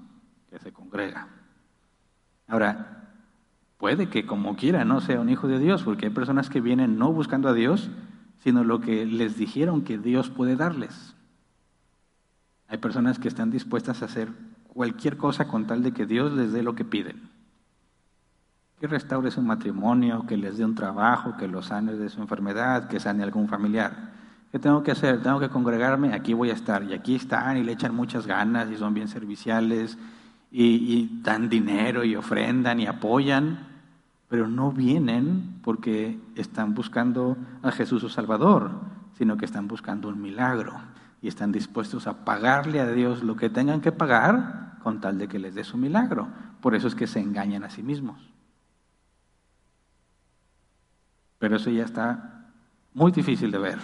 que 0.50 0.58
se 0.60 0.72
congrega. 0.72 1.28
Ahora, 2.46 2.98
Puede 3.78 4.08
que 4.08 4.26
como 4.26 4.56
quiera 4.56 4.84
no 4.84 5.00
sea 5.00 5.20
un 5.20 5.30
hijo 5.30 5.46
de 5.46 5.60
Dios, 5.60 5.84
porque 5.84 6.06
hay 6.06 6.12
personas 6.12 6.50
que 6.50 6.60
vienen 6.60 6.98
no 6.98 7.12
buscando 7.12 7.48
a 7.48 7.54
Dios, 7.54 7.90
sino 8.42 8.64
lo 8.64 8.80
que 8.80 9.06
les 9.06 9.36
dijeron 9.36 9.82
que 9.82 9.98
Dios 9.98 10.30
puede 10.30 10.56
darles. 10.56 11.14
Hay 12.66 12.78
personas 12.78 13.20
que 13.20 13.28
están 13.28 13.52
dispuestas 13.52 14.02
a 14.02 14.06
hacer 14.06 14.30
cualquier 14.78 15.16
cosa 15.16 15.48
con 15.48 15.66
tal 15.66 15.82
de 15.82 15.90
que 15.90 16.06
Dios 16.06 16.32
les 16.34 16.52
dé 16.52 16.62
lo 16.62 16.76
que 16.76 16.84
piden. 16.84 17.28
Que 18.78 18.86
restaure 18.86 19.28
su 19.32 19.42
matrimonio, 19.42 20.24
que 20.24 20.36
les 20.36 20.56
dé 20.56 20.64
un 20.64 20.76
trabajo, 20.76 21.36
que 21.36 21.48
los 21.48 21.66
sane 21.66 21.94
de 21.94 22.08
su 22.08 22.20
enfermedad, 22.20 22.86
que 22.86 23.00
sane 23.00 23.24
algún 23.24 23.48
familiar. 23.48 24.12
¿Qué 24.52 24.60
tengo 24.60 24.84
que 24.84 24.92
hacer? 24.92 25.20
Tengo 25.20 25.40
que 25.40 25.48
congregarme, 25.48 26.14
aquí 26.14 26.32
voy 26.32 26.50
a 26.50 26.52
estar. 26.52 26.84
Y 26.84 26.94
aquí 26.94 27.16
están 27.16 27.56
y 27.56 27.64
le 27.64 27.72
echan 27.72 27.92
muchas 27.92 28.24
ganas 28.28 28.70
y 28.70 28.76
son 28.76 28.94
bien 28.94 29.08
serviciales 29.08 29.98
y, 30.52 30.64
y 30.64 31.22
dan 31.24 31.48
dinero 31.48 32.04
y 32.04 32.14
ofrendan 32.14 32.78
y 32.78 32.86
apoyan 32.86 33.66
pero 34.28 34.46
no 34.46 34.70
vienen 34.70 35.58
porque 35.64 36.20
están 36.36 36.74
buscando 36.74 37.36
a 37.62 37.72
Jesús 37.72 38.02
su 38.02 38.10
Salvador, 38.10 38.70
sino 39.16 39.38
que 39.38 39.46
están 39.46 39.66
buscando 39.66 40.08
un 40.08 40.20
milagro 40.20 40.74
y 41.20 41.28
están 41.28 41.50
dispuestos 41.50 42.06
a 42.06 42.26
pagarle 42.26 42.78
a 42.78 42.92
Dios 42.92 43.24
lo 43.24 43.36
que 43.36 43.50
tengan 43.50 43.80
que 43.80 43.90
pagar 43.90 44.67
con 44.82 45.00
tal 45.00 45.18
de 45.18 45.28
que 45.28 45.38
les 45.38 45.54
dé 45.54 45.64
su 45.64 45.76
milagro. 45.76 46.28
Por 46.60 46.74
eso 46.74 46.88
es 46.88 46.94
que 46.94 47.06
se 47.06 47.20
engañan 47.20 47.64
a 47.64 47.70
sí 47.70 47.82
mismos. 47.82 48.20
Pero 51.38 51.56
eso 51.56 51.70
ya 51.70 51.84
está 51.84 52.50
muy 52.94 53.12
difícil 53.12 53.50
de 53.50 53.58
ver. 53.58 53.78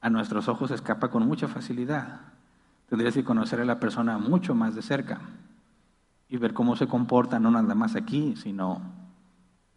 A 0.00 0.10
nuestros 0.10 0.48
ojos 0.48 0.70
escapa 0.70 1.08
con 1.08 1.26
mucha 1.26 1.48
facilidad. 1.48 2.20
Tendrías 2.88 3.14
que 3.14 3.24
conocer 3.24 3.60
a 3.60 3.64
la 3.64 3.80
persona 3.80 4.18
mucho 4.18 4.54
más 4.54 4.74
de 4.74 4.82
cerca 4.82 5.20
y 6.28 6.36
ver 6.36 6.54
cómo 6.54 6.76
se 6.76 6.86
comporta 6.86 7.40
no 7.40 7.50
nada 7.50 7.74
más 7.74 7.96
aquí, 7.96 8.36
sino 8.36 8.80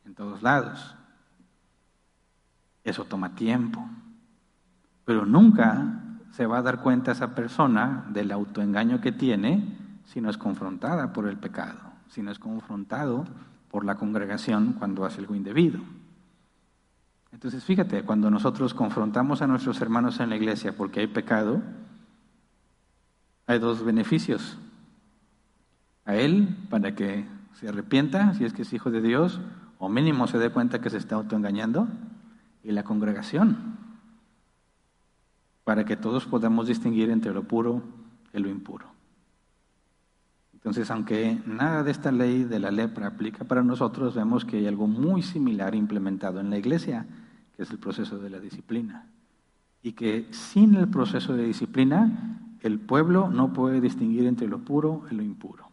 en 0.05 0.13
todos 0.13 0.41
lados. 0.41 0.95
Eso 2.83 3.05
toma 3.05 3.35
tiempo, 3.35 3.87
pero 5.05 5.25
nunca 5.25 6.03
se 6.31 6.45
va 6.45 6.59
a 6.59 6.61
dar 6.61 6.81
cuenta 6.81 7.11
esa 7.11 7.35
persona 7.35 8.05
del 8.09 8.31
autoengaño 8.31 9.01
que 9.01 9.11
tiene 9.11 9.77
si 10.05 10.21
no 10.21 10.29
es 10.29 10.37
confrontada 10.37 11.13
por 11.13 11.27
el 11.27 11.37
pecado, 11.37 11.79
si 12.07 12.21
no 12.21 12.31
es 12.31 12.39
confrontado 12.39 13.25
por 13.69 13.85
la 13.85 13.95
congregación 13.95 14.73
cuando 14.73 15.05
hace 15.05 15.19
algo 15.21 15.35
indebido. 15.35 15.79
Entonces, 17.31 17.63
fíjate, 17.63 18.03
cuando 18.03 18.31
nosotros 18.31 18.73
confrontamos 18.73 19.41
a 19.41 19.47
nuestros 19.47 19.79
hermanos 19.81 20.19
en 20.19 20.29
la 20.29 20.35
iglesia 20.35 20.75
porque 20.75 21.01
hay 21.01 21.07
pecado, 21.07 21.61
hay 23.45 23.59
dos 23.59 23.83
beneficios 23.83 24.57
a 26.05 26.15
Él 26.15 26.55
para 26.69 26.95
que 26.95 27.25
se 27.53 27.67
arrepienta, 27.67 28.33
si 28.33 28.45
es 28.45 28.53
que 28.53 28.63
es 28.63 28.73
hijo 28.73 28.89
de 28.89 29.01
Dios, 29.01 29.39
o 29.77 29.89
mínimo 29.89 30.27
se 30.27 30.39
dé 30.39 30.49
cuenta 30.49 30.81
que 30.81 30.89
se 30.89 30.97
está 30.97 31.15
autoengañando, 31.15 31.87
y 32.63 32.71
la 32.71 32.83
congregación, 32.83 33.77
para 35.69 35.85
que 35.85 35.95
todos 35.95 36.25
podamos 36.25 36.65
distinguir 36.65 37.11
entre 37.11 37.31
lo 37.31 37.43
puro 37.43 37.83
y 38.33 38.39
lo 38.39 38.49
impuro. 38.49 38.87
Entonces, 40.51 40.89
aunque 40.89 41.39
nada 41.45 41.83
de 41.83 41.91
esta 41.91 42.11
ley 42.11 42.43
de 42.43 42.57
la 42.57 42.71
lepra 42.71 43.05
aplica 43.05 43.43
para 43.43 43.61
nosotros, 43.61 44.15
vemos 44.15 44.45
que 44.45 44.57
hay 44.57 44.65
algo 44.65 44.87
muy 44.87 45.21
similar 45.21 45.75
implementado 45.75 46.39
en 46.39 46.49
la 46.49 46.57
iglesia, 46.57 47.05
que 47.55 47.61
es 47.61 47.69
el 47.69 47.77
proceso 47.77 48.17
de 48.17 48.31
la 48.31 48.39
disciplina. 48.39 49.05
Y 49.83 49.91
que 49.91 50.25
sin 50.31 50.73
el 50.73 50.87
proceso 50.87 51.35
de 51.35 51.45
disciplina, 51.45 52.39
el 52.61 52.79
pueblo 52.79 53.29
no 53.29 53.53
puede 53.53 53.79
distinguir 53.79 54.25
entre 54.25 54.47
lo 54.47 54.57
puro 54.65 55.03
y 55.11 55.13
lo 55.13 55.21
impuro. 55.21 55.69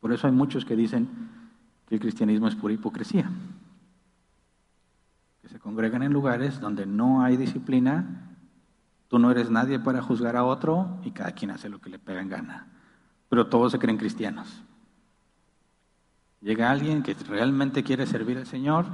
Por 0.00 0.12
eso 0.12 0.26
hay 0.26 0.34
muchos 0.34 0.66
que 0.66 0.76
dicen 0.76 1.08
que 1.88 1.94
el 1.94 2.00
cristianismo 2.02 2.46
es 2.46 2.56
pura 2.56 2.74
hipocresía. 2.74 3.30
Que 5.40 5.48
se 5.48 5.58
congregan 5.58 6.02
en 6.02 6.12
lugares 6.12 6.60
donde 6.60 6.84
no 6.84 7.22
hay 7.22 7.38
disciplina, 7.38 8.26
tú 9.08 9.18
no 9.18 9.30
eres 9.30 9.50
nadie 9.50 9.78
para 9.78 10.02
juzgar 10.02 10.36
a 10.36 10.44
otro 10.44 11.00
y 11.04 11.10
cada 11.10 11.32
quien 11.32 11.50
hace 11.50 11.68
lo 11.68 11.80
que 11.80 11.90
le 11.90 11.98
pega 11.98 12.20
en 12.20 12.28
gana. 12.28 12.66
Pero 13.28 13.48
todos 13.48 13.72
se 13.72 13.78
creen 13.78 13.98
cristianos. 13.98 14.62
Llega 16.40 16.70
alguien 16.70 17.02
que 17.02 17.14
realmente 17.14 17.82
quiere 17.82 18.06
servir 18.06 18.38
al 18.38 18.46
Señor 18.46 18.86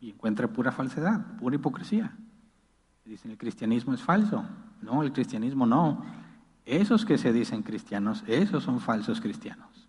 y 0.00 0.10
encuentra 0.10 0.48
pura 0.48 0.72
falsedad, 0.72 1.36
pura 1.36 1.56
hipocresía. 1.56 2.16
Dicen, 3.04 3.30
el 3.30 3.38
cristianismo 3.38 3.94
es 3.94 4.02
falso. 4.02 4.44
No, 4.82 5.02
el 5.02 5.12
cristianismo 5.12 5.66
no. 5.66 6.04
Esos 6.64 7.04
que 7.04 7.18
se 7.18 7.32
dicen 7.32 7.62
cristianos, 7.62 8.22
esos 8.26 8.62
son 8.62 8.80
falsos 8.80 9.20
cristianos. 9.20 9.88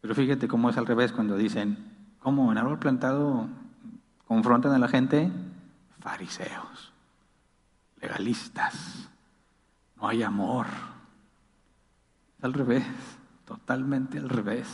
Pero 0.00 0.14
fíjate 0.14 0.46
cómo 0.48 0.68
es 0.68 0.76
al 0.76 0.86
revés 0.86 1.12
cuando 1.12 1.36
dicen, 1.36 1.78
¿cómo 2.18 2.52
en 2.52 2.58
árbol 2.58 2.78
plantado 2.78 3.48
confrontan 4.26 4.72
a 4.72 4.78
la 4.78 4.88
gente? 4.88 5.32
Fariseos, 6.00 6.92
legalistas, 8.04 9.08
no 9.96 10.08
hay 10.08 10.22
amor. 10.22 10.66
Es 12.38 12.44
al 12.44 12.52
revés, 12.52 12.84
totalmente 13.46 14.18
al 14.18 14.28
revés. 14.28 14.68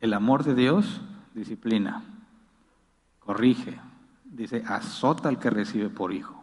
El 0.00 0.12
amor 0.12 0.44
de 0.44 0.54
Dios 0.54 1.00
disciplina, 1.34 2.02
corrige, 3.20 3.78
dice, 4.24 4.62
azota 4.66 5.28
al 5.28 5.38
que 5.38 5.50
recibe 5.50 5.88
por 5.88 6.12
hijo. 6.12 6.34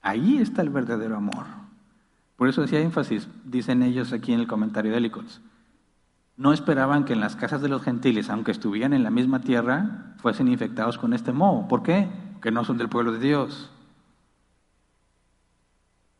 Ahí 0.00 0.38
está 0.38 0.62
el 0.62 0.70
verdadero 0.70 1.16
amor. 1.16 1.46
Por 2.36 2.48
eso 2.48 2.62
decía 2.62 2.80
énfasis, 2.80 3.28
dicen 3.44 3.82
ellos 3.82 4.12
aquí 4.12 4.32
en 4.32 4.40
el 4.40 4.46
comentario 4.46 4.92
de 4.92 4.98
Helicots. 4.98 5.40
No 6.36 6.52
esperaban 6.52 7.04
que 7.04 7.14
en 7.14 7.20
las 7.20 7.34
casas 7.34 7.62
de 7.62 7.68
los 7.68 7.82
gentiles, 7.82 8.30
aunque 8.30 8.52
estuvieran 8.52 8.92
en 8.92 9.02
la 9.02 9.10
misma 9.10 9.40
tierra, 9.40 10.14
fuesen 10.18 10.48
infectados 10.48 10.98
con 10.98 11.14
este 11.14 11.32
moho. 11.32 11.66
¿Por 11.66 11.82
qué? 11.82 12.08
Porque 12.34 12.50
no 12.50 12.64
son 12.64 12.76
del 12.76 12.90
pueblo 12.90 13.12
de 13.12 13.18
Dios. 13.18 13.70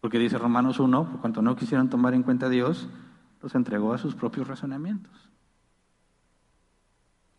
Porque 0.00 0.18
dice 0.18 0.38
Romanos 0.38 0.78
1, 0.78 1.10
por 1.10 1.20
cuanto 1.20 1.42
no 1.42 1.56
quisieron 1.56 1.88
tomar 1.88 2.14
en 2.14 2.22
cuenta 2.22 2.46
a 2.46 2.50
Dios, 2.50 2.88
los 3.42 3.54
entregó 3.54 3.92
a 3.92 3.98
sus 3.98 4.14
propios 4.14 4.46
razonamientos. 4.46 5.30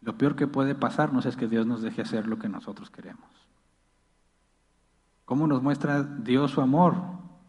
Lo 0.01 0.17
peor 0.17 0.35
que 0.35 0.47
puede 0.47 0.75
pasarnos 0.75 1.25
es 1.25 1.35
que 1.35 1.47
Dios 1.47 1.65
nos 1.65 1.81
deje 1.81 2.01
hacer 2.01 2.27
lo 2.27 2.39
que 2.39 2.49
nosotros 2.49 2.89
queremos. 2.89 3.29
¿Cómo 5.25 5.47
nos 5.47 5.61
muestra 5.61 6.03
Dios 6.03 6.51
su 6.51 6.61
amor? 6.61 6.95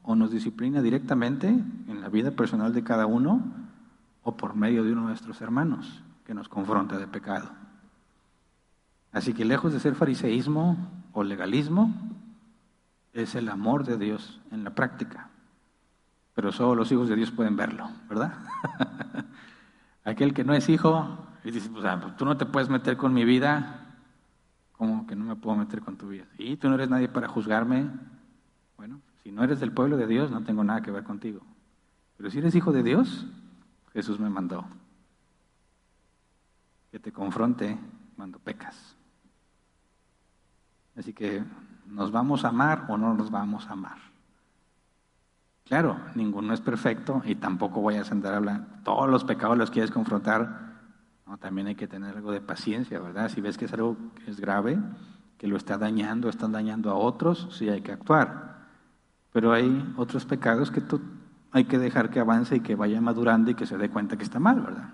¿O 0.03 0.17
nos 0.17 0.33
disciplina 0.33 0.83
directamente 0.83 1.49
en 1.49 2.01
la 2.01 2.09
vida 2.09 2.33
personal 2.33 2.73
de 2.75 2.83
cada 2.83 3.07
uno? 3.07 3.41
¿O 4.25 4.37
por 4.37 4.57
medio 4.57 4.83
de 4.83 4.93
uno 4.93 5.03
de 5.03 5.09
nuestros 5.09 5.41
hermanos 5.41 6.03
que 6.25 6.35
nos 6.35 6.49
confronta 6.49 6.99
de 6.99 7.07
pecado? 7.07 7.51
Así 9.13 9.33
que 9.33 9.45
lejos 9.45 9.73
de 9.73 9.81
ser 9.81 9.95
fariseísmo 9.95 10.77
o 11.13 11.23
legalismo, 11.23 11.95
es 13.13 13.35
el 13.35 13.49
amor 13.49 13.85
de 13.85 13.97
Dios 13.97 14.41
en 14.51 14.65
la 14.65 14.75
práctica. 14.75 15.31
Pero 16.35 16.53
solo 16.53 16.75
los 16.75 16.93
hijos 16.93 17.09
de 17.09 17.17
Dios 17.17 17.31
pueden 17.31 17.57
verlo, 17.57 17.91
¿verdad? 18.09 18.35
Aquel 20.05 20.33
que 20.35 20.45
no 20.45 20.55
es 20.55 20.69
hijo 20.69 21.27
y 21.45 21.51
dice, 21.51 21.69
pues, 21.71 21.85
ah, 21.85 21.99
pues, 22.01 22.17
tú 22.17 22.25
no 22.25 22.37
te 22.37 22.47
puedes 22.47 22.69
meter 22.69 22.97
con 22.97 23.13
mi 23.13 23.25
vida, 23.25 23.97
¿cómo 24.73 25.07
que 25.07 25.17
no 25.17 25.25
me 25.25 25.37
puedo 25.37 25.57
meter 25.57 25.81
con 25.81 25.97
tu 25.97 26.09
vida? 26.09 26.27
Y 26.39 26.57
tú 26.57 26.69
no 26.69 26.77
eres 26.77 26.89
nadie 26.89 27.09
para 27.09 27.29
juzgarme. 27.29 27.91
Bueno, 28.77 29.01
si 29.23 29.33
no 29.33 29.43
eres 29.43 29.61
del 29.61 29.73
pueblo 29.73 29.97
de 29.97 30.07
Dios, 30.07 30.31
no 30.31 30.45
tengo 30.45 30.63
nada 30.63 30.83
que 30.83 30.91
ver 30.91 31.05
contigo. 31.05 31.41
Pero 32.17 32.31
si 32.31 32.39
eres 32.39 32.55
hijo 32.55 32.73
de 32.73 32.83
Dios, 32.83 33.27
Jesús 33.93 34.21
me 34.21 34.31
mandó 34.31 34.65
que 36.91 36.99
te 36.99 37.13
confronte 37.13 37.79
cuando 38.17 38.39
pecas. 38.39 38.97
Así 40.97 41.13
que, 41.13 41.45
¿nos 41.89 42.13
vamos 42.13 42.45
a 42.45 42.49
amar 42.49 42.87
o 42.89 42.97
no 42.97 43.15
nos 43.15 43.31
vamos 43.31 43.67
a 43.69 43.73
amar? 43.73 43.99
Claro, 45.65 45.99
ninguno 46.15 46.55
es 46.55 46.61
perfecto 46.61 47.23
y 47.25 47.35
tampoco 47.35 47.81
voy 47.81 47.97
a 47.97 48.03
andar 48.03 48.35
hablando. 48.35 48.69
Todos 48.85 49.09
los 49.09 49.25
pecados 49.25 49.59
los 49.59 49.71
quieres 49.71 49.91
confrontar 49.91 50.69
también 51.37 51.67
hay 51.67 51.75
que 51.75 51.87
tener 51.87 52.17
algo 52.17 52.33
de 52.33 52.41
paciencia, 52.41 52.99
¿verdad? 53.01 53.29
Si 53.29 53.41
ves 53.41 53.59
que 53.59 53.67
es 53.67 53.73
algo 53.73 53.97
que 54.25 54.31
es 54.31 54.41
grave, 54.41 54.79
que 55.37 55.47
lo 55.47 55.57
está 55.57 55.77
dañando, 55.77 56.29
están 56.29 56.53
dañando 56.53 56.91
a 56.91 56.95
otros, 56.95 57.49
sí 57.53 57.69
hay 57.69 57.83
que 57.83 57.93
actuar. 57.93 58.67
Pero 59.33 59.53
hay 59.53 59.95
otros 59.97 60.25
pecados 60.25 60.71
que 60.71 60.81
tú, 60.81 61.01
hay 61.53 61.65
que 61.65 61.79
dejar 61.79 62.11
que 62.11 62.21
avance 62.21 62.57
y 62.57 62.61
que 62.61 62.75
vaya 62.75 63.01
madurando 63.01 63.51
y 63.51 63.55
que 63.55 63.67
se 63.67 63.77
dé 63.77 63.91
cuenta 63.91 64.17
que 64.17 64.25
está 64.25 64.41
mal, 64.41 64.61
¿verdad? 64.61 64.91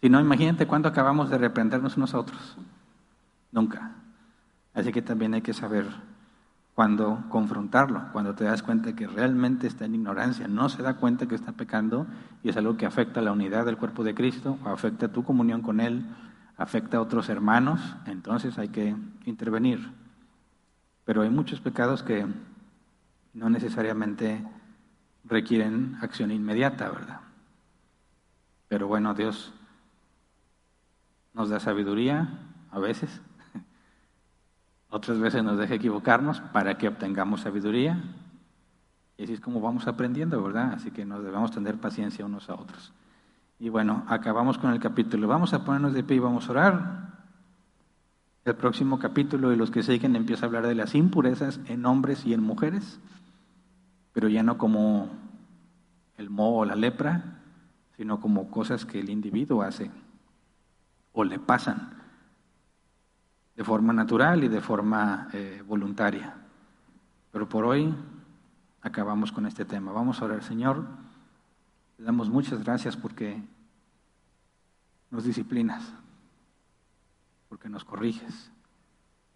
Si 0.00 0.08
no, 0.08 0.20
imagínate 0.20 0.66
cuándo 0.66 0.88
acabamos 0.88 1.30
de 1.30 1.38
reprendernos 1.38 1.96
unos 1.96 2.14
a 2.14 2.20
otros. 2.20 2.56
Nunca. 3.50 4.01
Así 4.74 4.92
que 4.92 5.02
también 5.02 5.34
hay 5.34 5.42
que 5.42 5.52
saber 5.52 5.86
cuando 6.74 7.24
confrontarlo, 7.28 8.10
cuando 8.12 8.34
te 8.34 8.44
das 8.44 8.62
cuenta 8.62 8.94
que 8.94 9.06
realmente 9.06 9.66
está 9.66 9.84
en 9.84 9.94
ignorancia, 9.94 10.48
no 10.48 10.68
se 10.68 10.82
da 10.82 10.94
cuenta 10.94 11.26
que 11.26 11.34
está 11.34 11.52
pecando 11.52 12.06
y 12.42 12.48
es 12.48 12.56
algo 12.56 12.76
que 12.76 12.86
afecta 12.86 13.20
a 13.20 13.22
la 13.22 13.32
unidad 13.32 13.66
del 13.66 13.76
cuerpo 13.76 14.02
de 14.02 14.14
Cristo, 14.14 14.58
o 14.64 14.68
afecta 14.68 15.12
tu 15.12 15.22
comunión 15.22 15.60
con 15.60 15.80
Él, 15.80 16.06
afecta 16.56 16.96
a 16.96 17.00
otros 17.02 17.28
hermanos, 17.28 17.80
entonces 18.06 18.58
hay 18.58 18.68
que 18.68 18.96
intervenir. 19.26 19.92
Pero 21.04 21.22
hay 21.22 21.30
muchos 21.30 21.60
pecados 21.60 22.02
que 22.02 22.26
no 23.34 23.50
necesariamente 23.50 24.42
requieren 25.24 25.98
acción 26.00 26.30
inmediata, 26.30 26.88
¿verdad? 26.88 27.20
Pero 28.68 28.86
bueno, 28.88 29.12
Dios 29.12 29.52
nos 31.34 31.50
da 31.50 31.60
sabiduría 31.60 32.38
a 32.70 32.78
veces 32.78 33.20
otras 34.92 35.18
veces 35.18 35.42
nos 35.42 35.56
deja 35.56 35.74
equivocarnos 35.74 36.40
para 36.52 36.76
que 36.76 36.86
obtengamos 36.86 37.40
sabiduría. 37.40 37.98
Y 39.16 39.24
así 39.24 39.32
es 39.32 39.40
como 39.40 39.58
vamos 39.58 39.86
aprendiendo, 39.86 40.42
¿verdad? 40.42 40.74
Así 40.74 40.90
que 40.90 41.06
nos 41.06 41.24
debemos 41.24 41.50
tener 41.50 41.78
paciencia 41.78 42.26
unos 42.26 42.50
a 42.50 42.54
otros. 42.54 42.92
Y 43.58 43.70
bueno, 43.70 44.04
acabamos 44.06 44.58
con 44.58 44.70
el 44.70 44.80
capítulo. 44.80 45.26
Vamos 45.28 45.54
a 45.54 45.64
ponernos 45.64 45.94
de 45.94 46.04
pie 46.04 46.18
y 46.18 46.20
vamos 46.20 46.46
a 46.46 46.50
orar. 46.50 47.12
El 48.44 48.54
próximo 48.54 48.98
capítulo 48.98 49.50
y 49.50 49.56
los 49.56 49.70
que 49.70 49.82
siguen 49.82 50.14
empieza 50.14 50.44
a 50.44 50.48
hablar 50.48 50.66
de 50.66 50.74
las 50.74 50.94
impurezas 50.94 51.58
en 51.68 51.86
hombres 51.86 52.26
y 52.26 52.34
en 52.34 52.42
mujeres, 52.42 53.00
pero 54.12 54.28
ya 54.28 54.42
no 54.42 54.58
como 54.58 55.08
el 56.18 56.28
moho 56.28 56.58
o 56.58 56.64
la 56.66 56.76
lepra, 56.76 57.40
sino 57.96 58.20
como 58.20 58.50
cosas 58.50 58.84
que 58.84 59.00
el 59.00 59.08
individuo 59.08 59.62
hace 59.62 59.90
o 61.12 61.24
le 61.24 61.38
pasan 61.38 62.01
de 63.62 63.66
forma 63.66 63.92
natural 63.92 64.42
y 64.42 64.48
de 64.48 64.60
forma 64.60 65.28
eh, 65.32 65.62
voluntaria. 65.64 66.34
Pero 67.30 67.48
por 67.48 67.64
hoy 67.64 67.94
acabamos 68.80 69.30
con 69.30 69.46
este 69.46 69.64
tema. 69.64 69.92
Vamos 69.92 70.20
a 70.20 70.24
orar, 70.24 70.42
Señor. 70.42 70.84
Te 71.96 72.02
damos 72.02 72.28
muchas 72.28 72.64
gracias 72.64 72.96
porque 72.96 73.40
nos 75.12 75.22
disciplinas, 75.22 75.94
porque 77.48 77.68
nos 77.68 77.84
corriges, 77.84 78.50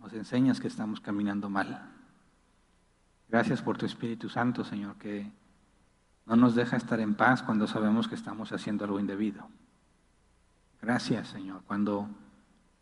nos 0.01 0.13
enseñas 0.13 0.59
que 0.59 0.67
estamos 0.67 1.01
caminando 1.01 1.49
mal. 1.49 1.89
Gracias 3.29 3.63
por 3.63 3.79
tu 3.79 3.87
Espíritu 3.87 4.29
Santo, 4.29 4.65
Señor, 4.65 4.97
que 4.97 5.31
no 6.27 6.35
nos 6.35 6.57
deja 6.57 6.77
estar 6.77 6.99
en 6.99 7.15
paz 7.15 7.45
cuando 7.45 7.69
sabemos 7.69 8.09
que 8.09 8.17
estamos 8.17 8.51
haciendo 8.51 8.87
algo 8.87 8.99
indebido. 8.99 9.47
Gracias, 10.83 11.29
Señor, 11.29 11.63
cuando 11.69 12.09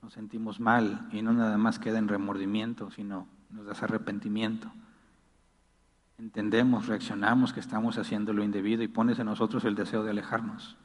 nos 0.05 0.13
sentimos 0.13 0.61
mal 0.61 1.09
y 1.13 1.23
no 1.23 1.33
nada 1.33 1.57
más 1.57 1.79
queda 1.79 1.99
en 1.99 2.09
remordimiento, 2.09 2.91
sino 2.91 3.27
nos 3.49 3.65
das 3.65 3.83
arrepentimiento. 3.83 4.71
Entendemos, 6.19 6.89
reaccionamos 6.89 7.55
que 7.55 7.61
estamos 7.61 7.97
haciendo 7.97 8.35
lo 8.35 8.45
indebido 8.45 8.83
y 8.83 8.89
pones 8.89 9.19
en 9.19 9.25
nosotros 9.25 9.65
el 9.65 9.75
deseo 9.75 10.05
de 10.05 10.11
alejarnos. 10.11 10.77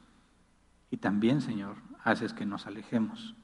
Y 0.90 0.96
también, 0.96 1.42
Señor, 1.42 1.76
haces 2.02 2.32
que 2.32 2.46
nos 2.46 2.66
alejemos. 2.66 3.34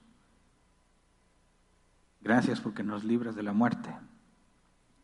Gracias 2.23 2.63
porque 2.63 2.83
nos 2.83 3.05
libras 3.05 3.37
de 3.37 3.43
la 3.43 3.53
muerte. 3.53 3.95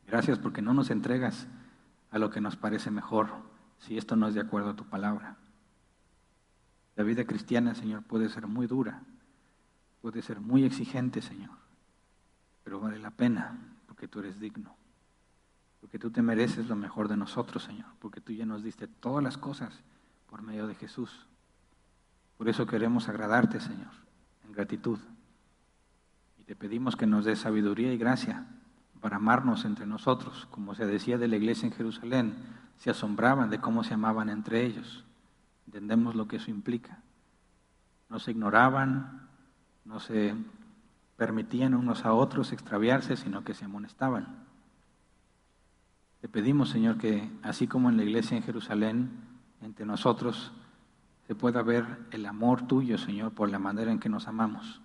Gracias 0.07 0.39
porque 0.39 0.63
no 0.63 0.73
nos 0.73 0.91
entregas 0.91 1.49
a 2.11 2.19
lo 2.19 2.31
que 2.31 2.41
nos 2.41 2.57
parece 2.57 2.91
mejor, 2.91 3.29
si 3.79 3.99
esto 3.99 4.17
no 4.17 4.27
es 4.27 4.33
de 4.33 4.41
acuerdo 4.41 4.71
a 4.71 4.77
tu 4.77 4.87
palabra. 4.87 5.37
La 6.97 7.05
vida 7.05 7.27
cristiana, 7.27 7.75
Señor, 7.75 8.05
puede 8.05 8.31
ser 8.31 8.47
muy 8.47 8.67
dura, 8.67 9.03
puede 10.03 10.21
ser 10.21 10.41
muy 10.41 10.65
exigente, 10.65 11.23
Señor, 11.23 11.57
pero 12.65 12.81
vale 12.81 12.99
la 12.99 13.13
pena 13.13 13.57
porque 13.87 14.09
tú 14.09 14.19
eres 14.19 14.41
digno, 14.41 14.75
porque 15.81 15.99
tú 15.99 16.11
te 16.11 16.23
mereces 16.23 16.69
lo 16.69 16.75
mejor 16.75 17.09
de 17.09 17.17
nosotros, 17.17 17.63
Señor, 17.63 17.87
porque 18.01 18.21
tú 18.21 18.33
ya 18.33 18.45
nos 18.45 18.65
diste 18.65 18.89
todas 18.89 19.23
las 19.23 19.39
cosas 19.39 19.81
por 20.29 20.43
medio 20.43 20.67
de 20.67 20.75
Jesús. 20.75 21.27
Por 22.37 22.49
eso 22.49 22.67
queremos 22.67 23.09
agradarte, 23.09 23.61
Señor, 23.61 23.93
en 24.45 24.53
gratitud. 24.53 24.99
Y 26.39 26.45
te 26.45 26.57
pedimos 26.57 26.97
que 26.97 27.07
nos 27.07 27.25
des 27.25 27.39
sabiduría 27.39 27.93
y 27.93 27.99
gracia 27.99 28.47
para 29.01 29.17
amarnos 29.17 29.65
entre 29.65 29.87
nosotros, 29.87 30.49
como 30.51 30.75
se 30.75 30.87
decía 30.87 31.17
de 31.17 31.29
la 31.29 31.37
iglesia 31.37 31.67
en 31.67 31.73
Jerusalén, 31.73 32.35
se 32.77 32.91
asombraban 32.91 33.51
de 33.51 33.61
cómo 33.61 33.85
se 33.85 33.95
amaban 33.95 34.29
entre 34.29 34.65
ellos. 34.65 35.05
Entendemos 35.67 36.17
lo 36.17 36.27
que 36.27 36.37
eso 36.37 36.51
implica. 36.51 37.01
No 38.09 38.19
se 38.19 38.33
ignoraban, 38.33 39.22
no 39.85 40.01
se 40.01 40.35
permitían 41.17 41.75
unos 41.75 42.05
a 42.05 42.13
otros 42.13 42.53
extraviarse, 42.53 43.17
sino 43.17 43.45
que 43.45 43.55
se 43.55 43.65
amonestaban. 43.65 44.45
Te 46.21 46.29
pedimos, 46.29 46.71
Señor, 46.71 46.99
que 46.99 47.31
así 47.43 47.67
como 47.67 47.91
en 47.91 47.97
la 47.97 48.05
iglesia 48.05 48.37
en 48.37 48.43
Jerusalén, 48.43 49.11
entre 49.61 49.87
nosotros, 49.87 50.53
que 51.27 51.35
pueda 51.35 51.63
ver 51.63 51.85
el 52.11 52.27
amor 52.27 52.67
tuyo, 52.67 52.99
Señor, 52.99 53.33
por 53.33 53.51
la 53.51 53.59
manera 53.59 53.91
en 53.91 53.99
que 53.99 54.09
nos 54.09 54.29
amamos. 54.29 54.81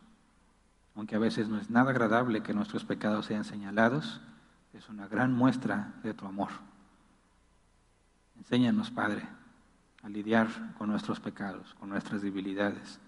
Aunque 0.96 1.16
a 1.16 1.20
veces 1.20 1.48
no 1.48 1.60
es 1.60 1.70
nada 1.70 1.92
agradable 1.92 2.42
que 2.42 2.54
nuestros 2.54 2.86
pecados 2.86 3.28
sean 3.28 3.44
señalados, 3.44 4.22
es 4.74 4.90
una 4.90 5.08
gran 5.08 5.34
muestra 5.34 5.94
de 6.04 6.14
tu 6.14 6.26
amor. 6.26 6.50
Enséñanos, 8.38 8.92
Padre, 8.92 9.28
a 10.04 10.10
lidiar 10.10 10.48
con 10.78 10.90
nuestros 10.90 11.20
pecados, 11.20 11.74
con 11.76 11.90
nuestras 11.90 12.22
debilidades, 12.22 13.00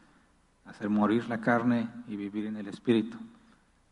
hacer 0.69 0.89
morir 0.89 1.27
la 1.27 1.41
carne 1.41 1.89
y 2.07 2.15
vivir 2.15 2.45
en 2.45 2.57
el 2.57 2.67
Espíritu, 2.67 3.17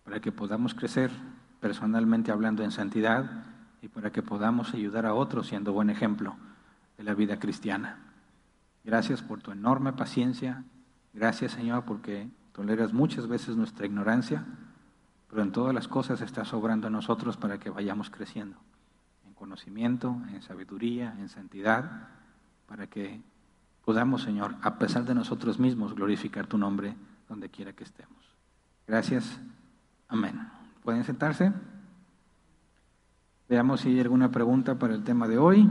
para 0.04 0.20
que 0.20 0.32
podamos 0.32 0.74
crecer 0.74 1.12
personalmente 1.60 2.32
hablando 2.32 2.64
en 2.64 2.72
santidad 2.72 3.44
y 3.82 3.88
para 3.88 4.12
que 4.12 4.22
podamos 4.22 4.74
ayudar 4.74 5.06
a 5.06 5.14
otros 5.14 5.48
siendo 5.48 5.74
buen 5.74 5.90
ejemplo 5.90 6.36
de 6.98 7.04
la 7.04 7.14
vida 7.14 7.40
cristiana. 7.40 7.98
Gracias 8.84 9.22
por 9.22 9.42
tu 9.42 9.52
enorme 9.52 9.94
paciencia. 9.94 10.64
Gracias, 11.14 11.54
Señor, 11.54 11.84
porque 11.84 12.30
toleras 12.54 12.94
muchas 12.94 13.28
veces 13.28 13.58
nuestra 13.58 13.86
ignorancia, 13.86 14.46
pero 15.30 15.42
en 15.42 15.52
todas 15.52 15.74
las 15.74 15.88
cosas 15.88 16.22
estás 16.22 16.54
obrando 16.54 16.88
a 16.88 16.92
nosotros 16.92 17.38
para 17.38 17.58
que 17.58 17.70
vayamos 17.70 18.10
creciendo 18.10 18.58
en 19.28 19.34
conocimiento, 19.34 20.16
en 20.32 20.42
sabiduría, 20.42 21.16
en 21.20 21.28
santidad, 21.28 22.08
para 22.68 22.88
que 22.88 23.22
podamos, 23.88 24.24
Señor, 24.24 24.54
a 24.64 24.78
pesar 24.78 25.06
de 25.06 25.16
nosotros 25.16 25.60
mismos, 25.60 25.96
glorificar 25.96 26.46
tu 26.46 26.58
nombre 26.58 26.94
donde 27.30 27.48
quiera 27.48 27.72
que 27.72 27.86
estemos. 27.86 28.18
Gracias. 28.86 29.40
Amén. 30.10 30.46
¿Pueden 30.84 31.06
sentarse? 31.06 31.54
Veamos 33.48 33.80
si 33.80 33.88
hay 33.88 34.02
alguna 34.02 34.30
pregunta 34.30 34.78
para 34.78 34.94
el 34.94 35.06
tema 35.06 35.26
de 35.30 35.38
hoy. 35.38 35.70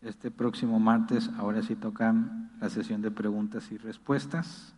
Este 0.00 0.30
próximo 0.30 0.78
martes, 0.78 1.28
ahora 1.38 1.60
sí 1.62 1.74
toca 1.74 2.14
la 2.60 2.70
sesión 2.70 3.02
de 3.02 3.10
preguntas 3.10 3.72
y 3.72 3.78
respuestas. 3.78 4.76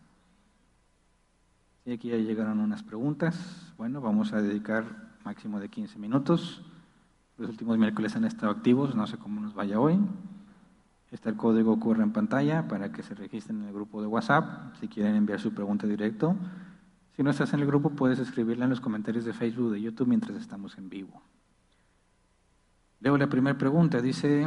Y 1.84 1.92
aquí 1.92 2.08
ya 2.08 2.16
llegaron 2.16 2.58
unas 2.58 2.82
preguntas. 2.82 3.74
Bueno, 3.76 4.00
vamos 4.00 4.32
a 4.32 4.40
dedicar 4.40 4.86
máximo 5.26 5.60
de 5.60 5.68
15 5.68 5.98
minutos. 5.98 6.62
Los 7.36 7.50
últimos 7.50 7.78
miércoles 7.78 8.14
han 8.14 8.24
estado 8.24 8.52
activos, 8.52 8.94
no 8.94 9.06
sé 9.06 9.16
cómo 9.16 9.40
nos 9.40 9.54
vaya 9.54 9.80
hoy. 9.80 9.98
Está 11.10 11.30
el 11.30 11.36
código 11.36 11.72
ocurre 11.72 12.02
en 12.02 12.12
pantalla 12.12 12.68
para 12.68 12.92
que 12.92 13.02
se 13.02 13.14
registren 13.14 13.62
en 13.62 13.68
el 13.68 13.74
grupo 13.74 14.00
de 14.00 14.06
WhatsApp 14.06 14.74
si 14.80 14.88
quieren 14.88 15.16
enviar 15.16 15.40
su 15.40 15.52
pregunta 15.52 15.86
directo. 15.86 16.36
Si 17.16 17.22
no 17.22 17.30
estás 17.30 17.52
en 17.54 17.60
el 17.60 17.66
grupo, 17.66 17.90
puedes 17.90 18.18
escribirla 18.18 18.64
en 18.64 18.70
los 18.70 18.80
comentarios 18.80 19.24
de 19.24 19.32
Facebook, 19.32 19.72
de 19.72 19.80
YouTube, 19.80 20.08
mientras 20.08 20.36
estamos 20.36 20.78
en 20.78 20.88
vivo. 20.88 21.22
Leo 23.00 23.16
la 23.16 23.28
primera 23.28 23.56
pregunta, 23.58 24.00
dice 24.00 24.46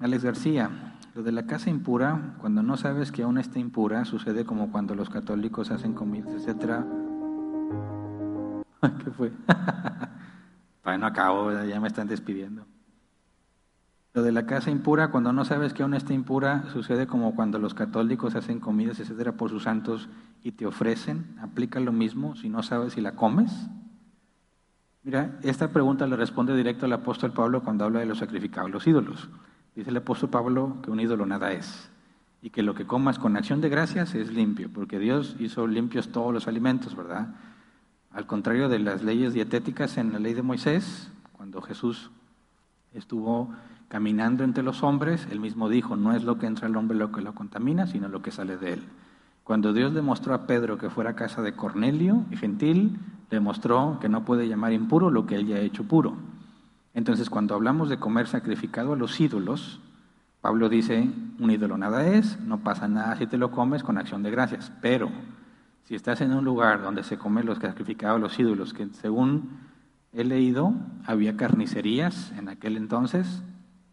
Alex 0.00 0.24
García, 0.24 0.96
lo 1.14 1.22
de 1.22 1.32
la 1.32 1.46
casa 1.46 1.70
impura, 1.70 2.34
cuando 2.40 2.62
no 2.62 2.76
sabes 2.76 3.12
que 3.12 3.22
aún 3.22 3.38
está 3.38 3.58
impura, 3.58 4.04
sucede 4.04 4.44
como 4.44 4.72
cuando 4.72 4.94
los 4.94 5.10
católicos 5.10 5.70
hacen 5.70 5.94
comidas, 5.94 6.32
etcétera. 6.32 6.86
¿Qué 9.04 9.10
fue? 9.10 9.32
bueno, 10.84 11.06
acabo, 11.06 11.52
ya 11.64 11.80
me 11.80 11.88
están 11.88 12.08
despidiendo. 12.08 12.66
Lo 14.12 14.22
de 14.22 14.32
la 14.32 14.44
casa 14.44 14.70
impura, 14.70 15.12
cuando 15.12 15.32
no 15.32 15.44
sabes 15.44 15.72
que 15.72 15.84
aún 15.84 15.94
está 15.94 16.12
impura, 16.12 16.64
sucede 16.72 17.06
como 17.06 17.36
cuando 17.36 17.60
los 17.60 17.74
católicos 17.74 18.34
hacen 18.34 18.58
comidas, 18.58 18.98
etcétera, 18.98 19.32
por 19.32 19.50
sus 19.50 19.62
santos 19.62 20.08
y 20.42 20.52
te 20.52 20.66
ofrecen. 20.66 21.36
Aplica 21.40 21.78
lo 21.78 21.92
mismo 21.92 22.34
si 22.34 22.48
no 22.48 22.64
sabes 22.64 22.94
si 22.94 23.00
la 23.00 23.14
comes. 23.14 23.52
Mira, 25.04 25.38
esta 25.42 25.72
pregunta 25.72 26.06
le 26.08 26.16
responde 26.16 26.56
directo 26.56 26.86
al 26.86 26.92
apóstol 26.92 27.32
Pablo 27.32 27.62
cuando 27.62 27.84
habla 27.84 28.00
de 28.00 28.06
los 28.06 28.18
sacrificados, 28.18 28.70
los 28.70 28.86
ídolos. 28.86 29.28
Dice 29.76 29.90
el 29.90 29.96
apóstol 29.96 30.30
Pablo 30.30 30.78
que 30.82 30.90
un 30.90 30.98
ídolo 30.98 31.24
nada 31.24 31.52
es 31.52 31.90
y 32.42 32.50
que 32.50 32.62
lo 32.62 32.74
que 32.74 32.86
comas 32.86 33.18
con 33.18 33.36
acción 33.36 33.60
de 33.60 33.68
gracias 33.68 34.14
es 34.14 34.32
limpio, 34.32 34.70
porque 34.72 34.98
Dios 34.98 35.36
hizo 35.38 35.66
limpios 35.66 36.10
todos 36.10 36.34
los 36.34 36.48
alimentos, 36.48 36.96
¿verdad? 36.96 37.34
Al 38.12 38.26
contrario 38.26 38.68
de 38.68 38.80
las 38.80 39.02
leyes 39.02 39.34
dietéticas 39.34 39.96
en 39.96 40.12
la 40.12 40.18
ley 40.18 40.34
de 40.34 40.42
Moisés, 40.42 41.10
cuando 41.32 41.62
Jesús 41.62 42.10
estuvo 42.92 43.50
caminando 43.88 44.42
entre 44.42 44.64
los 44.64 44.82
hombres, 44.82 45.28
él 45.30 45.38
mismo 45.40 45.68
dijo, 45.68 45.94
no 45.96 46.12
es 46.12 46.24
lo 46.24 46.38
que 46.38 46.46
entra 46.46 46.66
al 46.66 46.76
hombre 46.76 46.98
lo 46.98 47.12
que 47.12 47.20
lo 47.22 47.34
contamina, 47.34 47.86
sino 47.86 48.08
lo 48.08 48.20
que 48.20 48.32
sale 48.32 48.56
de 48.56 48.74
él. 48.74 48.82
Cuando 49.44 49.72
Dios 49.72 49.92
le 49.92 50.02
mostró 50.02 50.34
a 50.34 50.46
Pedro 50.46 50.76
que 50.76 50.90
fuera 50.90 51.10
a 51.10 51.16
casa 51.16 51.42
de 51.42 51.54
Cornelio 51.54 52.24
y 52.30 52.36
gentil, 52.36 52.98
le 53.30 53.40
mostró 53.40 53.98
que 54.00 54.08
no 54.08 54.24
puede 54.24 54.48
llamar 54.48 54.72
impuro 54.72 55.10
lo 55.10 55.26
que 55.26 55.36
él 55.36 55.46
ya 55.46 55.56
ha 55.56 55.60
hecho 55.60 55.84
puro. 55.84 56.16
Entonces, 56.94 57.30
cuando 57.30 57.54
hablamos 57.54 57.88
de 57.88 57.98
comer 57.98 58.26
sacrificado 58.26 58.92
a 58.92 58.96
los 58.96 59.20
ídolos, 59.20 59.80
Pablo 60.40 60.68
dice, 60.68 61.08
un 61.38 61.50
ídolo 61.50 61.78
nada 61.78 62.06
es, 62.06 62.40
no 62.40 62.58
pasa 62.58 62.88
nada 62.88 63.16
si 63.16 63.26
te 63.26 63.38
lo 63.38 63.50
comes 63.50 63.82
con 63.82 63.98
acción 63.98 64.22
de 64.22 64.30
gracias. 64.30 64.72
Pero 64.80 65.10
si 65.84 65.94
estás 65.94 66.20
en 66.20 66.32
un 66.32 66.44
lugar 66.44 66.82
donde 66.82 67.02
se 67.02 67.18
comen 67.18 67.46
los 67.46 67.58
sacrificados 67.58 68.20
los 68.20 68.38
ídolos, 68.38 68.72
que 68.72 68.86
según 68.92 69.58
he 70.12 70.24
leído, 70.24 70.74
había 71.04 71.36
carnicerías 71.36 72.32
en 72.36 72.48
aquel 72.48 72.76
entonces, 72.76 73.42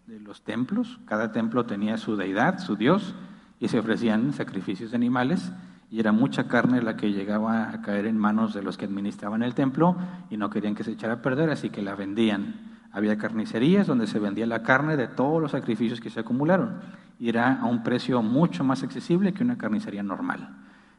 de 0.08 0.20
los 0.20 0.44
templos. 0.44 1.00
Cada 1.06 1.32
templo 1.32 1.66
tenía 1.66 1.98
su 1.98 2.16
deidad, 2.16 2.60
su 2.60 2.76
dios, 2.76 3.16
y 3.60 3.68
se 3.68 3.80
ofrecían 3.80 4.34
sacrificios 4.34 4.92
de 4.92 4.98
animales. 4.98 5.52
Y 5.90 6.00
era 6.00 6.12
mucha 6.12 6.48
carne 6.48 6.82
la 6.82 6.98
que 6.98 7.12
llegaba 7.12 7.70
a 7.70 7.82
caer 7.82 8.06
en 8.06 8.18
manos 8.18 8.54
de 8.54 8.62
los 8.62 8.78
que 8.78 8.86
administraban 8.86 9.42
el 9.42 9.54
templo 9.54 9.96
y 10.30 10.38
no 10.38 10.50
querían 10.50 10.76
que 10.76 10.84
se 10.84 10.92
echara 10.92 11.14
a 11.14 11.22
perder, 11.22 11.50
así 11.50 11.70
que 11.70 11.82
la 11.82 11.96
vendían. 11.96 12.78
Había 12.92 13.18
carnicerías 13.18 13.88
donde 13.88 14.08
se 14.08 14.20
vendía 14.20 14.46
la 14.46 14.64
carne 14.64 14.98
de 14.98 15.08
todos 15.08 15.42
los 15.42 15.52
sacrificios 15.52 16.02
que 16.02 16.10
se 16.10 16.20
acumularon 16.20 16.80
y 17.20 17.30
era 17.30 17.60
a 17.62 17.66
un 17.66 17.84
precio 17.84 18.22
mucho 18.22 18.64
más 18.64 18.84
accesible 18.84 19.34
que 19.34 19.44
una 19.44 19.58
carnicería 19.58 20.04
normal. 20.04 20.50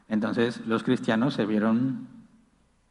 Entonces 0.09 0.65
los 0.65 0.83
cristianos 0.83 1.35
se 1.35 1.45
vieron 1.45 2.07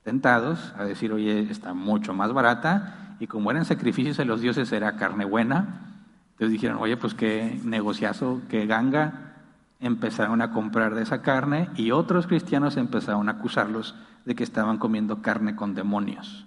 tentados 0.05 0.73
a 0.79 0.85
decir, 0.85 1.12
oye, 1.12 1.41
está 1.51 1.75
mucho 1.75 2.14
más 2.14 2.33
barata 2.33 3.16
y 3.21 3.27
como 3.27 3.51
eran 3.51 3.64
sacrificios 3.64 4.19
a 4.21 4.25
los 4.25 4.41
dioses 4.41 4.73
era 4.73 4.97
carne 4.97 5.25
buena, 5.25 5.89
entonces 6.31 6.53
dijeron, 6.53 6.79
oye, 6.81 6.97
pues 6.97 7.14
qué 7.14 7.61
negociazo, 7.64 8.41
qué 8.49 8.64
ganga. 8.66 9.35
Empezaron 9.81 10.41
a 10.41 10.53
comprar 10.53 10.95
de 10.95 11.03
esa 11.03 11.21
carne 11.21 11.69
y 11.75 11.91
otros 11.91 12.29
cristianos 12.29 12.77
empezaron 12.77 13.29
a 13.29 13.33
acusarlos 13.33 13.97
de 14.25 14.37
que 14.37 14.45
estaban 14.45 14.79
comiendo 14.79 15.21
carne 15.21 15.57
con 15.57 15.75
demonios. 15.75 16.47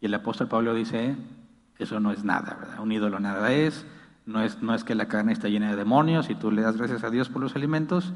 Y 0.00 0.06
el 0.06 0.14
apóstol 0.14 0.48
Pablo 0.48 0.74
dice, 0.74 1.16
eso 1.78 2.00
no 2.00 2.10
es 2.10 2.24
nada, 2.24 2.56
¿verdad? 2.58 2.80
Un 2.80 2.90
ídolo 2.90 3.20
nada 3.20 3.52
es, 3.52 3.86
no 4.26 4.42
es, 4.42 4.62
no 4.62 4.74
es 4.74 4.82
que 4.82 4.96
la 4.96 5.06
carne 5.06 5.32
está 5.32 5.48
llena 5.48 5.70
de 5.70 5.76
demonios 5.76 6.28
y 6.28 6.34
tú 6.34 6.50
le 6.50 6.62
das 6.62 6.76
gracias 6.76 7.04
a 7.04 7.10
Dios 7.10 7.28
por 7.28 7.40
los 7.40 7.54
alimentos. 7.54 8.12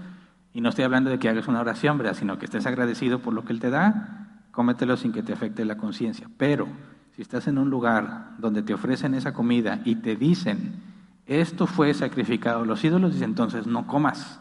Y 0.59 0.61
no 0.61 0.71
estoy 0.71 0.85
hablando 0.85 1.09
de 1.09 1.21
que 1.21 1.29
hagas 1.29 1.47
una 1.47 1.61
oración, 1.61 1.99
¿verdad? 1.99 2.15
Sino 2.15 2.37
que 2.37 2.47
estés 2.47 2.67
agradecido 2.67 3.21
por 3.21 3.33
lo 3.33 3.45
que 3.45 3.53
Él 3.53 3.61
te 3.61 3.71
da, 3.71 4.43
cómetelo 4.51 4.97
sin 4.97 5.13
que 5.13 5.23
te 5.23 5.33
afecte 5.33 5.65
la 5.65 5.77
conciencia. 5.77 6.29
Pero 6.37 6.67
si 7.15 7.23
estás 7.23 7.47
en 7.47 7.59
un 7.59 7.71
lugar 7.71 8.31
donde 8.39 8.65
te 8.65 8.75
ofrecen 8.75 9.15
esa 9.15 9.33
comida 9.33 9.81
y 9.85 9.95
te 9.95 10.17
dicen, 10.17 10.83
esto 11.27 11.69
fue 11.69 11.95
sacrificado 11.95 12.63
a 12.63 12.67
los 12.67 12.83
ídolos, 12.83 13.13
dice 13.13 13.25
entonces 13.25 13.69
no 13.69 13.87
comas, 13.87 14.41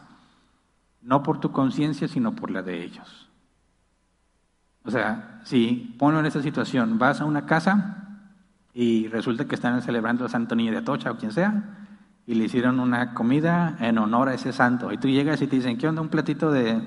no 1.02 1.22
por 1.22 1.38
tu 1.38 1.52
conciencia, 1.52 2.08
sino 2.08 2.34
por 2.34 2.50
la 2.50 2.62
de 2.62 2.82
ellos. 2.82 3.30
O 4.82 4.90
sea, 4.90 5.40
si 5.44 5.94
ponlo 6.00 6.18
en 6.18 6.26
esta 6.26 6.42
situación, 6.42 6.98
vas 6.98 7.20
a 7.20 7.26
una 7.26 7.46
casa 7.46 8.26
y 8.74 9.06
resulta 9.06 9.44
que 9.44 9.54
están 9.54 9.80
celebrando 9.82 10.24
a 10.24 10.28
Santo 10.28 10.56
Niño 10.56 10.72
de 10.72 10.78
Atocha 10.78 11.12
o 11.12 11.16
quien 11.16 11.30
sea, 11.30 11.86
y 12.28 12.34
le 12.34 12.44
hicieron 12.44 12.78
una 12.78 13.14
comida 13.14 13.78
en 13.80 13.96
honor 13.96 14.28
a 14.28 14.34
ese 14.34 14.52
santo, 14.52 14.92
y 14.92 14.98
tú 14.98 15.08
llegas 15.08 15.40
y 15.40 15.46
te 15.46 15.56
dicen, 15.56 15.78
¿qué 15.78 15.88
onda? 15.88 16.02
Un 16.02 16.10
platito 16.10 16.52
de, 16.52 16.78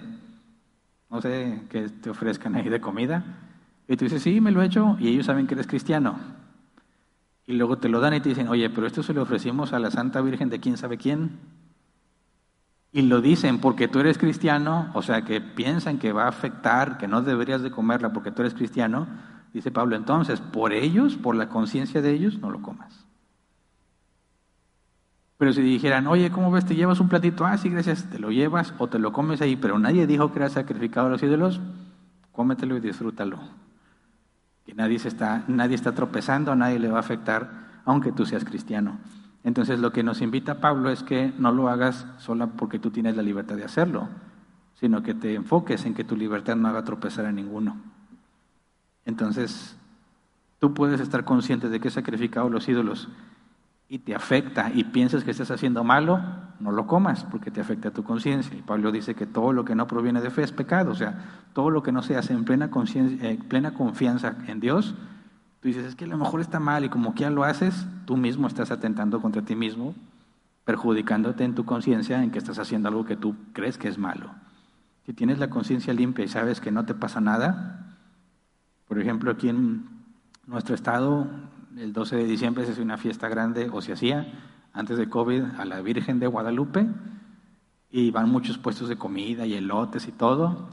no 1.10 1.20
sé, 1.20 1.64
que 1.68 1.89
te 1.89 2.12
ofrezcan 2.12 2.54
ahí 2.54 2.70
de 2.70 2.80
comida, 2.80 3.24
y 3.88 3.98
tú 3.98 4.06
dices, 4.06 4.22
sí, 4.22 4.39
me 4.39 4.52
lo 4.52 4.62
he 4.62 4.68
hecho, 4.68 4.98
y 5.00 5.08
ellos 5.08 5.26
saben 5.26 5.48
que 5.48 5.56
eres 5.56 5.66
cristiano. 5.66 6.20
Y 7.48 7.54
luego 7.54 7.80
te 7.80 7.89
lo 7.89 8.00
dan 8.00 8.14
y 8.14 8.20
te 8.20 8.30
dicen, 8.30 8.50
oye, 8.50 8.70
pero 8.70 8.86
esto 8.86 9.02
se 9.02 9.16
lo 9.16 9.24
ofrecimos 9.24 9.74
a 9.74 9.80
la 9.80 9.89
Santa 9.89 10.22
Virgen 10.22 10.52
de 10.52 10.60
quién 10.60 10.78
sabe 10.78 11.00
quién. 11.00 11.39
Y 12.92 13.02
lo 13.02 13.20
dicen 13.20 13.58
porque 13.58 13.88
tú 13.88 14.00
eres 14.00 14.20
cristiano, 14.20 14.92
o 14.94 15.02
sea 15.02 15.24
que 15.24 15.42
piensan 15.42 15.98
que 15.98 16.14
va 16.14 16.26
a 16.26 16.30
afectar, 16.30 17.00
que 17.00 17.08
no 17.08 17.24
deberías 17.24 17.64
de 17.64 17.72
comerla 17.72 18.14
porque 18.14 18.30
tú 18.30 18.44
eres 18.44 18.54
cristiano. 18.54 19.08
Dice 19.54 19.72
Pablo, 19.72 19.96
entonces, 19.96 20.39
por 20.39 20.72
ellos, 20.72 21.16
por 21.16 21.36
la 21.36 21.50
conciencia 21.50 22.04
de 22.04 22.12
ellos, 22.12 22.38
no 22.38 22.52
lo 22.52 22.62
comas. 22.62 23.08
Pero 25.42 25.54
si 25.54 25.64
dijeran, 25.64 26.06
oye, 26.06 26.30
¿cómo 26.30 26.52
ves? 26.52 26.68
¿Te 26.68 26.76
llevas 26.76 27.00
un 27.00 27.10
platito? 27.10 27.48
Ah, 27.48 27.58
sí, 27.58 27.68
gracias, 27.68 28.08
te 28.12 28.20
lo 28.20 28.30
llevas 28.30 28.76
o 28.78 28.89
te 28.89 29.00
lo 29.00 29.12
comes 29.12 29.42
ahí, 29.42 29.56
pero 29.56 29.80
nadie 29.80 30.06
dijo 30.06 30.32
que 30.32 30.38
era 30.38 30.50
sacrificado 30.50 31.08
a 31.08 31.10
los 31.10 31.24
ídolos, 31.24 31.60
cómetelo 32.32 32.78
y 32.78 32.80
disfrútalo 32.80 33.39
que 34.68 34.76
nadie, 34.76 34.98
está, 34.98 35.44
nadie 35.48 35.74
está 35.74 35.96
tropezando, 35.96 36.56
nadie 36.56 36.78
le 36.78 36.89
va 36.89 36.98
a 36.98 37.00
afectar, 37.00 37.82
aunque 37.86 38.12
tú 38.12 38.28
seas 38.28 38.46
cristiano. 38.46 39.00
Entonces 39.44 39.80
lo 39.80 39.92
que 39.92 40.04
nos 40.04 40.22
invita 40.22 40.62
Pablo 40.62 40.92
es 40.92 41.02
que 41.02 41.34
no 41.39 41.52
lo 41.52 41.70
hagas 41.70 42.06
solo 42.20 42.48
porque 42.50 42.78
tú 42.78 42.92
tienes 42.92 43.16
la 43.16 43.24
libertad 43.24 43.56
de 43.56 43.64
hacerlo, 43.64 44.10
sino 44.80 45.02
que 45.02 45.16
te 45.16 45.34
enfoques 45.34 45.88
en 45.88 45.96
que 45.96 46.04
tu 46.04 46.16
libertad 46.16 46.56
no 46.56 46.68
haga 46.68 46.84
tropezar 46.84 47.26
a 47.26 47.32
ninguno. 47.32 47.78
Entonces, 49.06 49.76
tú 50.60 50.76
puedes 50.76 51.02
estar 51.02 51.24
consciente 51.24 51.68
de 51.68 51.80
que 51.80 51.88
he 51.88 51.92
sacrificado 51.92 52.48
los 52.48 52.70
ídolos 52.70 53.10
y 53.92 54.00
te 54.00 54.16
afecta 54.16 54.72
y 54.74 54.86
piensas 54.86 55.26
que 55.26 55.32
estás 55.32 55.52
haciendo 55.52 55.84
malo, 55.84 56.22
no 56.62 56.72
lo 56.72 56.88
comas 56.88 57.26
porque 57.26 57.52
te 57.52 57.60
afecta 57.60 57.92
tu 57.92 58.06
conciencia. 58.06 58.58
Y 58.58 58.62
Pablo 58.62 58.89
dice 58.89 59.16
que 59.16 59.26
todo 59.26 59.52
lo 59.52 59.66
que 59.66 59.76
no 59.76 59.86
proviene 59.86 60.22
de 60.22 60.30
fe 60.30 60.44
es 60.44 60.54
pecado, 60.54 60.92
o 60.92 60.96
sea, 60.96 61.44
todo 61.52 61.70
lo 61.70 61.84
que 61.84 61.92
no 61.92 62.02
se 62.02 62.16
hace 62.16 62.32
en 62.32 62.46
plena, 62.46 62.70
eh, 62.96 63.38
plena 63.50 63.74
confianza 63.74 64.38
en 64.48 64.62
Dios, 64.62 64.96
tú 65.60 65.68
dices, 65.68 65.84
es 65.84 65.96
que 65.98 66.06
a 66.06 66.08
lo 66.08 66.18
mejor 66.18 66.39
está 66.39 66.62
mal 66.62 66.86
y 66.86 66.89
como 66.89 67.14
que 67.14 67.30
lo 67.30 67.44
haces, 67.44 67.86
tú 68.06 68.16
mismo 68.16 68.48
estás 68.48 68.72
atentando 68.72 69.22
contra 69.22 69.42
ti 69.42 69.58
mismo, 69.58 69.94
perjudicándote 70.64 71.44
en 71.44 71.54
tu 71.54 71.66
conciencia 71.66 72.24
en 72.24 72.32
que 72.32 72.38
estás 72.38 72.60
haciendo 72.60 72.88
algo 72.88 73.04
que 73.04 73.18
tú 73.18 73.36
crees 73.52 73.78
que 73.78 73.89
es 73.89 73.98
malo. 73.98 74.30
Si 75.06 75.12
tienes 75.12 75.38
la 75.38 75.50
conciencia 75.50 75.94
limpia 75.94 76.24
y 76.24 76.30
sabes 76.30 76.62
que 76.62 76.72
no 76.72 76.86
te 76.86 76.94
pasa 76.94 77.20
nada, 77.20 77.98
por 78.88 79.02
ejemplo, 79.02 79.32
aquí 79.32 79.50
en 79.50 79.84
nuestro 80.48 80.76
estado 80.76 81.28
el 81.78 81.93
12 81.93 82.15
de 82.15 82.24
diciembre 82.26 82.65
se 82.65 82.72
hace 82.72 82.82
una 82.82 82.97
fiesta 82.97 83.30
grande, 83.30 83.69
o 83.72 83.82
se 83.82 83.93
hacía 83.93 84.28
antes 84.74 84.97
de 84.97 85.09
COVID, 85.09 85.43
a 85.57 85.65
la 85.65 85.82
Virgen 85.82 86.19
de 86.19 86.28
Guadalupe, 86.28 86.88
y 87.89 88.11
van 88.11 88.30
muchos 88.30 88.57
puestos 88.57 88.88
de 88.89 88.97
comida 88.97 89.45
y 89.45 89.53
elotes 89.53 90.07
y 90.07 90.11
todo. 90.11 90.69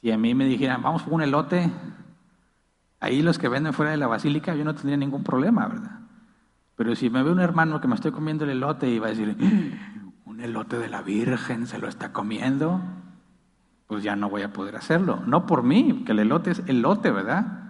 Si 0.00 0.10
a 0.10 0.18
mí 0.18 0.34
me 0.34 0.44
dijeran, 0.44 0.82
vamos 0.82 1.02
por 1.02 1.14
un 1.14 1.22
elote, 1.22 1.70
ahí 3.00 3.22
los 3.22 3.38
que 3.38 3.48
venden 3.48 3.72
fuera 3.72 3.90
de 3.90 3.96
la 3.96 4.06
basílica, 4.06 4.54
yo 4.54 4.64
no 4.64 4.74
tendría 4.74 4.96
ningún 4.96 5.24
problema, 5.24 5.66
¿verdad? 5.66 6.00
Pero 6.76 6.94
si 6.94 7.10
me 7.10 7.22
ve 7.22 7.32
un 7.32 7.40
hermano 7.40 7.80
que 7.80 7.88
me 7.88 7.94
estoy 7.94 8.12
comiendo 8.12 8.44
el 8.44 8.50
elote 8.50 8.88
y 8.88 8.98
va 8.98 9.06
a 9.08 9.10
decir, 9.10 9.36
un 10.24 10.40
elote 10.40 10.78
de 10.78 10.88
la 10.88 11.02
Virgen 11.02 11.66
se 11.66 11.78
lo 11.78 11.88
está 11.88 12.12
comiendo, 12.12 12.80
pues 13.86 14.02
ya 14.02 14.16
no 14.16 14.28
voy 14.28 14.42
a 14.42 14.52
poder 14.52 14.76
hacerlo. 14.76 15.22
No 15.26 15.46
por 15.46 15.62
mí, 15.62 16.04
que 16.04 16.12
el 16.12 16.20
elote 16.20 16.50
es 16.50 16.62
elote, 16.66 17.10
¿verdad? 17.10 17.63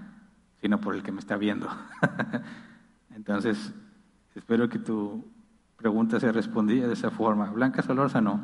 Sino 0.64 0.80
por 0.80 0.94
el 0.94 1.02
que 1.02 1.12
me 1.12 1.20
está 1.20 1.36
viendo. 1.36 1.68
Entonces, 3.14 3.74
espero 4.34 4.66
que 4.70 4.78
tu 4.78 5.22
pregunta 5.76 6.18
sea 6.18 6.32
respondida 6.32 6.86
de 6.86 6.94
esa 6.94 7.10
forma. 7.10 7.50
Blanca 7.50 7.82
Solórzano, 7.82 8.40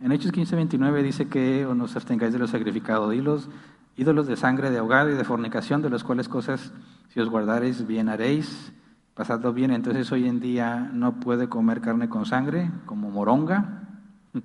en 0.00 0.10
Hechos 0.10 0.32
15:29 0.32 1.00
dice 1.04 1.28
que 1.28 1.64
o 1.66 1.76
nos 1.76 1.94
abstengáis 1.94 2.32
de 2.32 2.40
los 2.40 2.50
sacrificados 2.50 3.14
ídolos, 3.14 3.48
ídolos 3.96 4.26
de 4.26 4.34
sangre, 4.34 4.72
de 4.72 4.78
ahogado 4.78 5.10
y 5.10 5.14
de 5.14 5.22
fornicación, 5.22 5.80
de 5.80 5.90
las 5.90 6.02
cuales 6.02 6.28
cosas, 6.28 6.72
si 7.10 7.20
os 7.20 7.28
guardaréis, 7.28 7.86
bien 7.86 8.08
haréis, 8.08 8.72
pasadlo 9.14 9.52
bien. 9.52 9.70
Entonces, 9.70 10.10
hoy 10.10 10.26
en 10.26 10.40
día 10.40 10.90
no 10.92 11.20
puede 11.20 11.48
comer 11.48 11.80
carne 11.80 12.08
con 12.08 12.26
sangre, 12.26 12.68
como 12.84 13.12
moronga. 13.12 13.84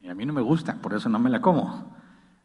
Y 0.00 0.08
a 0.08 0.16
mí 0.16 0.26
no 0.26 0.32
me 0.32 0.40
gusta, 0.40 0.74
por 0.82 0.94
eso 0.94 1.08
no 1.08 1.20
me 1.20 1.30
la 1.30 1.40
como 1.40 1.99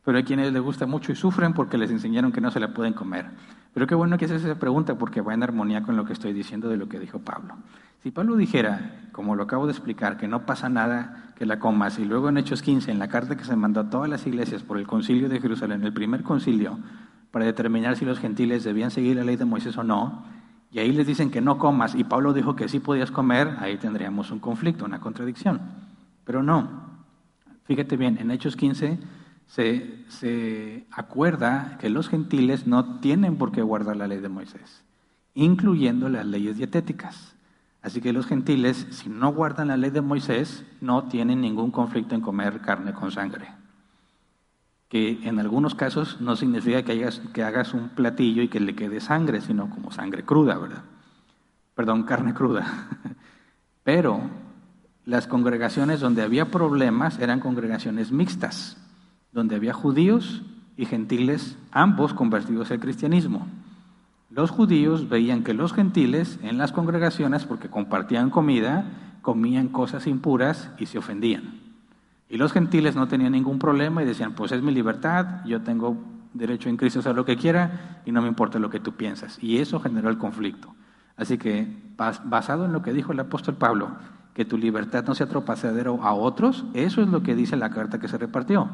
pero 0.05 0.19
hay 0.19 0.23
quienes 0.23 0.53
les 0.53 0.61
gusta 0.61 0.85
mucho 0.85 1.11
y 1.11 1.15
sufren 1.15 1.53
porque 1.53 1.79
les 1.79 1.89
enseñaron 1.89 2.31
que 2.31 2.39
no 2.39 2.51
se 2.51 2.59
la 2.59 2.73
pueden 2.73 2.93
comer. 2.93 3.25
Pero 3.73 3.87
qué 3.87 3.95
bueno 3.95 4.17
que 4.17 4.25
haces 4.25 4.45
esa 4.45 4.59
pregunta 4.59 4.97
porque 4.97 5.19
va 5.19 5.33
en 5.33 5.41
armonía 5.41 5.81
con 5.81 5.97
lo 5.97 6.05
que 6.05 6.13
estoy 6.13 6.31
diciendo 6.31 6.69
de 6.69 6.77
lo 6.77 6.87
que 6.87 6.99
dijo 6.99 7.19
Pablo. 7.19 7.55
Si 8.03 8.11
Pablo 8.11 8.35
dijera, 8.35 9.09
como 9.11 9.35
lo 9.35 9.43
acabo 9.43 9.65
de 9.65 9.71
explicar, 9.71 10.17
que 10.17 10.27
no 10.27 10.45
pasa 10.45 10.69
nada 10.69 11.33
que 11.35 11.47
la 11.47 11.57
comas, 11.57 11.97
y 11.97 12.05
luego 12.05 12.29
en 12.29 12.37
Hechos 12.37 12.61
15, 12.61 12.91
en 12.91 12.99
la 12.99 13.07
carta 13.07 13.35
que 13.35 13.43
se 13.43 13.55
mandó 13.55 13.81
a 13.81 13.89
todas 13.89 14.07
las 14.07 14.25
iglesias 14.27 14.61
por 14.61 14.77
el 14.77 14.85
concilio 14.85 15.27
de 15.27 15.41
Jerusalén, 15.41 15.83
el 15.83 15.91
primer 15.91 16.21
concilio, 16.21 16.77
para 17.31 17.45
determinar 17.45 17.97
si 17.97 18.05
los 18.05 18.19
gentiles 18.19 18.63
debían 18.63 18.91
seguir 18.91 19.15
la 19.15 19.23
ley 19.23 19.37
de 19.37 19.45
Moisés 19.45 19.75
o 19.77 19.83
no, 19.83 20.23
y 20.71 20.79
ahí 20.79 20.91
les 20.91 21.07
dicen 21.07 21.31
que 21.31 21.41
no 21.41 21.57
comas, 21.57 21.95
y 21.95 22.03
Pablo 22.03 22.31
dijo 22.31 22.55
que 22.55 22.69
sí 22.69 22.79
podías 22.79 23.09
comer, 23.09 23.55
ahí 23.59 23.77
tendríamos 23.77 24.29
un 24.29 24.39
conflicto, 24.39 24.85
una 24.85 24.99
contradicción. 24.99 25.59
Pero 26.23 26.43
no. 26.43 26.69
Fíjate 27.63 27.97
bien, 27.97 28.19
en 28.19 28.29
Hechos 28.29 28.55
15 28.55 28.99
se, 29.47 30.85
acuerda 30.91 31.77
que 31.79 31.89
los 31.89 32.09
gentiles 32.09 32.67
no 32.67 32.99
tienen 32.99 33.37
por 33.37 33.51
qué 33.51 33.61
guardar 33.61 33.97
la 33.97 34.07
ley 34.07 34.19
de 34.19 34.29
Moisés, 34.29 34.83
incluyendo 35.33 36.09
las 36.09 36.25
leyes 36.25 36.57
dietéticas. 36.57 37.35
Así 37.81 38.01
que 38.01 38.13
los 38.13 38.25
gentiles, 38.25 38.87
si 38.89 39.09
no 39.09 39.31
guardan 39.31 39.67
la 39.67 39.77
ley 39.77 39.91
de 39.91 40.01
Moisés, 40.01 40.65
no 40.81 41.03
tienen 41.07 41.41
ningún 41.41 41.71
conflicto 41.71 42.15
en 42.15 42.21
comer 42.21 42.61
carne 42.61 42.93
con 42.93 43.11
sangre. 43.11 43.47
Que 44.89 45.19
en 45.23 45.39
algunos 45.39 45.75
casos 45.75 46.19
no 46.19 46.35
significa 46.35 46.83
que 46.83 46.93
hagas, 46.93 47.21
que 47.33 47.43
hagas 47.43 47.73
un 47.73 47.89
platillo 47.89 48.41
y 48.41 48.47
que 48.47 48.59
le 48.59 48.75
quede 48.75 48.99
sangre, 48.99 49.41
sino 49.41 49.69
como 49.69 49.91
sangre 49.91 50.23
cruda, 50.23 50.57
¿verdad? 50.57 50.83
Perdón, 51.75 52.03
carne 52.03 52.33
cruda. 52.33 52.87
Pero 53.83 54.21
las 55.05 55.27
congregaciones 55.27 55.99
donde 55.99 56.23
había 56.23 56.49
problemas 56.49 57.19
eran 57.19 57.39
congregaciones 57.39 58.11
mixtas 58.11 58.77
donde 59.35 59.57
había 59.57 59.73
judíos 59.73 60.43
y 60.77 60.85
gentiles, 60.85 61.57
ambos 61.71 62.13
convertidos 62.13 62.71
al 62.71 62.79
cristianismo. 62.79 63.45
Los 64.29 64.49
judíos 64.49 65.09
veían 65.09 65.43
que 65.43 65.53
los 65.53 65.73
gentiles 65.73 66.39
en 66.41 66.57
las 66.57 66.71
congregaciones, 66.71 67.43
porque 67.43 67.69
compartían 67.69 68.29
comida, 68.29 68.85
comían 69.21 69.67
cosas 69.67 70.07
impuras 70.07 70.71
y 70.79 70.85
se 70.85 70.97
ofendían. 70.97 71.59
Y 72.29 72.37
los 72.37 72.53
gentiles 72.53 72.95
no 72.95 73.09
tenían 73.09 73.33
ningún 73.33 73.59
problema 73.59 74.01
y 74.01 74.05
decían, 74.05 74.35
pues 74.35 74.53
es 74.53 74.61
mi 74.61 74.71
libertad, 74.71 75.43
yo 75.45 75.61
tengo 75.61 75.97
derecho 76.33 76.69
en 76.69 76.77
Cristo 76.77 76.99
a 76.99 77.01
hacer 77.01 77.15
lo 77.15 77.25
que 77.25 77.35
quiera 77.35 78.01
y 78.05 78.13
no 78.13 78.21
me 78.21 78.29
importa 78.29 78.57
lo 78.57 78.69
que 78.69 78.79
tú 78.79 78.93
piensas. 78.93 79.37
Y 79.43 79.57
eso 79.57 79.81
generó 79.81 80.09
el 80.09 80.17
conflicto. 80.17 80.73
Así 81.17 81.37
que, 81.37 81.67
basado 81.97 82.65
en 82.65 82.71
lo 82.71 82.81
que 82.81 82.93
dijo 82.93 83.11
el 83.11 83.19
apóstol 83.19 83.55
Pablo, 83.55 83.89
que 84.33 84.45
tu 84.45 84.57
libertad 84.57 85.03
no 85.05 85.13
sea 85.13 85.27
tropacedero 85.27 86.01
a 86.03 86.13
otros, 86.13 86.63
eso 86.73 87.01
es 87.01 87.09
lo 87.09 87.21
que 87.21 87.35
dice 87.35 87.57
la 87.57 87.69
carta 87.69 87.99
que 87.99 88.07
se 88.07 88.17
repartió 88.17 88.69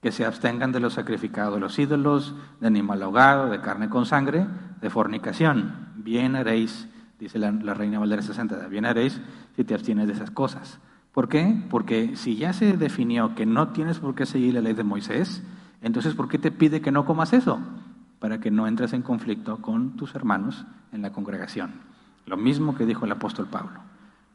que 0.00 0.12
se 0.12 0.24
abstengan 0.24 0.72
de 0.72 0.80
los 0.80 0.94
sacrificados 0.94 1.54
de 1.54 1.60
los 1.60 1.78
ídolos, 1.78 2.34
de 2.60 2.66
animal 2.66 3.02
ahogado, 3.02 3.50
de 3.50 3.60
carne 3.60 3.88
con 3.88 4.06
sangre, 4.06 4.46
de 4.80 4.90
fornicación. 4.90 5.90
Bien 5.96 6.36
haréis, 6.36 6.88
dice 7.18 7.38
la, 7.38 7.50
reina 7.74 7.98
Valera 7.98 8.22
60, 8.22 8.66
bien 8.68 8.86
haréis 8.86 9.20
si 9.56 9.64
te 9.64 9.74
abstienes 9.74 10.06
de 10.06 10.14
esas 10.14 10.30
cosas. 10.30 10.78
¿Por 11.12 11.28
qué? 11.28 11.64
Porque 11.68 12.16
si 12.16 12.36
ya 12.36 12.52
se 12.52 12.76
definió 12.76 13.34
que 13.34 13.44
no 13.44 13.68
tienes 13.68 13.98
por 13.98 14.14
qué 14.14 14.24
seguir 14.24 14.54
la 14.54 14.60
ley 14.60 14.72
de 14.72 14.84
Moisés, 14.84 15.42
entonces 15.82 16.14
¿por 16.14 16.28
qué 16.28 16.38
te 16.38 16.50
pide 16.50 16.80
que 16.80 16.92
no 16.92 17.04
comas 17.04 17.32
eso? 17.32 17.58
Para 18.20 18.40
que 18.40 18.50
no 18.50 18.66
entres 18.66 18.92
en 18.92 19.02
conflicto 19.02 19.60
con 19.60 19.96
tus 19.96 20.14
hermanos 20.14 20.64
en 20.92 21.02
la 21.02 21.12
congregación. 21.12 21.72
Lo 22.26 22.36
mismo 22.36 22.74
que 22.74 22.86
dijo 22.86 23.04
el 23.04 23.12
apóstol 23.12 23.48
Pablo. 23.48 23.80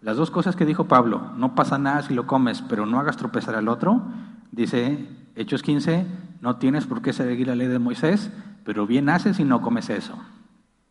Las 0.02 0.18
dos 0.18 0.30
cosas 0.30 0.56
que 0.56 0.66
dijo 0.66 0.86
Pablo, 0.86 1.32
no 1.38 1.56
pasa 1.56 1.80
nada 1.80 2.04
si 2.04 2.14
lo 2.14 2.28
comes, 2.28 2.62
pero 2.62 2.86
no 2.86 3.00
hagas 3.00 3.18
tropezar 3.18 3.56
al 3.56 3.68
otro, 3.68 4.04
dice 4.52 5.25
Hechos 5.36 5.64
15, 5.64 6.06
no 6.40 6.56
tienes 6.58 6.86
por 6.86 7.02
qué 7.02 7.12
seguir 7.12 7.48
la 7.48 7.56
ley 7.56 7.68
de 7.68 7.80
Moisés, 7.80 8.32
pero 8.64 8.88
bien 8.88 9.10
haces 9.10 9.40
y 9.40 9.44
no 9.44 9.62
comes 9.62 9.90
eso. 9.90 10.18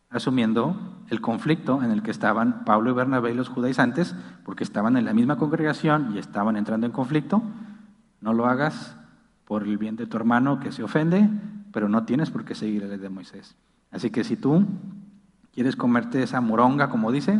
Asumiendo 0.09 1.03
el 1.09 1.19
conflicto 1.19 1.81
en 1.81 1.91
el 1.91 2.03
que 2.03 2.11
estaban 2.11 2.63
Pablo 2.63 2.91
y 2.91 2.93
Bernabé 2.93 3.31
y 3.31 3.35
los 3.35 3.49
judaizantes, 3.49 4.15
porque 4.43 4.63
estaban 4.63 4.97
en 4.97 5.05
la 5.05 5.13
misma 5.13 5.37
congregación 5.37 6.11
y 6.15 6.19
estaban 6.19 6.57
entrando 6.57 6.85
en 6.85 6.93
conflicto. 6.93 7.41
No 8.21 8.33
lo 8.33 8.45
hagas 8.45 8.95
por 9.45 9.63
el 9.63 9.77
bien 9.77 9.95
de 9.95 10.05
tu 10.05 10.15
hermano 10.15 10.59
que 10.59 10.71
se 10.71 10.83
ofende, 10.83 11.27
pero 11.71 11.89
no 11.89 12.03
tienes 12.03 12.29
por 12.29 12.45
qué 12.45 12.53
seguir 12.53 12.83
la 12.83 12.89
ley 12.89 12.99
de 12.99 13.09
Moisés. 13.09 13.55
Así 13.91 14.11
que 14.11 14.23
si 14.23 14.37
tú 14.37 14.65
quieres 15.53 15.75
comerte 15.75 16.21
esa 16.21 16.39
moronga, 16.39 16.89
como 16.89 17.11
dice, 17.11 17.39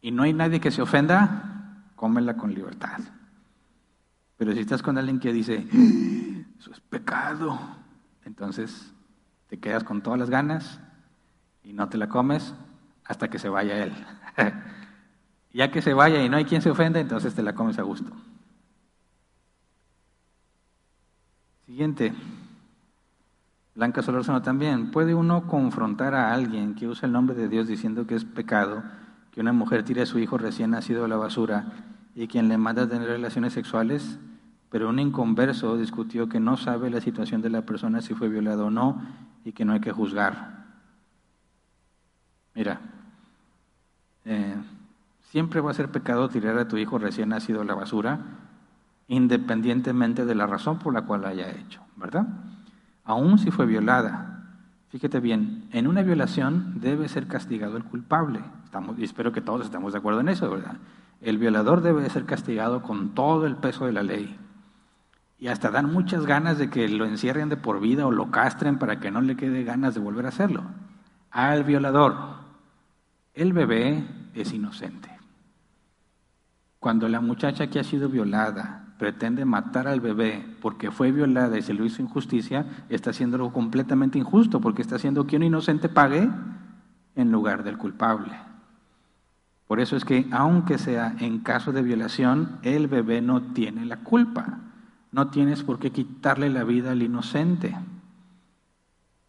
y 0.00 0.12
no 0.12 0.22
hay 0.22 0.32
nadie 0.32 0.60
que 0.60 0.70
se 0.70 0.82
ofenda, 0.82 1.84
cómela 1.96 2.36
con 2.36 2.54
libertad. 2.54 3.00
Pero 4.42 4.54
si 4.54 4.58
estás 4.58 4.82
con 4.82 4.98
alguien 4.98 5.20
que 5.20 5.32
dice, 5.32 5.64
eso 6.58 6.72
es 6.72 6.80
pecado, 6.80 7.60
entonces 8.24 8.92
te 9.46 9.60
quedas 9.60 9.84
con 9.84 10.02
todas 10.02 10.18
las 10.18 10.30
ganas 10.30 10.80
y 11.62 11.72
no 11.72 11.88
te 11.88 11.96
la 11.96 12.08
comes 12.08 12.52
hasta 13.04 13.30
que 13.30 13.38
se 13.38 13.48
vaya 13.48 13.84
él. 13.84 13.92
ya 15.52 15.70
que 15.70 15.80
se 15.80 15.94
vaya 15.94 16.24
y 16.24 16.28
no 16.28 16.38
hay 16.38 16.44
quien 16.44 16.60
se 16.60 16.70
ofenda, 16.70 16.98
entonces 16.98 17.36
te 17.36 17.42
la 17.44 17.54
comes 17.54 17.78
a 17.78 17.82
gusto. 17.82 18.10
Siguiente. 21.64 22.12
Blanca 23.76 24.02
Solorzano 24.02 24.42
también. 24.42 24.90
¿Puede 24.90 25.14
uno 25.14 25.46
confrontar 25.46 26.16
a 26.16 26.32
alguien 26.32 26.74
que 26.74 26.88
usa 26.88 27.06
el 27.06 27.12
nombre 27.12 27.36
de 27.36 27.46
Dios 27.46 27.68
diciendo 27.68 28.08
que 28.08 28.16
es 28.16 28.24
pecado 28.24 28.82
que 29.30 29.40
una 29.40 29.52
mujer 29.52 29.84
tire 29.84 30.02
a 30.02 30.06
su 30.06 30.18
hijo 30.18 30.36
recién 30.36 30.72
nacido 30.72 31.04
a 31.04 31.08
la 31.08 31.14
basura 31.14 31.92
y 32.16 32.26
quien 32.26 32.48
le 32.48 32.58
manda 32.58 32.82
a 32.82 32.88
tener 32.88 33.06
relaciones 33.06 33.52
sexuales? 33.52 34.18
Pero 34.72 34.88
un 34.88 34.98
inconverso 34.98 35.76
discutió 35.76 36.30
que 36.30 36.40
no 36.40 36.56
sabe 36.56 36.88
la 36.88 37.02
situación 37.02 37.42
de 37.42 37.50
la 37.50 37.60
persona 37.60 38.00
si 38.00 38.14
fue 38.14 38.30
violado 38.30 38.66
o 38.66 38.70
no 38.70 39.02
y 39.44 39.52
que 39.52 39.66
no 39.66 39.74
hay 39.74 39.80
que 39.80 39.92
juzgar. 39.92 40.64
Mira, 42.54 42.80
eh, 44.24 44.56
siempre 45.24 45.60
va 45.60 45.72
a 45.72 45.74
ser 45.74 45.90
pecado 45.90 46.30
tirar 46.30 46.56
a 46.56 46.68
tu 46.68 46.78
hijo 46.78 46.96
recién 46.96 47.28
nacido 47.28 47.60
a 47.60 47.64
la 47.66 47.74
basura, 47.74 48.20
independientemente 49.08 50.24
de 50.24 50.34
la 50.34 50.46
razón 50.46 50.78
por 50.78 50.94
la 50.94 51.02
cual 51.02 51.26
haya 51.26 51.50
hecho, 51.50 51.82
¿verdad? 51.96 52.26
Aún 53.04 53.38
si 53.38 53.50
fue 53.50 53.66
violada. 53.66 54.56
Fíjate 54.88 55.20
bien, 55.20 55.68
en 55.72 55.86
una 55.86 56.00
violación 56.00 56.80
debe 56.80 57.10
ser 57.10 57.26
castigado 57.26 57.76
el 57.76 57.84
culpable. 57.84 58.40
Estamos, 58.64 58.98
y 58.98 59.04
espero 59.04 59.32
que 59.32 59.42
todos 59.42 59.66
estemos 59.66 59.92
de 59.92 59.98
acuerdo 59.98 60.20
en 60.20 60.30
eso, 60.30 60.50
¿verdad? 60.50 60.76
El 61.20 61.36
violador 61.36 61.82
debe 61.82 62.08
ser 62.08 62.24
castigado 62.24 62.80
con 62.80 63.10
todo 63.10 63.46
el 63.46 63.56
peso 63.56 63.84
de 63.84 63.92
la 63.92 64.02
ley 64.02 64.38
y 65.42 65.48
hasta 65.48 65.72
dan 65.72 65.92
muchas 65.92 66.24
ganas 66.24 66.56
de 66.56 66.70
que 66.70 66.88
lo 66.88 67.04
encierren 67.04 67.48
de 67.48 67.56
por 67.56 67.80
vida 67.80 68.06
o 68.06 68.12
lo 68.12 68.30
castren 68.30 68.78
para 68.78 69.00
que 69.00 69.10
no 69.10 69.20
le 69.20 69.34
quede 69.34 69.64
ganas 69.64 69.92
de 69.92 69.98
volver 69.98 70.24
a 70.24 70.28
hacerlo. 70.28 70.62
Al 71.32 71.64
violador. 71.64 72.14
el 73.34 73.52
bebé 73.52 74.06
es 74.34 74.52
inocente. 74.52 75.10
Cuando 76.78 77.08
la 77.08 77.20
muchacha 77.20 77.66
que 77.66 77.80
ha 77.80 77.82
sido 77.82 78.08
violada 78.08 78.94
pretende 79.00 79.44
matar 79.44 79.88
al 79.88 80.00
bebé 80.00 80.46
porque 80.60 80.92
fue 80.92 81.10
violada 81.10 81.58
y 81.58 81.62
se 81.62 81.74
lo 81.74 81.84
hizo 81.84 82.02
injusticia, 82.02 82.64
está 82.88 83.10
haciendo 83.10 83.34
algo 83.34 83.52
completamente 83.52 84.20
injusto 84.20 84.60
porque 84.60 84.82
está 84.82 84.94
haciendo 84.94 85.26
que 85.26 85.34
un 85.34 85.42
inocente 85.42 85.88
pague 85.88 86.30
en 87.16 87.32
lugar 87.32 87.64
del 87.64 87.78
culpable. 87.78 88.32
Por 89.66 89.80
eso 89.80 89.96
es 89.96 90.04
que 90.04 90.24
aunque 90.30 90.78
sea 90.78 91.16
en 91.18 91.40
caso 91.40 91.72
de 91.72 91.82
violación, 91.82 92.60
el 92.62 92.86
bebé 92.86 93.22
no 93.22 93.42
tiene 93.42 93.84
la 93.86 94.04
culpa. 94.04 94.68
No 95.12 95.28
tienes 95.28 95.62
por 95.62 95.78
qué 95.78 95.90
quitarle 95.90 96.48
la 96.50 96.64
vida 96.64 96.92
al 96.92 97.02
inocente. 97.02 97.76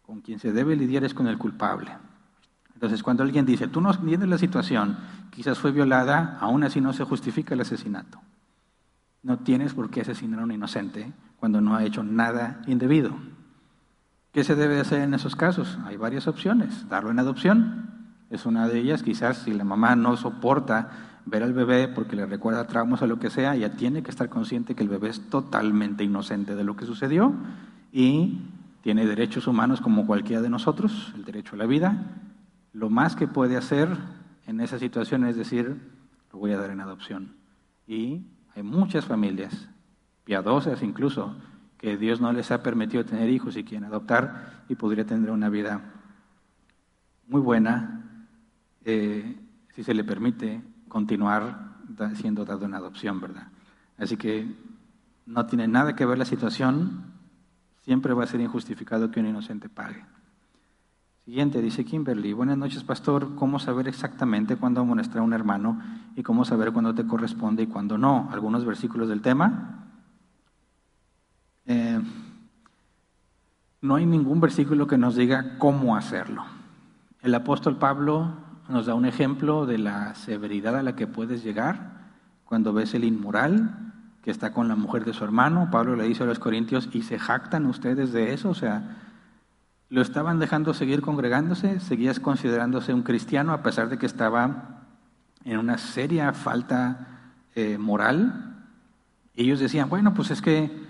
Con 0.02 0.22
quien 0.22 0.38
se 0.38 0.52
debe 0.52 0.76
lidiar 0.76 1.04
es 1.04 1.14
con 1.14 1.26
el 1.28 1.38
culpable. 1.38 1.92
Entonces, 2.72 3.02
cuando 3.02 3.22
alguien 3.22 3.46
dice, 3.46 3.68
tú 3.68 3.80
no 3.80 3.92
entiendes 3.92 4.28
la 4.28 4.38
situación, 4.38 4.96
quizás 5.30 5.58
fue 5.58 5.72
violada, 5.72 6.38
aún 6.40 6.64
así 6.64 6.80
no 6.80 6.92
se 6.92 7.04
justifica 7.04 7.54
el 7.54 7.60
asesinato. 7.60 8.20
No 9.22 9.38
tienes 9.38 9.74
por 9.74 9.90
qué 9.90 10.00
asesinar 10.00 10.40
a 10.40 10.44
un 10.44 10.52
inocente 10.52 11.12
cuando 11.36 11.60
no 11.60 11.76
ha 11.76 11.84
hecho 11.84 12.02
nada 12.02 12.62
indebido. 12.66 13.14
¿Qué 14.32 14.42
se 14.42 14.56
debe 14.56 14.80
hacer 14.80 15.02
en 15.02 15.14
esos 15.14 15.36
casos? 15.36 15.78
Hay 15.84 15.96
varias 15.96 16.26
opciones. 16.26 16.88
Darlo 16.88 17.10
en 17.10 17.20
adopción 17.20 17.93
es 18.30 18.46
una 18.46 18.68
de 18.68 18.78
ellas. 18.78 19.02
Quizás 19.02 19.38
si 19.38 19.52
la 19.52 19.64
mamá 19.64 19.96
no 19.96 20.16
soporta 20.16 21.20
ver 21.26 21.42
al 21.42 21.52
bebé 21.52 21.88
porque 21.88 22.16
le 22.16 22.26
recuerda 22.26 22.66
traumas 22.66 23.02
o 23.02 23.06
lo 23.06 23.18
que 23.18 23.30
sea, 23.30 23.56
ya 23.56 23.76
tiene 23.76 24.02
que 24.02 24.10
estar 24.10 24.28
consciente 24.28 24.74
que 24.74 24.82
el 24.82 24.88
bebé 24.88 25.08
es 25.08 25.20
totalmente 25.30 26.04
inocente 26.04 26.54
de 26.54 26.64
lo 26.64 26.76
que 26.76 26.86
sucedió 26.86 27.32
y 27.92 28.40
tiene 28.82 29.06
derechos 29.06 29.46
humanos 29.46 29.80
como 29.80 30.06
cualquiera 30.06 30.42
de 30.42 30.50
nosotros, 30.50 31.12
el 31.14 31.24
derecho 31.24 31.54
a 31.54 31.58
la 31.58 31.66
vida. 31.66 32.04
Lo 32.72 32.90
más 32.90 33.16
que 33.16 33.26
puede 33.26 33.56
hacer 33.56 33.88
en 34.46 34.60
esa 34.60 34.78
situación 34.78 35.24
es 35.24 35.36
decir, 35.36 35.80
lo 36.32 36.38
voy 36.38 36.52
a 36.52 36.58
dar 36.58 36.70
en 36.70 36.80
adopción. 36.80 37.36
Y 37.86 38.26
hay 38.54 38.62
muchas 38.62 39.06
familias, 39.06 39.68
piadosas 40.24 40.82
incluso, 40.82 41.34
que 41.78 41.96
Dios 41.96 42.20
no 42.20 42.32
les 42.32 42.50
ha 42.50 42.62
permitido 42.62 43.04
tener 43.04 43.30
hijos 43.30 43.56
y 43.56 43.64
quieren 43.64 43.84
adoptar 43.84 44.64
y 44.68 44.74
podría 44.74 45.06
tener 45.06 45.30
una 45.30 45.48
vida 45.48 45.80
muy 47.26 47.40
buena 47.40 48.03
eh, 48.84 49.36
si 49.74 49.82
se 49.82 49.94
le 49.94 50.04
permite 50.04 50.62
continuar 50.88 51.74
siendo 52.14 52.44
dado 52.44 52.64
en 52.66 52.74
adopción, 52.74 53.20
¿verdad? 53.20 53.48
Así 53.98 54.16
que 54.16 54.46
no 55.26 55.46
tiene 55.46 55.68
nada 55.68 55.94
que 55.96 56.06
ver 56.06 56.18
la 56.18 56.24
situación, 56.24 57.04
siempre 57.82 58.14
va 58.14 58.24
a 58.24 58.28
ser 58.28 58.40
injustificado 58.40 59.10
que 59.10 59.20
un 59.20 59.26
inocente 59.26 59.68
pague. 59.68 60.04
Siguiente, 61.24 61.62
dice 61.62 61.84
Kimberly, 61.84 62.34
buenas 62.34 62.58
noches 62.58 62.84
pastor, 62.84 63.34
¿cómo 63.34 63.58
saber 63.58 63.88
exactamente 63.88 64.56
cuándo 64.56 64.82
amonestar 64.82 65.18
a 65.18 65.22
un 65.22 65.32
hermano 65.32 65.80
y 66.14 66.22
cómo 66.22 66.44
saber 66.44 66.72
cuándo 66.72 66.94
te 66.94 67.06
corresponde 67.06 67.62
y 67.62 67.66
cuándo 67.66 67.96
no? 67.96 68.28
Algunos 68.30 68.66
versículos 68.66 69.08
del 69.08 69.22
tema. 69.22 69.86
Eh, 71.64 71.98
no 73.80 73.94
hay 73.94 74.04
ningún 74.04 74.40
versículo 74.40 74.86
que 74.86 74.98
nos 74.98 75.16
diga 75.16 75.56
cómo 75.58 75.96
hacerlo. 75.96 76.44
El 77.22 77.34
apóstol 77.34 77.78
Pablo 77.78 78.43
nos 78.68 78.86
da 78.86 78.94
un 78.94 79.04
ejemplo 79.04 79.66
de 79.66 79.78
la 79.78 80.14
severidad 80.14 80.76
a 80.76 80.82
la 80.82 80.96
que 80.96 81.06
puedes 81.06 81.44
llegar 81.44 82.04
cuando 82.44 82.72
ves 82.72 82.94
el 82.94 83.04
inmoral 83.04 83.92
que 84.22 84.30
está 84.30 84.52
con 84.52 84.68
la 84.68 84.76
mujer 84.76 85.04
de 85.04 85.12
su 85.12 85.22
hermano. 85.22 85.68
Pablo 85.70 85.96
le 85.96 86.04
dice 86.04 86.22
a 86.22 86.26
los 86.26 86.38
corintios, 86.38 86.88
¿y 86.92 87.02
se 87.02 87.18
jactan 87.18 87.66
ustedes 87.66 88.12
de 88.12 88.32
eso? 88.32 88.48
O 88.48 88.54
sea, 88.54 88.96
lo 89.90 90.00
estaban 90.00 90.38
dejando 90.38 90.72
seguir 90.72 91.02
congregándose, 91.02 91.78
seguías 91.80 92.20
considerándose 92.20 92.94
un 92.94 93.02
cristiano 93.02 93.52
a 93.52 93.62
pesar 93.62 93.90
de 93.90 93.98
que 93.98 94.06
estaba 94.06 94.86
en 95.44 95.58
una 95.58 95.76
seria 95.76 96.32
falta 96.32 97.06
eh, 97.54 97.76
moral. 97.76 98.64
ellos 99.36 99.60
decían, 99.60 99.90
bueno, 99.90 100.14
pues 100.14 100.30
es 100.30 100.40
que 100.40 100.83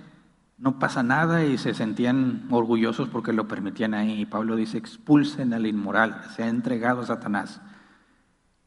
no 0.65 0.79
pasa 0.79 1.03
nada 1.03 1.45
y 1.45 1.59
se 1.59 1.75
sentían 1.75 2.47
orgullosos 2.51 3.11
porque 3.11 3.35
lo 3.35 3.47
permitían 3.47 3.93
ahí. 3.93 4.23
Y 4.23 4.25
Pablo 4.25 4.57
dice, 4.57 4.79
expulsen 4.79 5.53
al 5.53 5.67
inmoral, 5.67 6.23
se 6.35 6.43
ha 6.43 6.49
entregado 6.49 7.03
a 7.03 7.07
Satanás. 7.07 7.61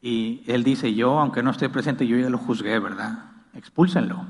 Y 0.00 0.44
él 0.46 0.62
dice, 0.62 0.94
yo, 0.94 1.18
aunque 1.18 1.42
no 1.42 1.50
esté 1.50 1.68
presente, 1.68 2.06
yo 2.06 2.16
ya 2.16 2.30
lo 2.30 2.38
juzgué, 2.38 2.78
¿verdad? 2.78 3.32
Expúlsenlo. 3.52 4.26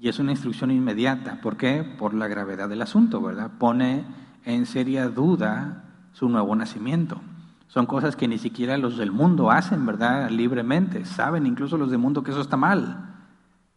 Y 0.00 0.08
es 0.08 0.18
una 0.18 0.32
instrucción 0.32 0.72
inmediata. 0.72 1.40
¿Por 1.40 1.56
qué? 1.56 1.84
Por 1.84 2.12
la 2.12 2.26
gravedad 2.26 2.68
del 2.68 2.82
asunto, 2.82 3.20
¿verdad? 3.22 3.52
Pone 3.56 4.04
en 4.44 4.66
seria 4.66 5.08
duda 5.08 5.84
su 6.10 6.28
nuevo 6.28 6.56
nacimiento. 6.56 7.20
Son 7.68 7.86
cosas 7.86 8.16
que 8.16 8.26
ni 8.26 8.38
siquiera 8.38 8.76
los 8.78 8.96
del 8.96 9.12
mundo 9.12 9.52
hacen, 9.52 9.86
¿verdad? 9.86 10.28
Libremente. 10.28 11.04
Saben 11.04 11.46
incluso 11.46 11.78
los 11.78 11.92
del 11.92 12.00
mundo 12.00 12.24
que 12.24 12.32
eso 12.32 12.40
está 12.40 12.56
mal. 12.56 13.14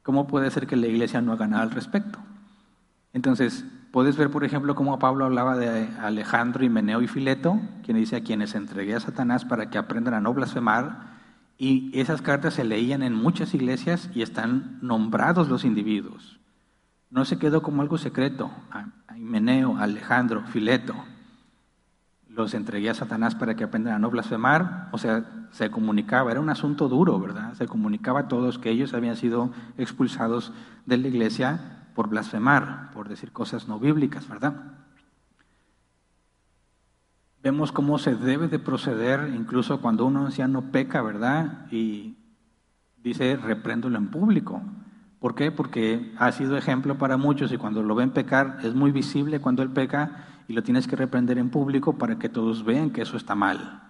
¿Cómo 0.01 0.25
puede 0.25 0.49
ser 0.49 0.65
que 0.65 0.75
la 0.75 0.87
iglesia 0.87 1.21
no 1.21 1.31
haga 1.31 1.45
nada 1.45 1.61
al 1.61 1.69
respecto? 1.69 2.17
Entonces, 3.13 3.63
puedes 3.91 4.17
ver, 4.17 4.31
por 4.31 4.43
ejemplo, 4.43 4.73
cómo 4.73 4.97
Pablo 4.97 5.25
hablaba 5.25 5.55
de 5.55 5.87
Alejandro, 6.01 6.65
y 6.65 6.69
Meneo 6.69 7.01
y 7.01 7.07
Fileto, 7.07 7.61
quien 7.83 7.97
dice 7.97 8.15
a 8.15 8.23
quienes 8.23 8.55
entregué 8.55 8.95
a 8.95 8.99
Satanás 8.99 9.45
para 9.45 9.69
que 9.69 9.77
aprendan 9.77 10.15
a 10.15 10.19
no 10.19 10.33
blasfemar. 10.33 11.13
Y 11.59 11.97
esas 11.97 12.23
cartas 12.23 12.55
se 12.55 12.63
leían 12.63 13.03
en 13.03 13.13
muchas 13.13 13.53
iglesias 13.53 14.09
y 14.15 14.23
están 14.23 14.79
nombrados 14.81 15.47
los 15.47 15.63
individuos. 15.63 16.39
No 17.11 17.23
se 17.25 17.37
quedó 17.37 17.61
como 17.61 17.83
algo 17.83 17.99
secreto. 17.99 18.51
Meneo, 19.15 19.77
Alejandro, 19.77 20.43
Fileto, 20.47 20.95
los 22.27 22.55
entregué 22.55 22.89
a 22.89 22.95
Satanás 22.95 23.35
para 23.35 23.55
que 23.55 23.63
aprendan 23.63 23.93
a 23.93 23.99
no 23.99 24.09
blasfemar, 24.09 24.89
o 24.91 24.97
sea, 24.97 25.23
se 25.51 25.69
comunicaba, 25.69 26.31
era 26.31 26.39
un 26.39 26.49
asunto 26.49 26.89
duro, 26.89 27.19
¿verdad? 27.19 27.53
Se 27.53 27.67
comunicaba 27.67 28.21
a 28.21 28.27
todos 28.27 28.57
que 28.57 28.71
ellos 28.71 28.95
habían 28.95 29.15
sido 29.15 29.51
expulsados 29.77 30.51
de 30.87 30.97
la 30.97 31.07
iglesia 31.07 31.82
por 31.93 32.09
blasfemar, 32.09 32.91
por 32.91 33.09
decir 33.09 33.31
cosas 33.31 33.67
no 33.67 33.79
bíblicas, 33.79 34.27
¿verdad? 34.27 34.53
Vemos 37.41 37.71
cómo 37.71 37.97
se 37.99 38.15
debe 38.15 38.47
de 38.47 38.59
proceder 38.59 39.33
incluso 39.35 39.81
cuando 39.81 40.05
uno 40.05 40.25
anciano 40.25 40.71
peca, 40.71 41.01
¿verdad? 41.01 41.67
Y 41.71 42.15
dice, 43.03 43.35
repréndolo 43.35 43.97
en 43.97 44.09
público. 44.09 44.61
¿Por 45.19 45.35
qué? 45.35 45.51
Porque 45.51 46.13
ha 46.17 46.31
sido 46.31 46.57
ejemplo 46.57 46.97
para 46.97 47.17
muchos 47.17 47.51
y 47.51 47.57
cuando 47.57 47.83
lo 47.83 47.95
ven 47.95 48.11
pecar 48.11 48.59
es 48.63 48.73
muy 48.73 48.91
visible 48.91 49.39
cuando 49.39 49.61
él 49.61 49.69
peca 49.69 50.25
y 50.47 50.53
lo 50.53 50.63
tienes 50.63 50.87
que 50.87 50.95
reprender 50.95 51.37
en 51.37 51.49
público 51.49 51.97
para 51.97 52.17
que 52.17 52.29
todos 52.29 52.65
vean 52.65 52.91
que 52.91 53.01
eso 53.01 53.17
está 53.17 53.35
mal 53.35 53.83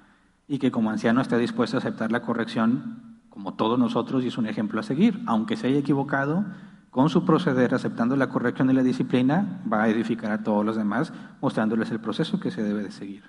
y 0.48 0.60
que 0.60 0.72
como 0.72 0.92
anciano 0.92 1.22
está 1.22 1.38
dispuesto 1.38 1.78
a 1.78 1.80
aceptar 1.80 2.12
la 2.12 2.22
corrección 2.22 3.20
como 3.30 3.56
todos 3.56 3.80
nosotros 3.80 4.24
y 4.24 4.28
es 4.28 4.38
un 4.38 4.46
ejemplo 4.46 4.80
a 4.80 4.84
seguir. 4.84 5.20
Aunque 5.26 5.58
se 5.58 5.68
haya 5.68 5.80
equivocado, 5.80 6.46
con 6.94 7.10
su 7.10 7.26
proceder, 7.26 7.76
aceptando 7.76 8.16
la 8.16 8.30
corrección 8.30 8.70
y 8.70 8.74
la 8.74 8.84
disciplina, 8.84 9.62
va 9.72 9.84
a 9.84 9.90
edificar 9.90 10.32
a 10.32 10.44
todos 10.44 10.64
los 10.64 10.78
demás, 10.78 11.12
mostrándoles 11.42 11.92
el 11.92 12.00
proceso 12.00 12.40
que 12.40 12.52
se 12.52 12.64
debe 12.64 12.84
de 12.84 12.92
seguir. 12.92 13.26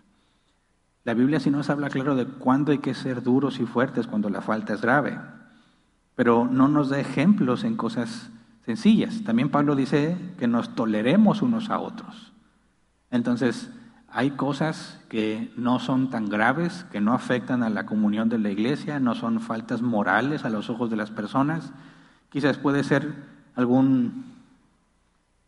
La 1.03 1.15
Biblia 1.15 1.41
sí 1.41 1.51
nos 1.51 1.69
habla 1.69 1.91
claro 1.91 2.15
de 2.15 2.27
cuándo 2.27 2.71
hay 2.71 2.79
que 2.79 2.95
ser 2.95 3.25
duros 3.25 3.59
y 3.59 3.67
fuertes 3.67 4.07
cuando 4.07 4.31
la 4.31 4.41
falta 4.41 4.75
es 4.75 4.81
grave 4.81 5.19
pero 6.15 6.47
no 6.51 6.69
nos 6.69 6.91
da 6.91 7.01
ejemplos 7.01 7.65
en 7.65 7.77
cosas 7.77 8.31
sencillas. 8.65 9.23
También 9.25 9.51
Pablo 9.51 9.75
dice 9.75 10.17
que 10.39 10.47
nos 10.47 10.75
toleremos 10.75 11.43
unos 11.43 11.71
a 11.71 11.79
otros. 11.79 12.33
Entonces, 13.11 13.71
hay 14.09 14.33
cosas 14.33 15.01
que 15.09 15.53
no 15.57 15.81
son 15.81 16.11
tan 16.11 16.29
graves, 16.29 16.87
que 16.93 17.01
no 17.01 17.13
afectan 17.13 17.63
a 17.63 17.71
la 17.71 17.85
comunión 17.85 18.29
de 18.29 18.39
la 18.39 18.51
iglesia, 18.51 19.01
no 19.01 19.15
son 19.15 19.41
faltas 19.41 19.83
morales 19.83 20.45
a 20.45 20.51
los 20.51 20.71
ojos 20.71 20.89
de 20.89 20.97
las 20.97 21.11
personas. 21.11 21.73
Quizás 22.31 22.59
puede 22.59 22.85
ser 22.85 23.34
algún, 23.55 24.25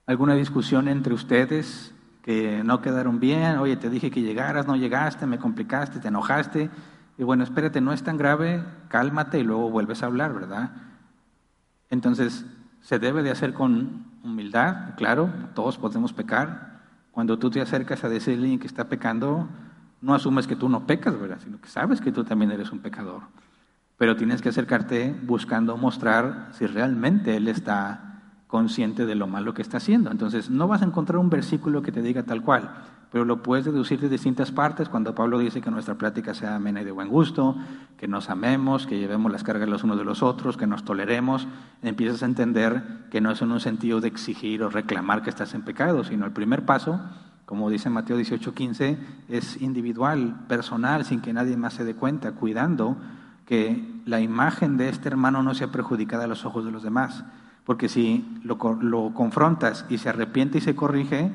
alguna 0.07 0.34
discusión 0.34 0.88
entre 0.88 1.14
ustedes 1.14 1.94
que 2.22 2.62
no 2.64 2.80
quedaron 2.82 3.20
bien, 3.20 3.59
oye, 3.59 3.76
te 3.76 3.88
dije 3.88 4.11
que 4.11 4.22
llegaras, 4.22 4.66
no 4.66 4.76
llegaste, 4.76 5.26
me 5.26 5.38
complicaste, 5.38 6.00
te 6.00 6.09
enojaste, 6.09 6.70
y 7.18 7.22
bueno, 7.22 7.44
espérate, 7.44 7.80
no 7.80 7.92
es 7.92 8.02
tan 8.02 8.16
grave, 8.16 8.64
cálmate 8.88 9.38
y 9.38 9.44
luego 9.44 9.70
vuelves 9.70 10.02
a 10.02 10.07
hablar, 10.07 10.34
¿verdad? 10.34 10.72
Entonces, 11.88 12.44
se 12.82 12.98
debe 12.98 13.22
de 13.22 13.30
hacer 13.30 13.54
con 13.54 14.04
humildad, 14.22 14.94
claro, 14.96 15.30
todos 15.54 15.78
podemos 15.78 16.12
pecar. 16.12 16.80
Cuando 17.12 17.38
tú 17.38 17.48
te 17.50 17.61
acercas 17.61 18.04
a 18.04 18.09
decirle 18.09 18.59
que 18.59 18.66
está 18.66 18.88
pecando, 18.88 19.48
no 20.00 20.14
asumes 20.14 20.46
que 20.46 20.57
tú 20.57 20.68
no 20.68 20.86
pecas, 20.86 21.18
¿verdad? 21.18 21.38
Sino 21.42 21.61
que 21.61 21.68
sabes 21.68 22.00
que 22.00 22.12
tú 22.12 22.24
también 22.24 22.50
eres 22.50 22.70
un 22.70 22.80
pecador. 22.80 23.22
Pero 23.97 24.16
tienes 24.16 24.42
que 24.42 24.51
acercarte 24.51 25.14
buscando 25.22 25.76
mostrar 25.76 26.49
si 26.53 26.66
realmente 26.66 27.36
él 27.36 27.49
está 27.49 28.07
consciente 28.47 29.07
de 29.07 29.14
lo 29.14 29.26
malo 29.26 29.55
que 29.55 29.62
está 29.62 29.78
haciendo. 29.78 30.11
Entonces, 30.11 30.51
no 30.51 30.68
vas 30.68 30.82
a 30.82 30.84
encontrar 30.84 31.18
un 31.18 31.30
versículo 31.30 31.82
que 31.82 31.92
te 31.92 32.03
diga 32.03 32.22
tal 32.22 32.42
cual, 32.42 32.70
pero 33.11 33.24
lo 33.24 33.42
puedes 33.42 33.64
deducir 33.64 34.01
de 34.01 34.09
distintas 34.09 34.53
partes 34.53 34.88
cuando 34.88 35.14
Pablo 35.14 35.38
dice 35.38 35.61
que 35.61 35.70
nuestra 35.70 35.97
plática 35.97 36.34
sea 36.34 36.57
amena 36.57 36.82
y 36.82 36.84
de 36.84 36.90
buen 36.90 37.09
gusto, 37.09 37.57
que 37.97 38.09
nos 38.09 38.30
amemos, 38.30 38.86
que 38.86 38.99
llevemos 38.99 39.32
las 39.32 39.42
cargas 39.42 39.68
los 39.68 39.84
unos 39.84 39.99
de 39.99 40.05
los 40.05 40.22
otros, 40.22 40.57
que 40.57 40.66
nos 40.66 40.84
toleremos, 40.84 41.49
empiezas 41.82 42.22
a 42.22 42.26
entender 42.26 43.07
que 43.11 43.20
no 43.20 43.30
es 43.30 43.42
en 43.42 43.53
un 43.53 43.61
sentido 43.61 44.01
de 44.01 44.09
exigir 44.09 44.62
o 44.62 44.70
reclamar 44.70 45.22
que 45.22 45.30
estás 45.30 45.55
en 45.55 45.62
pecado, 45.62 46.05
sino 46.05 46.26
el 46.26 46.32
primer 46.32 46.64
paso 46.64 47.01
como 47.47 47.70
dice 47.70 47.88
Mateo 47.90 48.18
18:15, 48.18 48.99
es 49.28 49.62
individual, 49.62 50.34
personal, 50.49 51.05
sin 51.05 51.20
que 51.20 51.32
nadie 51.32 51.57
más 51.57 51.74
se 51.74 51.84
dé 51.84 51.94
cuenta, 51.94 52.32
cuidando 52.32 52.97
que 53.47 54.03
la 54.05 54.20
imagen 54.20 54.76
de 54.76 54.88
este 54.88 55.09
hermano 55.09 55.42
no 55.42 55.55
sea 55.55 55.68
perjudicada 55.68 56.24
a 56.24 56.28
los 56.28 56.44
ojos 56.44 56.64
de 56.64 56.72
los 56.72 56.82
demás. 56.82 57.24
Porque 57.64 57.88
si 57.88 58.40
lo, 58.42 58.59
confrontas 58.59 59.86
y 59.88 59.99
se 59.99 60.09
arrepiente 60.09 60.59
y 60.59 60.61
se 60.61 60.76
corrige, 60.76 61.32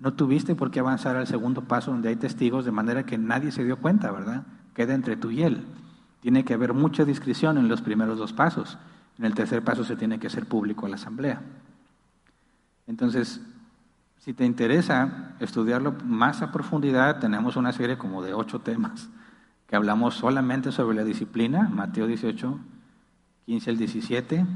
no 0.00 0.14
tuviste 0.14 0.54
por 0.54 0.70
qué 0.70 0.80
avanzar 0.80 1.16
al 1.16 1.26
segundo 1.26 1.62
paso 1.62 1.90
donde 1.90 2.08
hay 2.08 2.16
testigos 2.16 2.64
de 2.64 2.72
manera 2.72 3.04
que 3.04 3.18
nadie 3.18 3.52
se 3.52 3.64
dio 3.64 3.76
cuenta, 3.76 4.10
¿verdad? 4.10 4.44
Queda 4.74 4.94
entre 4.94 5.16
tú 5.16 5.30
y 5.30 5.42
él. 5.42 5.64
Tiene 6.20 6.44
que 6.44 6.54
haber 6.54 6.72
mucha 6.72 7.04
discreción 7.04 7.58
en 7.58 7.68
los 7.68 7.82
primeros 7.82 8.18
dos 8.18 8.32
pasos. 8.32 8.78
En 9.18 9.26
el 9.26 9.34
tercer 9.34 9.62
paso 9.62 9.84
se 9.84 9.96
tiene 9.96 10.18
que 10.18 10.28
hacer 10.28 10.46
público 10.46 10.86
a 10.86 10.88
la 10.88 10.96
asamblea. 10.96 11.42
Entonces, 12.86 13.40
si 14.18 14.32
te 14.32 14.44
interesa 14.44 15.34
estudiarlo 15.38 15.94
más 16.04 16.42
a 16.42 16.50
profundidad, 16.50 17.18
tenemos 17.18 17.56
una 17.56 17.72
serie 17.72 17.98
como 17.98 18.22
de 18.22 18.32
ocho 18.32 18.60
temas 18.60 19.08
que 19.72 19.76
hablamos 19.76 20.16
solamente 20.16 20.70
sobre 20.70 20.94
la 20.94 21.02
disciplina, 21.02 21.66
Mateo 21.66 22.06
18, 22.06 22.58
15 23.46 23.70
al 23.70 23.78
17. 23.78 24.46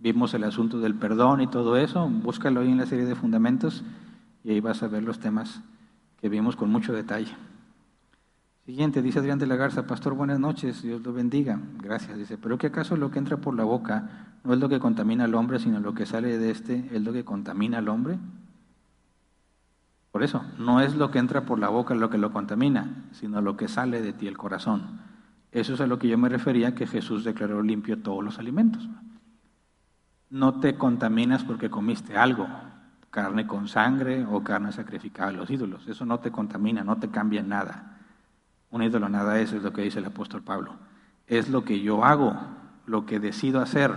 Vimos 0.00 0.34
el 0.34 0.44
asunto 0.44 0.80
del 0.80 0.94
perdón 0.96 1.40
y 1.40 1.46
todo 1.46 1.78
eso. 1.78 2.06
Búscalo 2.06 2.60
ahí 2.60 2.70
en 2.70 2.76
la 2.76 2.84
serie 2.84 3.06
de 3.06 3.14
fundamentos 3.14 3.82
y 4.44 4.50
ahí 4.50 4.60
vas 4.60 4.82
a 4.82 4.88
ver 4.88 5.02
los 5.02 5.18
temas 5.18 5.62
que 6.20 6.28
vimos 6.28 6.56
con 6.56 6.68
mucho 6.68 6.92
detalle. 6.92 7.34
Siguiente, 8.66 9.00
dice 9.00 9.20
Adrián 9.20 9.38
de 9.38 9.46
la 9.46 9.56
Garza, 9.56 9.86
Pastor, 9.86 10.12
buenas 10.12 10.38
noches, 10.38 10.82
Dios 10.82 11.00
lo 11.00 11.14
bendiga. 11.14 11.58
Gracias, 11.78 12.18
dice, 12.18 12.36
pero 12.36 12.58
que 12.58 12.66
acaso 12.66 12.98
lo 12.98 13.10
que 13.10 13.18
entra 13.18 13.38
por 13.38 13.54
la 13.54 13.64
boca 13.64 14.26
no 14.44 14.52
es 14.52 14.60
lo 14.60 14.68
que 14.68 14.78
contamina 14.78 15.24
al 15.24 15.34
hombre, 15.36 15.58
sino 15.58 15.80
lo 15.80 15.94
que 15.94 16.04
sale 16.04 16.36
de 16.36 16.50
este 16.50 16.86
es 16.92 17.00
lo 17.00 17.14
que 17.14 17.24
contamina 17.24 17.78
al 17.78 17.88
hombre. 17.88 18.18
Por 20.10 20.24
eso, 20.24 20.44
no 20.58 20.80
es 20.80 20.96
lo 20.96 21.10
que 21.10 21.18
entra 21.18 21.42
por 21.42 21.58
la 21.58 21.68
boca 21.68 21.94
lo 21.94 22.10
que 22.10 22.18
lo 22.18 22.32
contamina, 22.32 23.04
sino 23.12 23.40
lo 23.40 23.56
que 23.56 23.68
sale 23.68 24.02
de 24.02 24.12
ti, 24.12 24.26
el 24.26 24.36
corazón. 24.36 25.00
Eso 25.52 25.74
es 25.74 25.80
a 25.80 25.86
lo 25.86 25.98
que 25.98 26.08
yo 26.08 26.18
me 26.18 26.28
refería 26.28 26.74
que 26.74 26.86
Jesús 26.86 27.24
declaró 27.24 27.62
limpio 27.62 28.02
todos 28.02 28.24
los 28.24 28.38
alimentos. 28.38 28.88
No 30.28 30.60
te 30.60 30.76
contaminas 30.76 31.44
porque 31.44 31.70
comiste 31.70 32.16
algo, 32.16 32.48
carne 33.10 33.46
con 33.46 33.68
sangre 33.68 34.24
o 34.24 34.42
carne 34.42 34.72
sacrificada 34.72 35.30
a 35.30 35.32
los 35.32 35.50
ídolos. 35.50 35.86
Eso 35.88 36.04
no 36.04 36.18
te 36.18 36.30
contamina, 36.30 36.84
no 36.84 36.98
te 36.98 37.08
cambia 37.08 37.42
nada. 37.42 37.98
Un 38.70 38.82
ídolo 38.82 39.08
nada 39.08 39.38
es, 39.40 39.52
es 39.52 39.62
lo 39.62 39.72
que 39.72 39.82
dice 39.82 39.98
el 39.98 40.06
apóstol 40.06 40.42
Pablo. 40.42 40.74
Es 41.26 41.48
lo 41.48 41.64
que 41.64 41.80
yo 41.80 42.04
hago, 42.04 42.36
lo 42.86 43.06
que 43.06 43.18
decido 43.20 43.60
hacer, 43.60 43.94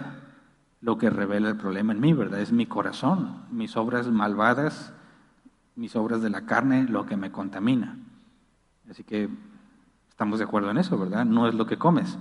lo 0.81 0.97
que 0.97 1.09
revela 1.09 1.49
el 1.49 1.57
problema 1.57 1.93
en 1.93 1.99
mí, 1.99 2.13
¿verdad? 2.13 2.39
Es 2.39 2.51
mi 2.51 2.65
corazón, 2.65 3.43
mis 3.51 3.77
obras 3.77 4.07
malvadas 4.07 4.93
mis 5.75 5.95
obras 5.95 6.21
de 6.21 6.29
la 6.29 6.45
carne 6.45 6.85
lo 6.87 7.05
que 7.05 7.17
me 7.17 7.31
contamina. 7.31 7.97
Así 8.89 9.03
que 9.03 9.29
estamos 10.09 10.39
de 10.39 10.45
acuerdo 10.45 10.71
en 10.71 10.77
eso, 10.77 10.97
¿verdad? 10.97 11.25
No 11.25 11.47
es 11.47 11.55
lo 11.55 11.65
que 11.65 11.77
comes. 11.77 12.17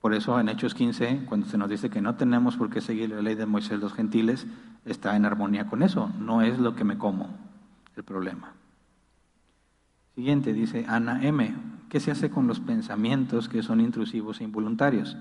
Por 0.00 0.14
eso 0.14 0.40
en 0.40 0.48
Hechos 0.48 0.74
15, 0.74 1.24
cuando 1.26 1.46
se 1.46 1.58
nos 1.58 1.68
dice 1.68 1.90
que 1.90 2.00
no 2.00 2.14
tenemos 2.14 2.56
por 2.56 2.70
qué 2.70 2.80
seguir 2.80 3.10
la 3.10 3.20
ley 3.20 3.34
de 3.34 3.46
Moisés 3.46 3.78
los 3.78 3.92
gentiles, 3.92 4.46
está 4.84 5.14
en 5.14 5.26
armonía 5.26 5.66
con 5.66 5.82
eso. 5.82 6.10
No 6.18 6.42
es 6.42 6.58
lo 6.58 6.74
que 6.74 6.84
me 6.84 6.96
como 6.96 7.28
el 7.96 8.04
problema. 8.04 8.54
Siguiente, 10.14 10.52
dice 10.52 10.86
Ana 10.88 11.22
M. 11.22 11.54
¿Qué 11.90 12.00
se 12.00 12.10
hace 12.10 12.30
con 12.30 12.46
los 12.46 12.60
pensamientos 12.60 13.48
que 13.48 13.62
son 13.62 13.80
intrusivos 13.80 14.40
e 14.40 14.44
involuntarios? 14.44 15.16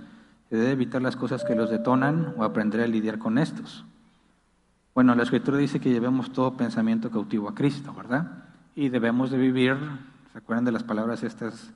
¿Se 0.49 0.55
debe 0.55 0.71
evitar 0.71 1.01
las 1.01 1.15
cosas 1.15 1.43
que 1.43 1.55
los 1.55 1.69
detonan 1.69 2.33
o 2.37 2.43
aprender 2.43 2.81
a 2.81 2.87
lidiar 2.87 3.19
con 3.19 3.37
estos? 3.37 3.85
Bueno, 4.99 5.15
la 5.15 5.23
escritura 5.23 5.57
dice 5.57 5.79
que 5.79 5.91
llevemos 5.91 6.33
todo 6.33 6.57
pensamiento 6.57 7.09
cautivo 7.09 7.47
a 7.47 7.55
Cristo, 7.55 7.93
¿verdad? 7.93 8.43
Y 8.75 8.89
debemos 8.89 9.31
de 9.31 9.37
vivir, 9.37 9.77
¿se 10.33 10.37
acuerdan 10.37 10.65
de 10.65 10.73
las 10.73 10.83
palabras 10.83 11.23
estas 11.23 11.71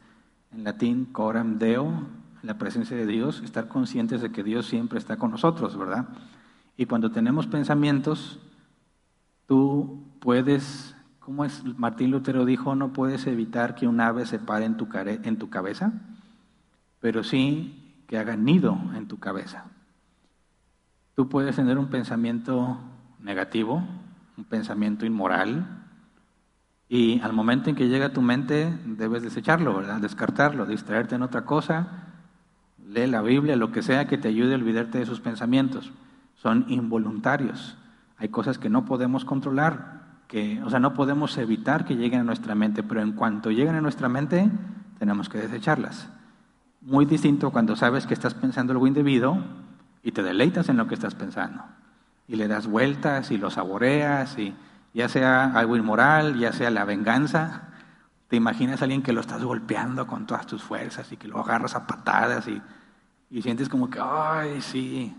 en 0.52 0.66
latín, 0.66 1.06
coram 1.06 1.58
deo, 1.58 2.04
la 2.42 2.58
presencia 2.58 2.98
de 2.98 3.06
Dios, 3.06 3.42
estar 3.42 3.70
conscientes 3.70 4.22
de 4.22 4.34
que 4.34 4.44
Dios 4.44 4.66
siempre 4.66 5.00
está 5.00 5.16
con 5.16 5.32
nosotros, 5.32 5.78
¿verdad? 5.78 6.10
Y 6.76 6.86
cuando 6.86 7.14
tenemos 7.14 7.48
pensamientos, 7.48 8.42
tú 9.48 10.04
puedes, 10.20 10.94
¿cómo 11.22 11.46
es? 11.46 11.64
Martín 11.78 12.12
Lutero 12.12 12.44
dijo, 12.44 12.76
no 12.76 12.92
puedes 12.92 13.26
evitar 13.26 13.76
que 13.76 13.88
un 13.88 14.02
ave 14.02 14.26
se 14.26 14.40
pare 14.40 14.66
en 14.66 14.76
tu, 14.76 14.90
en 14.94 15.38
tu 15.38 15.50
cabeza, 15.50 15.94
pero 17.00 17.24
sí 17.24 18.04
que 18.06 18.18
haga 18.18 18.36
nido 18.36 18.78
en 18.98 19.08
tu 19.08 19.18
cabeza. 19.18 19.64
Tú 21.16 21.30
puedes 21.30 21.56
tener 21.56 21.78
un 21.78 21.88
pensamiento 21.88 22.82
negativo, 23.24 23.84
un 24.38 24.44
pensamiento 24.44 25.06
inmoral, 25.06 25.84
y 26.90 27.22
al 27.22 27.34
momento 27.34 27.70
en 27.70 27.76
que 27.76 27.88
llega 27.88 28.08
a 28.08 28.14
tu 28.14 28.22
mente 28.22 28.72
debes 28.86 29.24
desecharlo, 29.24 29.76
¿verdad? 29.76 30.00
Descartarlo, 30.00 30.66
distraerte 30.66 31.16
en 31.16 31.24
otra 31.24 31.44
cosa, 31.44 31.88
lee 32.88 33.08
la 33.08 33.22
Biblia, 33.22 33.56
lo 33.56 33.72
que 33.72 33.82
sea 33.82 34.06
que 34.06 34.18
te 34.18 34.28
ayude 34.28 34.54
a 34.54 34.58
olvidarte 34.58 35.00
de 35.00 35.04
esos 35.06 35.20
pensamientos. 35.20 35.92
Son 36.36 36.66
involuntarios. 36.68 37.78
Hay 38.18 38.30
cosas 38.30 38.60
que 38.60 38.70
no 38.70 38.86
podemos 38.86 39.26
controlar, 39.26 40.04
que, 40.28 40.62
o 40.62 40.70
sea, 40.70 40.80
no 40.80 40.94
podemos 40.94 41.38
evitar 41.38 41.86
que 41.86 41.96
lleguen 41.96 42.20
a 42.20 42.26
nuestra 42.26 42.54
mente, 42.54 42.84
pero 42.84 43.02
en 43.02 43.14
cuanto 43.14 43.50
lleguen 43.50 43.76
a 43.76 43.82
nuestra 43.82 44.10
mente, 44.10 44.52
tenemos 45.00 45.30
que 45.30 45.40
desecharlas. 45.40 46.10
Muy 46.82 47.06
distinto 47.06 47.52
cuando 47.52 47.76
sabes 47.76 48.06
que 48.06 48.14
estás 48.14 48.34
pensando 48.34 48.74
algo 48.74 48.86
indebido 48.86 49.38
y 50.04 50.12
te 50.12 50.22
deleitas 50.22 50.70
en 50.70 50.78
lo 50.78 50.88
que 50.88 50.96
estás 50.96 51.16
pensando 51.16 51.64
y 52.28 52.36
le 52.36 52.48
das 52.48 52.68
vueltas 52.68 53.32
y 53.32 53.38
lo 53.38 53.50
saboreas 53.50 54.38
y 54.38 54.56
ya 54.94 55.10
sea 55.10 55.46
algo 55.54 55.76
inmoral, 55.76 56.38
ya 56.38 56.54
sea 56.54 56.70
la 56.70 56.86
venganza, 56.86 57.70
te 58.28 58.36
imaginas 58.36 58.82
a 58.82 58.86
alguien 58.86 59.02
que 59.02 59.14
lo 59.14 59.22
estás 59.22 59.44
golpeando 59.44 60.08
con 60.08 60.26
todas 60.26 60.48
tus 60.48 60.64
fuerzas 60.64 61.12
y 61.12 61.18
que 61.18 61.28
lo 61.28 61.40
agarras 61.40 61.76
a 61.76 61.86
patadas 61.88 62.48
y, 62.48 62.62
y 63.30 63.42
sientes 63.42 63.70
como 63.70 63.90
que, 63.90 64.00
ay, 64.02 64.62
sí. 64.62 65.16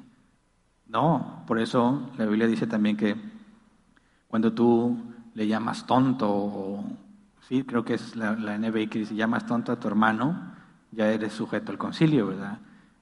No, 0.86 1.42
por 1.46 1.59
eso 1.59 2.11
la 2.18 2.26
Biblia 2.26 2.46
dice 2.46 2.66
también 2.66 2.96
que 2.96 3.16
cuando 4.28 4.52
tú 4.52 4.96
le 5.34 5.46
llamas 5.46 5.86
tonto, 5.86 6.28
o, 6.28 6.84
sí, 7.48 7.64
creo 7.64 7.84
que 7.84 7.94
es 7.94 8.16
la, 8.16 8.32
la 8.32 8.59
NBI 8.59 8.88
que 8.88 9.00
dice, 9.00 9.14
llamas 9.14 9.46
tonto 9.46 9.72
a 9.72 9.80
tu 9.80 9.88
hermano, 9.88 10.52
ya 10.92 11.09
eres 11.09 11.32
sujeto 11.32 11.72
al 11.72 11.78
concilio, 11.78 12.28
¿verdad? 12.28 12.59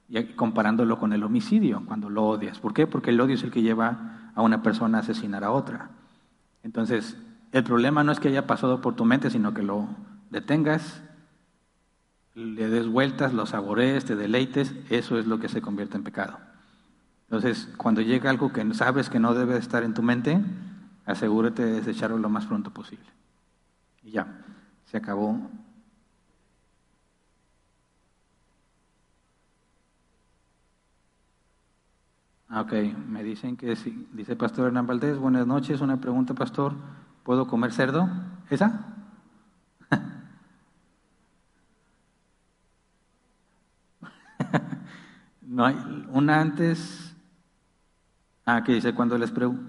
Y 0.07 0.23
comparándolo 0.35 0.99
con 0.99 1.13
el 1.13 1.23
homicidio, 1.23 1.83
cuando 1.85 2.09
lo 2.09 2.25
odias. 2.25 2.59
¿Por 2.59 2.73
qué? 2.73 2.87
Porque 2.87 3.11
el 3.11 3.21
odio 3.21 3.35
es 3.35 3.43
el 3.43 3.51
que 3.51 3.61
lleva 3.61 4.31
a 4.35 4.41
una 4.41 4.61
persona 4.61 4.99
a 4.99 5.01
asesinar 5.01 5.43
a 5.43 5.51
otra. 5.51 5.89
Entonces, 6.63 7.17
el 7.51 7.63
problema 7.63 8.03
no 8.03 8.11
es 8.11 8.19
que 8.19 8.29
haya 8.29 8.47
pasado 8.47 8.81
por 8.81 8.95
tu 8.95 9.05
mente, 9.05 9.29
sino 9.29 9.53
que 9.53 9.63
lo 9.63 9.87
detengas, 10.29 11.03
le 12.35 12.67
des 12.67 12.87
vueltas, 12.87 13.33
lo 13.33 13.45
saborees, 13.45 14.05
te 14.05 14.15
deleites, 14.15 14.73
eso 14.89 15.19
es 15.19 15.27
lo 15.27 15.39
que 15.39 15.49
se 15.49 15.61
convierte 15.61 15.97
en 15.97 16.03
pecado. 16.03 16.39
Entonces, 17.27 17.69
cuando 17.77 18.01
llega 18.01 18.29
algo 18.29 18.51
que 18.51 18.73
sabes 18.73 19.09
que 19.09 19.19
no 19.19 19.33
debe 19.33 19.57
estar 19.57 19.83
en 19.83 19.93
tu 19.93 20.01
mente, 20.01 20.39
asegúrate 21.05 21.63
de 21.63 21.73
desecharlo 21.73 22.17
lo 22.17 22.29
más 22.29 22.45
pronto 22.45 22.71
posible. 22.71 23.05
Y 24.03 24.11
ya, 24.11 24.27
se 24.85 24.97
acabó 24.97 25.39
ok, 32.61 32.73
me 33.09 33.23
dicen 33.23 33.57
que 33.57 33.75
sí. 33.75 34.07
Dice 34.13 34.35
Pastor 34.35 34.67
Hernán 34.67 34.87
Valdés, 34.87 35.17
buenas 35.17 35.47
noches. 35.47 35.81
Una 35.81 35.99
pregunta, 35.99 36.33
Pastor. 36.33 36.73
¿Puedo 37.23 37.47
comer 37.47 37.71
cerdo? 37.71 38.09
¿Esa? 38.49 38.85
no 45.41 45.65
hay 45.65 45.75
una 46.11 46.41
antes. 46.41 47.15
Ah, 48.45 48.63
que 48.63 48.73
dice, 48.73 48.93
cuando 48.93 49.17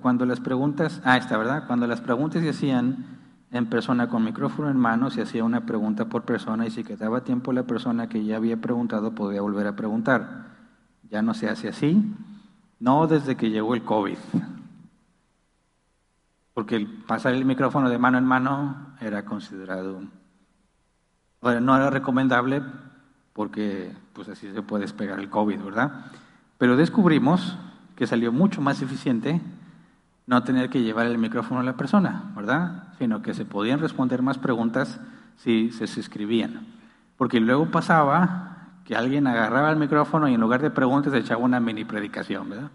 cuando 0.00 0.26
las 0.26 0.40
preguntas, 0.40 1.00
ah, 1.04 1.16
está, 1.16 1.38
¿verdad? 1.38 1.66
Cuando 1.66 1.86
las 1.86 2.00
preguntas 2.00 2.42
se 2.42 2.50
hacían 2.50 3.20
en 3.52 3.70
persona 3.70 4.08
con 4.08 4.24
micrófono 4.24 4.68
en 4.68 4.76
mano, 4.76 5.10
se 5.10 5.22
hacía 5.22 5.44
una 5.44 5.64
pregunta 5.64 6.06
por 6.06 6.24
persona 6.24 6.66
y 6.66 6.70
si 6.70 6.82
quedaba 6.82 7.22
tiempo 7.22 7.52
la 7.52 7.62
persona 7.62 8.08
que 8.08 8.24
ya 8.24 8.36
había 8.36 8.56
preguntado 8.56 9.14
podía 9.14 9.42
volver 9.42 9.68
a 9.68 9.76
preguntar. 9.76 10.46
Ya 11.08 11.22
no 11.22 11.34
se 11.34 11.48
hace 11.48 11.68
así. 11.68 12.02
No 12.80 13.06
desde 13.06 13.36
que 13.36 13.50
llegó 13.50 13.74
el 13.74 13.82
COVID. 13.82 14.18
Porque 16.52 16.86
pasar 17.06 17.34
el 17.34 17.44
micrófono 17.44 17.90
de 17.90 17.98
mano 17.98 18.18
en 18.18 18.24
mano 18.24 18.94
era 19.00 19.24
considerado, 19.24 20.02
no 21.42 21.76
era 21.76 21.90
recomendable 21.90 22.62
porque 23.32 23.92
pues 24.12 24.28
así 24.28 24.52
se 24.52 24.62
puede 24.62 24.82
despegar 24.82 25.18
el 25.18 25.28
COVID, 25.28 25.60
¿verdad? 25.60 26.06
Pero 26.56 26.76
descubrimos 26.76 27.58
que 27.96 28.06
salió 28.06 28.30
mucho 28.30 28.60
más 28.60 28.80
eficiente 28.80 29.40
no 30.26 30.44
tener 30.44 30.70
que 30.70 30.82
llevar 30.82 31.06
el 31.06 31.18
micrófono 31.18 31.60
a 31.60 31.64
la 31.64 31.76
persona, 31.76 32.32
¿verdad? 32.36 32.94
Sino 32.98 33.20
que 33.20 33.34
se 33.34 33.44
podían 33.44 33.80
responder 33.80 34.22
más 34.22 34.38
preguntas 34.38 35.00
si 35.36 35.72
se 35.72 35.84
escribían. 35.84 36.66
Porque 37.16 37.40
luego 37.40 37.70
pasaba 37.70 38.53
que 38.84 38.96
alguien 38.96 39.26
agarraba 39.26 39.70
el 39.70 39.76
micrófono 39.76 40.28
y 40.28 40.34
en 40.34 40.40
lugar 40.40 40.62
de 40.62 40.70
preguntas 40.70 41.12
echaba 41.14 41.42
una 41.42 41.60
mini 41.60 41.84
predicación, 41.84 42.50
¿verdad? 42.50 42.70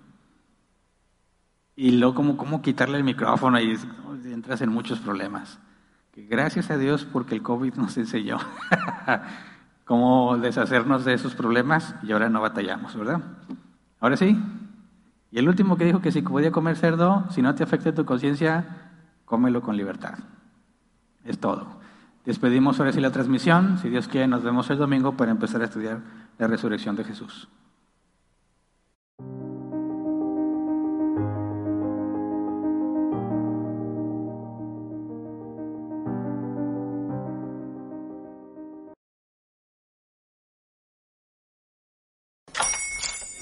y 1.79 1.91
luego 1.91 2.13
cómo, 2.13 2.35
cómo 2.35 2.61
quitarle 2.61 2.97
el 2.97 3.05
micrófono 3.05 3.57
y 3.57 3.79
entras 4.25 4.59
en 4.59 4.69
muchos 4.69 4.99
problemas. 4.99 5.59
Gracias 6.13 6.69
a 6.71 6.77
Dios 6.77 7.05
porque 7.05 7.35
el 7.35 7.41
COVID 7.41 7.75
nos 7.75 7.95
enseñó 7.97 8.37
cómo 9.85 10.37
deshacernos 10.37 11.05
de 11.05 11.13
esos 11.13 11.35
problemas 11.35 11.95
y 12.03 12.11
ahora 12.11 12.27
no 12.27 12.41
batallamos, 12.41 12.97
¿verdad? 12.97 13.21
Ahora 14.01 14.17
sí. 14.17 14.37
Y 15.31 15.39
el 15.39 15.47
último 15.47 15.77
que 15.77 15.85
dijo 15.85 16.01
que 16.01 16.11
si 16.11 16.21
podía 16.21 16.51
comer 16.51 16.75
cerdo, 16.75 17.23
si 17.29 17.41
no 17.41 17.55
te 17.55 17.63
afecta 17.63 17.93
tu 17.93 18.03
conciencia, 18.03 18.91
cómelo 19.23 19.61
con 19.61 19.77
libertad. 19.77 20.15
Es 21.23 21.39
todo. 21.39 21.78
Despedimos 22.29 22.79
ahora 22.79 22.91
sí 22.91 23.01
la 23.01 23.09
transmisión. 23.09 23.79
Si 23.81 23.89
Dios 23.89 24.07
quiere, 24.07 24.27
nos 24.27 24.43
vemos 24.43 24.69
el 24.69 24.77
domingo 24.77 25.17
para 25.17 25.31
empezar 25.31 25.63
a 25.63 25.65
estudiar 25.65 25.97
la 26.37 26.45
resurrección 26.45 26.95
de 26.95 27.03
Jesús. 27.03 27.49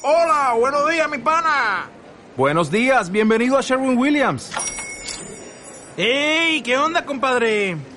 Hola, 0.02 0.54
buenos 0.58 0.90
días, 0.90 1.10
mi 1.10 1.18
pana. 1.18 1.90
Buenos 2.38 2.72
días, 2.72 3.12
bienvenido 3.12 3.58
a 3.58 3.62
Sherwin 3.62 3.98
Williams. 3.98 4.54
¡Ey! 5.98 6.62
¿Qué 6.62 6.78
onda, 6.78 7.06
compadre? 7.06 7.97